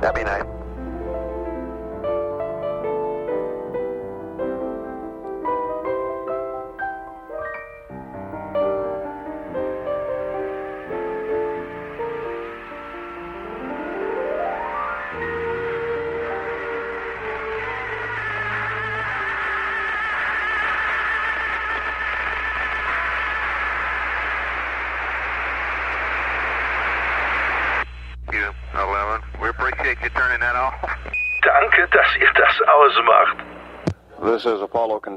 That'd 0.00 0.16
be 0.16 0.24
nice. 0.24 0.59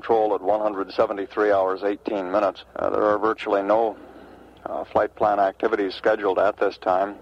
Control 0.04 0.36
at 0.36 0.41
173 0.41 1.51
hours 1.51 1.82
18 1.82 2.30
minutes. 2.30 2.66
Uh, 2.76 2.89
there 2.89 3.06
are 3.06 3.18
virtually 3.18 3.64
no 3.64 3.95
uh, 4.66 4.84
flight 4.84 5.16
plan 5.16 5.39
activities 5.39 5.93
scheduled 5.95 6.39
at 6.39 6.58
this 6.58 6.78
time. 6.78 7.16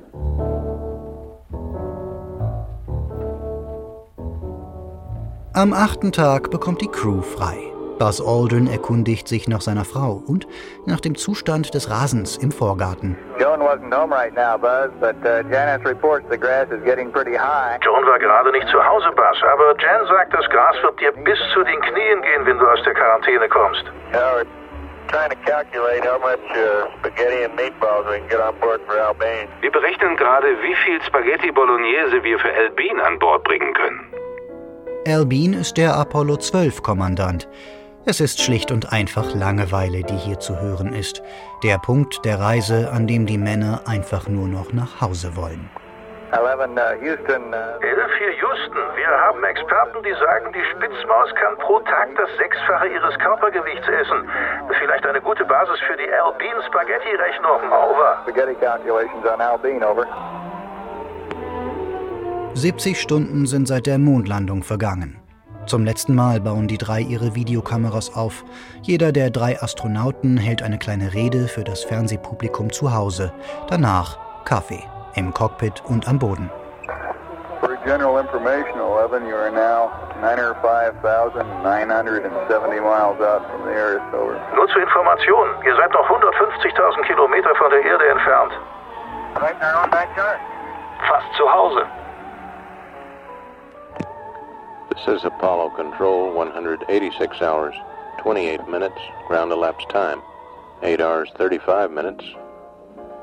Am 5.54 5.74
achten 5.74 6.12
Tag 6.12 6.50
bekommt 6.50 6.82
die 6.82 6.88
Crew 6.88 7.22
frei. 7.22 7.72
Buzz 8.00 8.20
Aldrin 8.20 8.66
erkundigt 8.66 9.28
sich 9.28 9.48
nach 9.48 9.62
seiner 9.62 9.86
Frau 9.86 10.14
und 10.26 10.48
nach 10.88 11.02
dem 11.02 11.14
Zustand 11.16 11.76
des 11.76 11.92
Rasens 11.92 12.36
im 12.36 12.52
Vorgarten. 12.52 13.16
Joan 13.52 13.68
wasn't 13.68 13.94
home 13.94 14.12
right 14.12 14.34
now, 14.34 14.56
Buzz, 14.56 14.92
but 15.02 15.20
uh, 15.28 15.44
Janice 15.44 15.84
reports 15.84 16.26
the 16.30 16.38
grass 16.38 16.72
is 16.72 16.82
getting 16.86 17.12
pretty 17.12 17.36
high. 17.36 17.78
Joan 17.84 18.06
war 18.06 18.18
gerade 18.18 18.50
nicht 18.50 18.68
zu 18.70 18.80
Hause, 18.80 19.12
Buzz, 19.12 19.38
aber 19.44 19.76
Jan 19.78 20.08
sagt, 20.08 20.34
das 20.34 20.48
Gras 20.50 20.76
wird 20.82 20.98
dir 21.02 21.12
bis 21.12 21.38
zu 21.54 21.62
den 21.64 21.82
Knien 21.82 22.22
gehen, 22.22 22.46
wenn 22.46 22.58
du 22.58 22.66
aus 22.66 22.82
der 22.86 22.94
Quarantäne 22.94 23.50
kommst. 23.50 23.84
Yeah, 24.14 24.36
we're 24.36 24.48
trying 25.10 25.32
to 25.32 25.36
calculate 25.44 26.06
how 26.06 26.18
much 26.20 26.40
uh, 26.56 26.88
spaghetti 27.00 27.44
and 27.44 27.60
meatballs 27.60 28.08
we 28.08 28.20
can 28.20 28.30
get 28.30 28.40
on 28.40 28.56
board 28.62 28.80
for 28.88 28.98
Albane. 28.98 29.50
Wir 29.60 29.72
berechnen 29.72 30.16
gerade, 30.16 30.48
wie 30.64 30.76
viel 30.86 31.02
Spaghetti 31.02 31.52
Bolognese 31.52 32.24
wir 32.24 32.40
für 32.40 32.54
El 32.54 32.70
Bean 32.72 33.02
an 33.02 33.20
Bord 33.20 33.44
bringen 33.44 33.74
können. 33.74 34.00
Al 35.06 35.26
Bean 35.26 35.52
ist 35.52 35.78
der 35.78 35.94
Apollo 35.98 36.38
12 36.38 36.84
Kommandant. 36.84 37.50
Es 38.04 38.20
ist 38.20 38.42
schlicht 38.42 38.72
und 38.72 38.92
einfach 38.92 39.36
Langeweile, 39.36 40.02
die 40.02 40.16
hier 40.16 40.40
zu 40.40 40.60
hören 40.60 40.92
ist. 40.94 41.22
Der 41.64 41.78
Punkt 41.78 42.26
der 42.26 42.40
Reise, 42.40 42.90
an 42.92 43.06
dem 43.06 43.28
die 43.28 43.38
Männer 43.38 43.82
einfach 43.86 44.28
nur 44.28 44.48
noch 44.48 44.74
nach 44.74 45.02
Hause 45.02 45.36
wollen. 45.36 45.70
11, 46.32 46.42
uh, 46.42 47.06
Houston, 47.06 47.54
uh, 47.54 47.86
11 47.86 48.12
hier 48.18 48.34
Houston. 48.42 48.82
Wir 48.96 49.08
haben 49.08 49.44
Experten, 49.44 50.02
die 50.02 50.14
sagen, 50.14 50.52
die 50.52 50.66
Spitzmaus 50.74 51.30
kann 51.36 51.56
pro 51.60 51.80
Tag 51.82 52.10
das 52.18 52.30
Sechsfache 52.38 52.88
ihres 52.88 53.20
Körpergewichts 53.20 53.88
essen. 53.88 54.28
Vielleicht 54.80 55.06
eine 55.06 55.22
gute 55.22 55.46
Basis 55.46 55.80
für 55.86 55.98
die 55.98 56.10
Albin 56.10 56.58
Spaghetti-Rechnung. 56.70 57.70
Over. 57.70 58.24
spaghetti 58.24 58.56
calculations 58.56 59.26
on 59.32 59.42
Albine, 59.42 59.86
over. 59.86 60.08
70 62.56 63.00
Stunden 63.00 63.46
sind 63.46 63.68
seit 63.68 63.86
der 63.86 64.00
Mondlandung 64.00 64.64
vergangen. 64.64 65.21
Zum 65.68 65.86
letzten 65.86 66.16
Mal 66.16 66.42
bauen 66.42 66.68
die 66.68 66.78
drei 66.78 67.02
ihre 67.02 67.36
Videokameras 67.36 68.16
auf. 68.16 68.44
Jeder 68.82 69.12
der 69.12 69.30
drei 69.30 69.62
Astronauten 69.62 70.38
hält 70.38 70.64
eine 70.64 70.80
kleine 70.80 71.14
Rede 71.14 71.48
für 71.48 71.64
das 71.64 71.84
Fernsehpublikum 71.84 72.72
zu 72.72 72.94
Hause. 72.94 73.32
Danach 73.70 74.18
Kaffee 74.44 74.84
im 75.16 75.34
Cockpit 75.34 75.82
und 75.86 76.08
am 76.08 76.20
Boden. 76.20 76.50
For 77.60 77.76
general 77.86 78.20
information, 78.20 78.80
11, 78.80 79.28
you 79.28 79.36
are 79.36 79.52
now 79.52 79.92
905,970 80.22 82.82
miles 82.82 83.20
out 83.22 83.42
from 83.52 83.64
the 83.66 83.74
Earth, 83.74 84.02
over. 84.14 84.40
Nur 84.56 84.68
zur 84.68 84.82
Information, 84.82 85.50
ihr 85.64 85.76
seid 85.76 85.92
noch 85.94 86.10
150.000 86.10 87.04
Kilometer 87.04 87.54
von 87.56 87.70
der 87.70 87.86
Erde 87.86 88.08
entfernt. 88.10 88.52
Right 89.36 89.56
own 89.62 89.90
backyard. 89.90 90.40
Fast 91.08 91.34
zu 91.38 91.52
Hause. 91.52 91.86
This 94.92 95.08
is 95.08 95.24
Apollo 95.24 95.70
Control, 95.70 96.34
186 96.34 97.42
hours, 97.42 97.74
28 98.20 98.68
minutes, 98.68 99.00
ground 99.26 99.54
elapsed 99.54 99.88
time, 99.90 100.22
8 100.84 101.00
hours, 101.00 101.30
35 101.38 101.92
minutes 101.92 102.26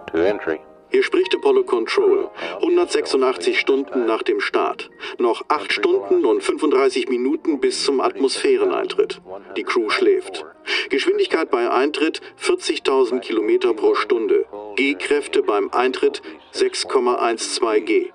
to 0.07 0.27
entry. 0.27 0.61
Hier 0.91 1.03
spricht 1.03 1.35
Apollo 1.35 1.65
Control. 1.65 2.31
186 2.63 3.61
Stunden 3.61 4.07
nach 4.07 4.23
dem 4.23 4.41
Start. 4.41 4.89
Noch 5.19 5.43
8 5.49 5.71
Stunden 5.71 6.25
und 6.25 6.43
35 6.43 7.11
Minuten 7.11 7.61
bis 7.61 7.85
zum 7.85 8.01
Atmosphäreneintritt. 8.01 9.21
Die 9.59 9.65
Crew 9.65 9.91
schläft. 9.91 10.47
Geschwindigkeit 10.89 11.51
bei 11.51 11.71
Eintritt 11.71 12.23
40.000 12.41 13.21
Kilometer 13.21 13.75
pro 13.75 13.95
Stunde. 13.95 14.47
G-Kräfte 14.77 15.43
beim 15.43 15.71
Eintritt 15.71 16.23
6,12 16.55 17.81
G. 17.81 18.13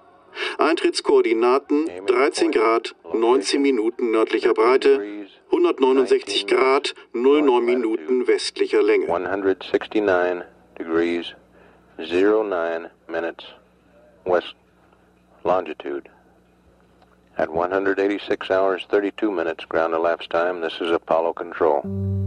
Eintrittskoordinaten 0.58 1.90
13 2.08 2.52
Grad 2.52 2.96
19 3.14 3.62
Minuten 3.62 4.12
nördlicher 4.12 4.54
Breite, 4.54 5.28
169 5.52 6.48
Grad 6.48 6.94
09 7.14 7.64
Minuten 7.64 8.28
westlicher 8.28 8.82
Länge. 8.82 9.08
169 9.08 10.44
degrees 10.78 11.34
09 11.98 12.90
minutes 13.08 13.46
west 14.26 14.56
longitude. 15.44 16.10
At 17.38 17.50
186 17.50 18.52
hours 18.52 18.86
32 18.90 19.32
minutes 19.32 19.66
ground 19.66 19.94
elapsed 19.94 20.30
time, 20.30 20.62
this 20.62 20.80
is 20.80 20.92
Apollo 20.92 21.34
Control. 21.34 22.23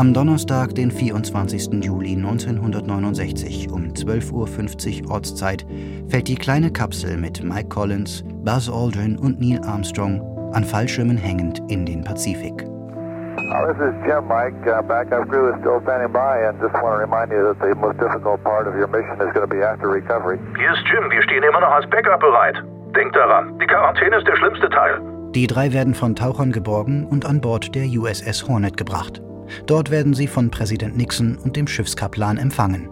Am 0.00 0.14
Donnerstag, 0.14 0.74
den 0.74 0.90
24. 0.90 1.84
Juli 1.84 2.16
1969 2.16 3.70
um 3.70 3.88
12.50 3.88 5.04
Uhr 5.04 5.10
Ortszeit 5.10 5.66
fällt 6.08 6.26
die 6.26 6.36
kleine 6.36 6.72
Kapsel 6.72 7.18
mit 7.18 7.44
Mike 7.44 7.68
Collins, 7.68 8.24
Buzz 8.42 8.70
Aldrin 8.70 9.18
und 9.18 9.38
Neil 9.38 9.60
Armstrong 9.62 10.22
an 10.54 10.64
Fallschirmen 10.64 11.18
hängend 11.18 11.60
in 11.68 11.84
den 11.84 12.02
Pazifik. 12.02 12.64
Uh, 12.64 13.66
this 13.68 13.76
is 13.76 13.94
Jim, 14.06 14.24
Mike. 14.26 14.56
Uh, 14.64 14.80
backup 14.80 15.28
crew 15.28 15.52
is 15.52 15.60
still 15.60 15.82
standing 15.82 16.10
by, 16.10 16.48
and 16.48 16.58
just 16.62 16.72
want 16.80 16.96
to 16.96 17.04
remind 17.04 17.30
you 17.30 17.52
that 17.52 17.60
the 17.60 17.74
most 17.76 18.00
difficult 18.00 18.42
part 18.42 18.66
of 18.66 18.72
your 18.72 18.88
mission 18.88 19.20
is 19.20 19.28
going 19.34 19.46
to 19.46 19.54
be 19.54 19.62
after 19.62 19.86
recovery. 19.86 20.38
Hier 20.56 20.72
ist 20.72 20.80
Jim, 20.88 21.10
wir 21.10 21.22
stehen 21.24 21.42
immer 21.42 21.60
noch 21.60 21.72
als 21.72 21.84
Backup 21.90 22.20
bereit. 22.20 22.56
Denkt 22.96 23.14
daran, 23.14 23.58
die 23.58 23.66
Quarantäne 23.66 24.16
ist 24.16 24.26
der 24.26 24.36
schlimmste 24.36 24.70
Teil. 24.70 24.98
Die 25.34 25.46
drei 25.46 25.74
werden 25.74 25.92
von 25.92 26.16
Tauchern 26.16 26.52
geborgen 26.52 27.04
und 27.04 27.26
an 27.26 27.42
Bord 27.42 27.74
der 27.74 27.84
USS 27.84 28.48
Hornet 28.48 28.78
gebracht. 28.78 29.20
Dort 29.66 29.90
werden 29.90 30.14
sie 30.14 30.26
von 30.26 30.50
Präsident 30.50 30.96
Nixon 30.96 31.36
und 31.38 31.56
dem 31.56 31.66
Schiffskaplan 31.66 32.38
empfangen. 32.38 32.88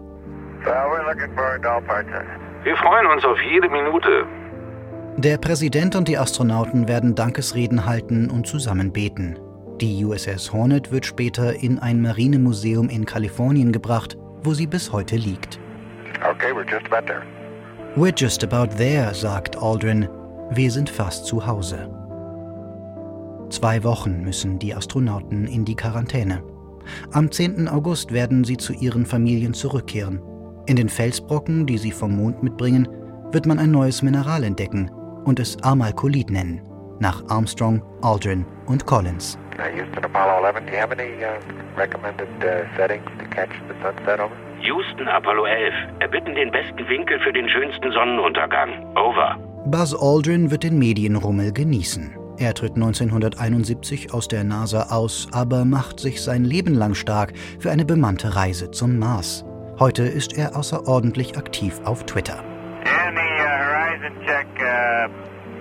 Wir 2.64 2.76
freuen 2.76 3.06
uns 3.06 3.24
auf 3.24 3.40
jede 3.42 3.68
Minute. 3.68 4.26
Der 5.16 5.38
Präsident 5.38 5.96
und 5.96 6.06
die 6.06 6.18
Astronauten 6.18 6.86
werden 6.86 7.14
Dankesreden 7.14 7.86
halten 7.86 8.30
und 8.30 8.46
zusammen 8.46 8.92
beten. 8.92 9.36
Die 9.80 10.04
USS 10.04 10.52
Hornet 10.52 10.92
wird 10.92 11.06
später 11.06 11.54
in 11.54 11.78
ein 11.78 12.02
Marinemuseum 12.02 12.88
in 12.88 13.04
Kalifornien 13.04 13.72
gebracht, 13.72 14.16
wo 14.42 14.54
sie 14.54 14.66
bis 14.66 14.92
heute 14.92 15.16
liegt. 15.16 15.58
Okay, 16.28 16.52
we're 16.52 16.68
just 16.68 16.86
about 16.92 17.06
there. 17.06 17.22
We're 17.96 18.14
just 18.16 18.44
about 18.44 18.76
there, 18.76 19.14
sagt 19.14 19.56
Aldrin. 19.56 20.08
Wir 20.50 20.70
sind 20.70 20.88
fast 20.90 21.26
zu 21.26 21.46
Hause. 21.46 21.88
Zwei 23.50 23.82
Wochen 23.82 24.22
müssen 24.22 24.58
die 24.58 24.74
Astronauten 24.74 25.46
in 25.46 25.64
die 25.64 25.74
Quarantäne. 25.74 26.42
Am 27.12 27.30
10. 27.30 27.68
August 27.68 28.12
werden 28.12 28.44
sie 28.44 28.56
zu 28.56 28.72
ihren 28.72 29.06
Familien 29.06 29.54
zurückkehren. 29.54 30.20
In 30.66 30.76
den 30.76 30.88
Felsbrocken, 30.88 31.66
die 31.66 31.78
sie 31.78 31.92
vom 31.92 32.16
Mond 32.16 32.42
mitbringen, 32.42 32.88
wird 33.32 33.46
man 33.46 33.58
ein 33.58 33.70
neues 33.70 34.02
Mineral 34.02 34.44
entdecken 34.44 34.90
und 35.24 35.40
es 35.40 35.62
Amalkolit 35.62 36.30
nennen, 36.30 36.60
nach 37.00 37.22
Armstrong, 37.28 37.82
Aldrin 38.02 38.44
und 38.66 38.84
Collins. 38.86 39.38
Houston 39.74 40.04
Apollo 40.04 40.44
11, 40.44 40.66
do 40.66 40.72
you 40.72 40.78
have 40.78 40.92
any 40.92 41.24
uh, 41.24 41.78
recommended 41.78 42.28
uh, 42.42 42.64
settings 42.76 43.04
to 43.18 43.24
catch 43.34 43.50
the 43.68 43.74
sunset 43.82 44.20
over? 44.20 44.34
Houston 44.60 45.08
Apollo 45.08 45.44
11, 45.46 45.72
erbitten 46.00 46.34
den 46.34 46.50
besten 46.50 46.86
Winkel 46.88 47.18
für 47.20 47.32
den 47.32 47.48
schönsten 47.48 47.92
Sonnenuntergang. 47.92 48.70
Over. 48.96 49.38
Buzz 49.66 49.94
Aldrin 49.94 50.50
wird 50.50 50.64
den 50.64 50.78
Medienrummel 50.78 51.52
genießen. 51.52 52.17
Er 52.38 52.54
tritt 52.54 52.76
1971 52.76 54.14
aus 54.14 54.28
der 54.28 54.44
NASA 54.44 54.90
aus, 54.90 55.26
aber 55.32 55.64
macht 55.64 55.98
sich 55.98 56.22
sein 56.22 56.44
Leben 56.44 56.74
lang 56.74 56.94
stark 56.94 57.32
für 57.58 57.72
eine 57.72 57.84
bemannte 57.84 58.36
Reise 58.36 58.70
zum 58.70 58.96
Mars. 58.96 59.44
Heute 59.80 60.04
ist 60.04 60.38
er 60.38 60.56
außerordentlich 60.56 61.36
aktiv 61.36 61.80
auf 61.84 62.06
Twitter. 62.06 62.44
The 62.84 63.20
uh, 63.20 63.48
horizon 63.58 64.12
check 64.24 64.46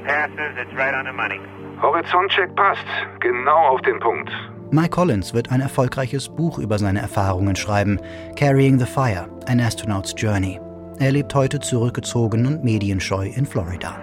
passes. 0.05 0.57
It's 0.61 0.77
right 0.77 0.93
on 0.93 1.05
the 1.05 1.13
money. 1.13 1.39
Horizontcheck 1.81 2.55
passt. 2.55 2.85
Genau 3.21 3.69
auf 3.69 3.81
den 3.81 3.99
Punkt. 3.99 4.29
Mike 4.69 4.89
Collins 4.89 5.33
wird 5.33 5.51
ein 5.51 5.61
erfolgreiches 5.61 6.29
Buch 6.29 6.59
über 6.59 6.77
seine 6.77 6.99
Erfahrungen 6.99 7.55
schreiben, 7.55 7.99
Carrying 8.35 8.77
the 8.77 8.85
Fire, 8.85 9.27
An 9.47 9.59
Astronaut's 9.59 10.13
Journey. 10.15 10.59
Er 10.99 11.11
lebt 11.11 11.33
heute 11.33 11.59
zurückgezogen 11.59 12.45
und 12.45 12.63
medienscheu 12.63 13.27
in 13.27 13.45
Florida. 13.45 13.95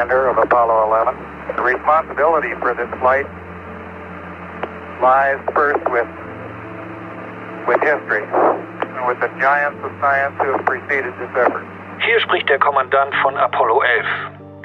Commander 0.00 0.30
of 0.30 0.38
Apollo 0.38 0.88
11. 0.88 1.14
The 1.56 1.62
responsibility 1.62 2.54
for 2.60 2.72
this 2.72 2.88
flight 3.00 3.26
lies 5.02 5.36
first 5.52 5.84
with, 5.92 6.08
with 7.68 7.80
history, 7.84 8.24
and 8.24 9.04
with 9.04 9.20
the 9.20 9.28
giants 9.44 9.76
of 9.84 9.92
science 10.00 10.32
who 10.40 10.56
have 10.56 10.64
preceded 10.64 11.12
this 11.20 11.28
effort. 11.36 11.66
Hier 12.00 12.18
spricht 12.20 12.48
der 12.48 12.58
Kommandant 12.58 13.12
von 13.20 13.36
Apollo 13.36 13.82
11. 13.82 14.06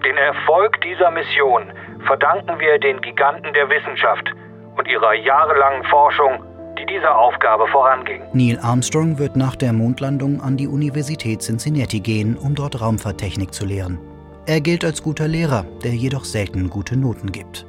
Den 0.05 0.15
Erfolg 0.15 0.79
dieser 0.79 1.11
Mission 1.11 1.63
verdanken 2.07 2.57
wir 2.59 2.79
den 2.79 3.01
Giganten 3.01 3.51
der 3.51 3.69
Wissenschaft 3.69 4.31
und 4.77 4.87
ihrer 4.87 5.15
jahrelangen 5.15 5.83
Forschung, 5.85 6.39
die 6.79 6.85
dieser 6.85 7.13
Aufgabe 7.13 7.67
voranging. 7.67 8.21
Neil 8.31 8.57
Armstrong 8.61 9.19
wird 9.19 9.35
nach 9.35 9.57
der 9.57 9.73
Mondlandung 9.73 10.39
an 10.39 10.55
die 10.55 10.67
Universität 10.67 11.41
Cincinnati 11.41 11.99
gehen, 11.99 12.37
um 12.37 12.55
dort 12.55 12.79
Raumfahrttechnik 12.79 13.53
zu 13.53 13.65
lehren. 13.65 14.14
Er 14.47 14.61
gilt 14.61 14.85
als 14.85 15.01
guter 15.01 15.27
Lehrer, 15.27 15.65
der 15.83 15.95
jedoch 15.95 16.23
selten 16.23 16.69
gute 16.69 16.95
Noten 16.95 17.31
gibt. 17.31 17.65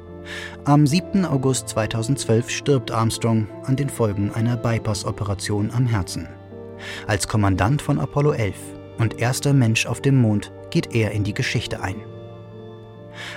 Am 0.65 0.85
7. 0.85 1.25
August 1.25 1.69
2012 1.69 2.51
stirbt 2.51 2.91
Armstrong 2.91 3.47
an 3.63 3.75
den 3.75 3.89
Folgen 3.89 4.31
einer 4.31 4.57
Bypass-Operation 4.57 5.71
am 5.71 5.87
Herzen. 5.87 6.27
Als 7.07 7.27
Kommandant 7.27 7.81
von 7.81 7.99
Apollo 7.99 8.33
11 8.33 8.55
und 8.99 9.19
erster 9.19 9.53
Mensch 9.53 9.87
auf 9.87 10.01
dem 10.01 10.17
Mond 10.17 10.51
geht 10.69 10.93
er 10.93 11.11
in 11.11 11.23
die 11.23 11.33
Geschichte 11.33 11.81
ein. 11.81 11.95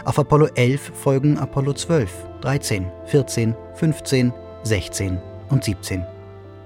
Auf 0.05 0.19
Apollo 0.19 0.49
11 0.57 0.93
folgen 0.95 1.39
Apollo 1.39 1.73
12, 1.73 2.13
13, 2.43 2.93
14, 3.07 3.57
15, 3.77 4.35
16 4.65 5.19
und 5.49 5.65
17. 5.65 6.05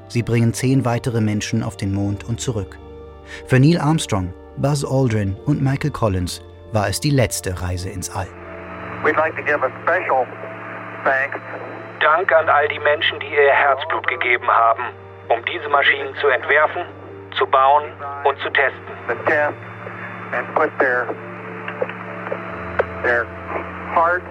Sie 0.08 0.24
bringen 0.24 0.52
zehn 0.52 0.84
weitere 0.84 1.20
Menschen 1.20 1.62
auf 1.62 1.76
den 1.76 1.94
Mond 1.94 2.24
und 2.24 2.40
zurück. 2.40 2.80
Für 3.46 3.60
Neil 3.60 3.78
Armstrong, 3.78 4.34
Buzz 4.56 4.84
Aldrin 4.84 5.36
und 5.46 5.62
Michael 5.62 5.92
Collins 5.92 6.42
war 6.74 6.88
es 6.88 7.00
die 7.00 7.10
letzte 7.10 7.62
Reise 7.62 7.88
ins 7.88 8.14
All. 8.14 8.28
We'd 9.04 9.16
like 9.16 9.36
to 9.36 9.42
give 9.42 9.62
a 9.62 9.70
special 9.82 10.26
thanks 11.04 11.38
Dank 12.00 12.30
an 12.32 12.48
all 12.50 12.68
die 12.68 12.80
Menschen, 12.80 13.18
die 13.20 13.28
ihr 13.28 13.50
Herzblut 13.50 14.06
gegeben 14.08 14.48
haben, 14.48 14.82
um 15.28 15.42
diese 15.46 15.68
Maschinen 15.70 16.14
zu 16.20 16.28
entwerfen, 16.28 16.84
zu 17.38 17.46
bauen 17.46 17.84
und 18.24 18.38
zu 18.40 18.50
testen. 18.50 18.94
the 19.08 19.14
test 19.26 19.56
and 20.32 20.46
put 20.54 20.70
their 20.78 21.06
their 23.02 23.24
hearts 23.92 24.26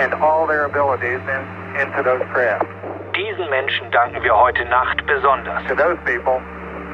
and 0.00 0.14
all 0.14 0.46
their 0.46 0.64
abilities 0.64 1.20
in, 1.20 1.80
into 1.80 2.02
those 2.02 2.22
craft. 2.32 2.64
Diesen 3.14 3.50
Menschen 3.50 3.90
danken 3.90 4.22
wir 4.22 4.36
heute 4.36 4.64
Nacht 4.66 5.04
besonders. 5.06 5.66
To 5.68 5.74
those 5.74 5.98
people, 6.04 6.40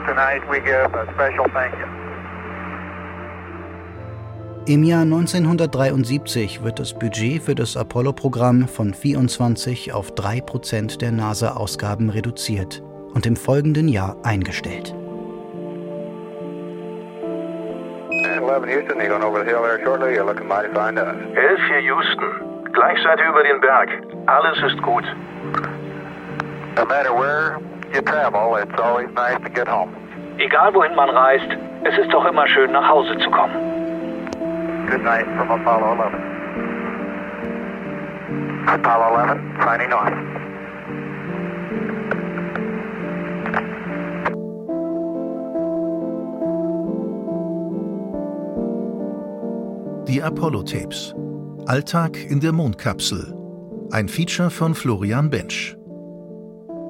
tonight 0.07 0.43
we 0.49 0.61
give 0.61 0.93
a 0.95 1.07
special 1.15 1.47
thank 1.53 1.75
you. 1.79 1.94
Im 4.67 4.83
Jahr 4.83 5.03
1973 5.03 6.65
wird 6.65 6.79
das 6.79 6.95
Budget 6.95 7.43
für 7.43 7.55
das 7.55 7.77
Apollo-Programm 7.77 8.67
von 8.67 8.95
24 8.95 9.93
auf 9.93 10.15
3 10.15 10.41
Prozent 10.41 11.03
der 11.03 11.13
NASA-Ausgaben 11.13 12.09
reduziert 12.09 12.83
und 13.13 13.27
im 13.27 13.37
folgenden 13.37 13.89
Jahr 13.89 14.17
eingestellt. 14.23 14.95
And 18.11 18.41
11 18.41 18.65
Houston, 18.67 19.01
you're 19.03 19.11
going 19.11 19.23
over 19.23 19.45
the 19.45 19.51
hill 19.51 19.61
there 19.61 19.79
shortly. 19.85 20.15
You're 20.15 20.25
looking 20.25 20.49
mighty 20.49 20.73
fine 20.73 20.95
to 20.95 21.03
us. 21.03 21.17
11 21.37 21.61
hier 21.69 21.83
Houston. 21.83 22.73
Gleich 22.73 22.97
seid 23.03 23.21
ihr 23.21 23.29
über 23.29 23.43
den 23.43 23.61
Berg. 23.61 23.91
Alles 24.25 24.57
ist 24.63 24.81
gut. 24.81 25.05
No 26.79 26.87
matter 26.87 27.13
where 27.13 27.61
you 27.93 28.01
travel, 28.01 28.57
it's 28.57 28.81
always 28.81 29.11
nice 29.15 29.37
to 29.45 29.51
get 29.51 29.69
home. 29.69 29.93
Egal 30.39 30.73
wohin 30.73 30.95
man 30.97 31.11
reist, 31.11 31.51
es 31.85 31.99
ist 31.99 32.11
doch 32.15 32.25
immer 32.25 32.49
schön, 32.49 32.73
nach 32.73 32.89
Hause 32.89 33.19
zu 33.19 33.31
kommen. 33.31 33.84
Good 34.87 35.03
night 35.03 35.27
from 35.37 35.51
Apollo 35.51 35.95
11. 35.95 36.35
Apollo 38.69 39.17
11, 39.17 39.41
signing 39.65 39.93
off. 39.93 40.13
Die 50.07 50.23
Apollo-Tapes. 50.23 51.15
Alltag 51.67 52.17
in 52.31 52.41
der 52.41 52.53
Mondkapsel. 52.53 53.35
Ein 53.91 54.07
Feature 54.09 54.51
von 54.51 54.75
Florian 54.75 55.31
Bensch. 55.31 55.77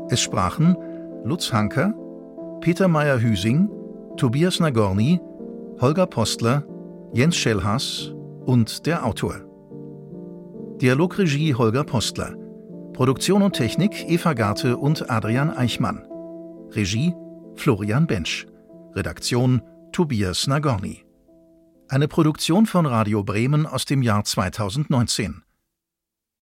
Es 0.09 0.20
sprachen 0.20 0.76
Lutz 1.22 1.53
Hanker, 1.53 1.95
Peter 2.61 2.88
Meyer-Hüsing, 2.88 3.70
Tobias 4.16 4.59
Nagorny, 4.59 5.20
Holger 5.80 6.07
Postler, 6.07 6.64
Jens 7.15 7.37
Schellhaas 7.37 8.12
und 8.45 8.87
der 8.87 9.07
Autor. 9.07 9.37
Dialogregie 10.81 11.55
Holger 11.55 11.85
Postler. 11.85 12.35
Produktion 12.93 13.43
und 13.43 13.53
Technik 13.53 14.11
Eva 14.11 14.33
Garte 14.33 14.77
und 14.77 15.09
Adrian 15.09 15.51
Eichmann. 15.51 16.05
Regie 16.73 17.15
Florian 17.55 18.09
Bensch. 18.09 18.49
Redaktion 18.95 19.62
Tobias 19.93 20.49
Nagorny. 20.49 21.05
Eine 21.89 22.09
Produktion 22.09 22.67
von 22.67 22.85
Radio 22.85 23.23
Bremen 23.23 23.65
aus 23.65 23.85
dem 23.85 24.03
Jahr 24.03 24.25
2019. 24.25 25.43